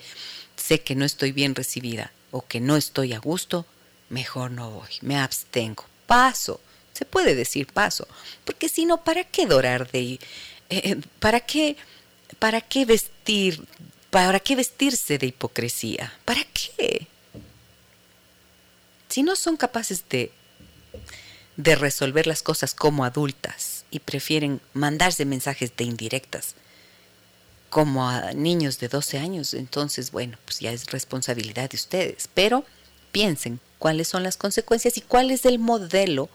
sé 0.56 0.82
que 0.82 0.96
no 0.96 1.04
estoy 1.04 1.32
bien 1.32 1.56
recibida 1.56 2.12
o 2.32 2.46
que 2.46 2.62
no 2.62 2.78
estoy 2.78 3.14
a 3.14 3.20
gusto, 3.20 3.66
mejor 4.10 4.52
no 4.52 4.72
voy, 4.72 4.90
me 5.02 5.18
abstengo, 5.18 5.86
paso. 6.06 6.62
Se 6.94 7.04
puede 7.04 7.36
decir 7.36 7.68
paso, 7.68 8.08
porque 8.46 8.70
si 8.70 8.86
no, 8.86 9.04
¿para 9.04 9.26
qué 9.26 9.48
dorar 9.48 9.92
de 9.92 10.20
eh, 10.70 11.02
¿Para 11.20 11.42
qué 11.42 11.78
para 12.40 12.62
qué 12.62 12.86
vestir 12.86 13.66
para 14.10 14.40
qué 14.40 14.56
vestirse 14.56 15.18
de 15.18 15.28
hipocresía? 15.28 16.14
¿Para 16.24 16.44
qué? 16.46 17.08
Si 19.10 19.24
no 19.24 19.36
son 19.36 19.58
capaces 19.58 20.04
de 20.10 20.32
de 21.58 21.76
resolver 21.76 22.28
las 22.28 22.44
cosas 22.44 22.74
como 22.74 23.06
adultas 23.06 23.86
y 23.92 24.00
prefieren 24.00 24.62
mandarse 24.74 25.26
mensajes 25.26 25.76
de 25.76 25.86
indirectas 25.86 26.56
como 27.70 28.08
a 28.08 28.32
niños 28.32 28.80
de 28.80 28.88
12 28.88 29.18
años, 29.18 29.54
entonces, 29.54 30.12
bueno, 30.12 30.38
pues 30.46 30.62
ya 30.62 30.72
es 30.72 30.92
responsabilidad 30.92 31.70
de 31.70 31.76
ustedes. 31.76 32.30
Pero 32.34 32.64
piensen 33.12 33.60
cuáles 33.80 34.08
son 34.08 34.24
las 34.24 34.38
consecuencias 34.38 34.96
y 34.96 35.02
cuál 35.02 35.30
es 35.30 35.46
el 35.46 35.60
modelo 35.60 36.30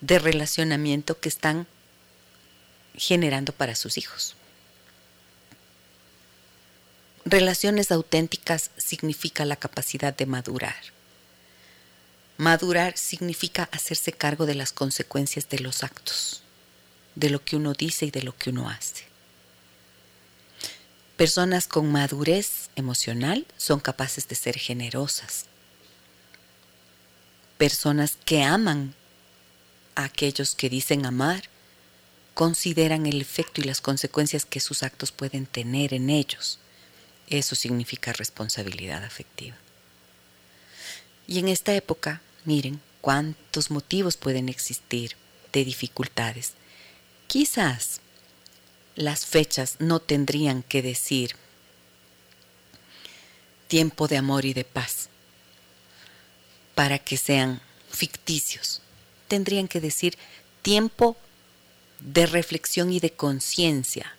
de 0.00 0.18
relacionamiento 0.18 1.20
que 1.20 1.28
están 1.28 1.68
generando 2.96 3.52
para 3.52 3.76
sus 3.76 3.96
hijos. 3.96 4.34
Relaciones 7.24 7.92
auténticas 7.92 8.70
significa 8.76 9.44
la 9.44 9.54
capacidad 9.54 10.16
de 10.16 10.26
madurar 10.26 10.95
Madurar 12.38 12.98
significa 12.98 13.68
hacerse 13.72 14.12
cargo 14.12 14.44
de 14.44 14.54
las 14.54 14.72
consecuencias 14.72 15.48
de 15.48 15.60
los 15.60 15.82
actos, 15.82 16.42
de 17.14 17.30
lo 17.30 17.42
que 17.42 17.56
uno 17.56 17.72
dice 17.72 18.06
y 18.06 18.10
de 18.10 18.22
lo 18.22 18.36
que 18.36 18.50
uno 18.50 18.68
hace. 18.68 19.04
Personas 21.16 21.66
con 21.66 21.90
madurez 21.90 22.68
emocional 22.76 23.46
son 23.56 23.80
capaces 23.80 24.28
de 24.28 24.34
ser 24.34 24.58
generosas. 24.58 25.46
Personas 27.56 28.18
que 28.26 28.42
aman 28.42 28.94
a 29.94 30.04
aquellos 30.04 30.54
que 30.54 30.68
dicen 30.68 31.06
amar 31.06 31.44
consideran 32.34 33.06
el 33.06 33.22
efecto 33.22 33.62
y 33.62 33.64
las 33.64 33.80
consecuencias 33.80 34.44
que 34.44 34.60
sus 34.60 34.82
actos 34.82 35.10
pueden 35.10 35.46
tener 35.46 35.94
en 35.94 36.10
ellos. 36.10 36.58
Eso 37.28 37.54
significa 37.54 38.12
responsabilidad 38.12 39.02
afectiva. 39.02 39.56
Y 41.26 41.38
en 41.38 41.48
esta 41.48 41.74
época 41.74 42.22
Miren 42.46 42.80
cuántos 43.00 43.72
motivos 43.72 44.16
pueden 44.16 44.48
existir 44.48 45.16
de 45.52 45.64
dificultades. 45.64 46.52
Quizás 47.26 48.00
las 48.94 49.26
fechas 49.26 49.76
no 49.80 49.98
tendrían 49.98 50.62
que 50.62 50.80
decir 50.80 51.34
tiempo 53.66 54.06
de 54.06 54.16
amor 54.16 54.44
y 54.44 54.54
de 54.54 54.62
paz 54.62 55.08
para 56.76 57.00
que 57.00 57.16
sean 57.16 57.60
ficticios. 57.90 58.80
Tendrían 59.26 59.66
que 59.66 59.80
decir 59.80 60.16
tiempo 60.62 61.16
de 61.98 62.26
reflexión 62.26 62.92
y 62.92 63.00
de 63.00 63.10
conciencia 63.10 64.14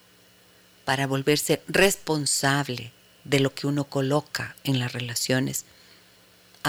para 0.84 1.08
volverse 1.08 1.62
responsable 1.70 2.92
de 3.24 3.40
lo 3.40 3.56
que 3.56 3.68
uno 3.68 3.86
coloca 3.86 4.58
en 4.66 4.80
las 4.80 4.92
relaciones 4.92 5.64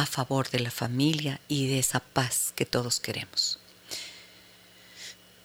a 0.02 0.06
favor 0.06 0.50
de 0.50 0.60
la 0.60 0.70
familia 0.70 1.40
y 1.48 1.66
de 1.68 1.78
esa 1.78 2.00
paz 2.00 2.52
que 2.54 2.66
todos 2.66 3.00
queremos. 3.00 3.58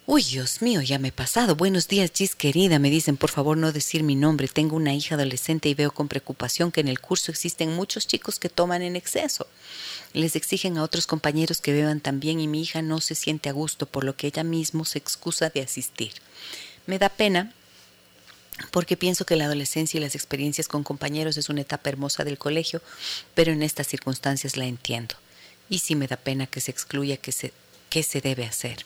Uy, 0.06 0.22
Dios 0.22 0.62
mío, 0.62 0.82
ya 0.82 1.00
me 1.00 1.08
he 1.08 1.12
pasado. 1.14 1.56
Buenos 1.56 1.88
días, 1.88 2.12
Gis 2.14 2.36
querida. 2.36 2.78
Me 2.78 2.90
dicen, 2.90 3.16
por 3.16 3.30
favor, 3.30 3.56
no 3.56 3.72
decir 3.72 4.04
mi 4.04 4.16
nombre. 4.16 4.50
Tengo 4.50 4.76
una 4.76 4.94
hija 4.94 5.16
adolescente 5.16 5.70
y 5.70 5.76
veo 5.76 5.92
con 5.92 6.10
preocupación 6.10 6.74
que 6.74 6.82
en 6.82 6.90
el 6.90 7.00
curso 7.00 7.32
existen 7.32 7.74
muchos 7.74 8.06
chicos 8.06 8.38
que 8.38 8.50
toman 8.50 8.82
en 8.82 8.98
exceso. 8.98 9.48
Les 10.12 10.36
exigen 10.36 10.78
a 10.78 10.84
otros 10.84 11.08
compañeros 11.08 11.62
que 11.62 11.72
beban 11.72 12.02
también 12.02 12.42
y 12.42 12.50
mi 12.50 12.62
hija 12.62 12.82
no 12.82 13.00
se 13.00 13.16
siente 13.16 13.48
a 13.48 13.54
gusto, 13.54 13.86
por 13.86 14.04
lo 14.04 14.18
que 14.18 14.28
ella 14.28 14.44
mismo 14.44 14.84
se 14.84 15.00
excusa 15.00 15.50
de 15.50 15.62
asistir. 15.62 16.12
Me 16.86 17.00
da 17.00 17.08
pena 17.08 17.54
porque 18.72 18.98
pienso 18.98 19.26
que 19.26 19.36
la 19.36 19.46
adolescencia 19.46 19.98
y 19.98 20.02
las 20.02 20.16
experiencias 20.16 20.68
con 20.68 20.84
compañeros 20.84 21.38
es 21.38 21.50
una 21.50 21.62
etapa 21.62 21.90
hermosa 21.90 22.24
del 22.24 22.38
colegio, 22.38 22.82
pero 23.34 23.52
en 23.52 23.64
estas 23.64 23.88
circunstancias 23.88 24.58
la 24.58 24.66
entiendo. 24.66 25.16
Y 25.70 25.80
sí 25.80 25.96
me 25.96 26.08
da 26.08 26.18
pena 26.18 26.48
que 26.48 26.62
se 26.62 26.72
excluya 26.72 27.18
qué 27.18 27.32
se, 27.32 27.54
qué 27.90 28.04
se 28.04 28.22
debe 28.22 28.46
hacer 28.46 28.86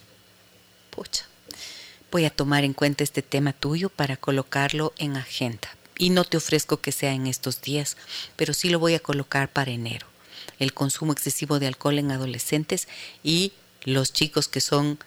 voy 2.12 2.26
a 2.26 2.30
tomar 2.30 2.64
en 2.64 2.74
cuenta 2.74 3.04
este 3.04 3.22
tema 3.22 3.54
tuyo 3.54 3.90
para 3.90 4.18
colocarlo 4.18 4.94
en 4.98 5.18
agenda. 5.18 5.70
Y 5.98 6.10
no 6.10 6.24
te 6.24 6.38
ofrezco 6.38 6.78
que 6.78 6.92
sea 6.92 7.14
en 7.14 7.28
estos 7.28 7.62
días, 7.62 7.98
pero 8.36 8.54
sí 8.54 8.70
lo 8.70 8.80
voy 8.80 8.94
a 8.94 9.00
colocar 9.00 9.50
para 9.50 9.72
enero. 9.72 10.08
El 10.60 10.74
consumo 10.74 11.12
excesivo 11.12 11.60
de 11.60 11.68
alcohol 11.68 12.00
en 12.00 12.12
adolescentes 12.12 12.88
y 13.24 13.54
los 13.84 14.14
chicos 14.14 14.48
que 14.48 14.62
son 14.62 15.00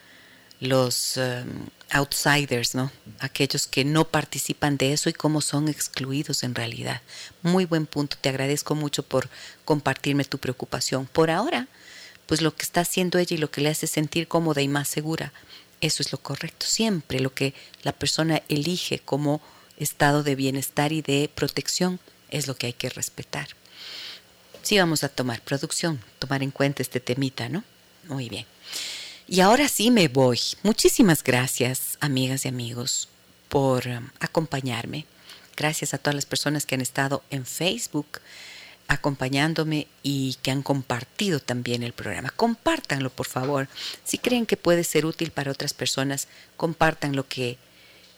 los 0.60 1.16
um, 1.16 1.66
outsiders, 1.90 2.74
¿no? 2.74 2.90
Aquellos 3.18 3.66
que 3.66 3.84
no 3.84 4.06
participan 4.06 4.76
de 4.76 4.92
eso 4.92 5.08
y 5.08 5.12
cómo 5.12 5.40
son 5.40 5.68
excluidos 5.68 6.42
en 6.42 6.54
realidad. 6.54 7.02
Muy 7.42 7.64
buen 7.64 7.86
punto, 7.86 8.16
te 8.20 8.28
agradezco 8.28 8.74
mucho 8.74 9.02
por 9.02 9.28
compartirme 9.64 10.24
tu 10.24 10.38
preocupación. 10.38 11.06
Por 11.06 11.30
ahora, 11.30 11.68
pues 12.26 12.42
lo 12.42 12.54
que 12.54 12.62
está 12.62 12.82
haciendo 12.82 13.18
ella 13.18 13.36
y 13.36 13.40
lo 13.40 13.50
que 13.50 13.60
le 13.60 13.70
hace 13.70 13.86
sentir 13.86 14.28
cómoda 14.28 14.62
y 14.62 14.68
más 14.68 14.88
segura 14.88 15.32
eso 15.80 16.02
es 16.02 16.12
lo 16.12 16.18
correcto. 16.18 16.66
Siempre 16.66 17.20
lo 17.20 17.34
que 17.34 17.54
la 17.82 17.92
persona 17.92 18.42
elige 18.48 18.98
como 18.98 19.40
estado 19.78 20.22
de 20.22 20.34
bienestar 20.34 20.92
y 20.92 21.02
de 21.02 21.30
protección 21.34 21.98
es 22.28 22.46
lo 22.46 22.54
que 22.54 22.66
hay 22.66 22.72
que 22.72 22.90
respetar. 22.90 23.48
Sí 24.62 24.78
vamos 24.78 25.04
a 25.04 25.08
tomar 25.08 25.40
producción, 25.40 26.00
tomar 26.18 26.42
en 26.42 26.50
cuenta 26.50 26.82
este 26.82 27.00
temita, 27.00 27.48
¿no? 27.48 27.64
Muy 28.08 28.28
bien. 28.28 28.46
Y 29.32 29.42
ahora 29.42 29.68
sí 29.68 29.92
me 29.92 30.08
voy. 30.08 30.40
Muchísimas 30.64 31.22
gracias, 31.22 31.98
amigas 32.00 32.44
y 32.44 32.48
amigos, 32.48 33.08
por 33.48 33.86
um, 33.86 34.08
acompañarme. 34.18 35.06
Gracias 35.56 35.94
a 35.94 35.98
todas 35.98 36.16
las 36.16 36.26
personas 36.26 36.66
que 36.66 36.74
han 36.74 36.80
estado 36.80 37.22
en 37.30 37.46
Facebook 37.46 38.18
acompañándome 38.88 39.86
y 40.02 40.36
que 40.42 40.50
han 40.50 40.62
compartido 40.62 41.38
también 41.38 41.84
el 41.84 41.92
programa. 41.92 42.30
Compártanlo, 42.30 43.08
por 43.08 43.28
favor. 43.28 43.68
Si 44.02 44.18
creen 44.18 44.46
que 44.46 44.56
puede 44.56 44.82
ser 44.82 45.06
útil 45.06 45.30
para 45.30 45.52
otras 45.52 45.74
personas, 45.74 46.26
compartan 46.56 47.14
lo 47.14 47.28
que 47.28 47.56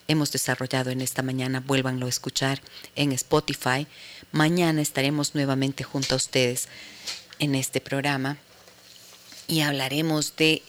hemos 0.09 0.33
desarrollado 0.33 0.89
en 0.89 1.03
esta 1.03 1.21
mañana. 1.21 1.61
Vuélvanlo 1.61 2.07
a 2.07 2.09
escuchar 2.09 2.63
en 2.97 3.13
Spotify. 3.13 3.87
Mañana 4.31 4.81
estaremos 4.81 5.35
nuevamente 5.35 5.85
junto 5.85 6.15
a 6.15 6.17
ustedes 6.17 6.69
en 7.39 7.55
este 7.55 7.83
programa 7.83 8.39
y 9.47 9.61
hablaremos 9.61 10.37
de 10.37 10.63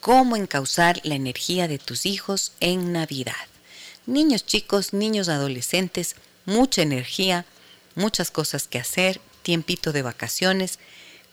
cómo 0.00 0.36
encauzar 0.36 1.00
la 1.04 1.14
energía 1.14 1.68
de 1.68 1.78
tus 1.78 2.06
hijos 2.06 2.52
en 2.60 2.92
Navidad. 2.92 3.34
Niños 4.06 4.46
chicos, 4.46 4.92
niños 4.92 5.28
adolescentes, 5.28 6.16
mucha 6.46 6.82
energía, 6.82 7.44
muchas 7.94 8.30
cosas 8.30 8.66
que 8.66 8.78
hacer, 8.78 9.20
tiempito 9.42 9.92
de 9.92 10.02
vacaciones, 10.02 10.78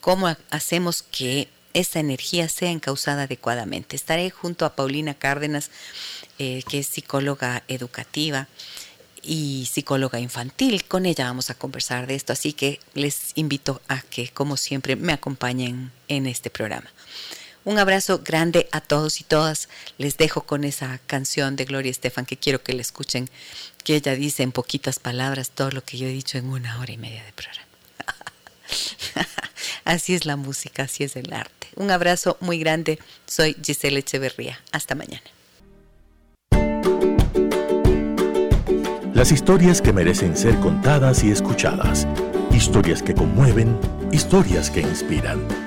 cómo 0.02 0.36
hacemos 0.50 1.02
que 1.02 1.50
esa 1.74 2.00
energía 2.00 2.50
sea 2.50 2.72
encausada 2.72 3.24
adecuadamente. 3.24 3.96
Estaré 3.96 4.30
junto 4.30 4.66
a 4.66 4.76
Paulina 4.76 5.14
Cárdenas, 5.14 5.70
eh, 6.40 6.64
que 6.68 6.80
es 6.80 6.88
psicóloga 6.88 7.64
educativa 7.68 8.48
y 9.22 9.68
psicóloga 9.72 10.20
infantil. 10.20 10.86
Con 10.86 11.06
ella 11.06 11.26
vamos 11.26 11.50
a 11.50 11.56
conversar 11.56 12.08
de 12.08 12.16
esto, 12.16 12.34
así 12.34 12.54
que 12.54 12.80
les 12.94 13.32
invito 13.36 13.82
a 13.88 14.02
que, 14.02 14.30
como 14.30 14.58
siempre, 14.58 14.96
me 14.96 15.14
acompañen 15.14 15.92
en 16.08 16.26
este 16.26 16.50
programa. 16.50 16.90
Un 17.68 17.80
abrazo 17.80 18.22
grande 18.24 18.70
a 18.72 18.80
todos 18.80 19.20
y 19.20 19.26
todas. 19.26 19.68
Les 19.98 20.16
dejo 20.16 20.44
con 20.44 20.64
esa 20.64 21.02
canción 21.06 21.58
de 21.58 21.66
Gloria 21.66 21.92
Estefan 21.92 22.26
que 22.26 22.38
quiero 22.38 22.64
que 22.64 22.72
la 22.72 22.80
escuchen, 22.80 23.30
que 23.84 23.98
ella 23.98 24.16
dice 24.16 24.44
en 24.44 24.54
poquitas 24.54 25.00
palabras 25.00 25.50
todo 25.50 25.72
lo 25.72 25.84
que 25.84 25.98
yo 25.98 26.08
he 26.08 26.12
dicho 26.12 26.38
en 26.38 26.48
una 26.48 26.80
hora 26.80 26.94
y 26.94 26.98
media 26.98 27.22
de 27.26 27.34
programa. 27.34 27.68
así 29.84 30.16
es 30.16 30.26
la 30.26 30.38
música, 30.38 30.84
así 30.84 31.04
es 31.04 31.18
el 31.18 31.34
arte. 31.34 31.68
Un 31.76 31.92
abrazo 31.92 32.38
muy 32.40 32.58
grande. 32.58 33.00
Soy 33.26 33.58
Giselle 33.62 34.00
Echeverría. 34.00 34.62
Hasta 34.72 34.96
mañana. 34.96 35.28
Las 39.14 39.34
historias 39.34 39.82
que 39.82 39.92
merecen 39.92 40.38
ser 40.38 40.58
contadas 40.62 41.22
y 41.22 41.32
escuchadas. 41.32 42.08
Historias 42.50 43.04
que 43.04 43.14
conmueven, 43.14 43.78
historias 44.14 44.70
que 44.70 44.80
inspiran. 44.80 45.67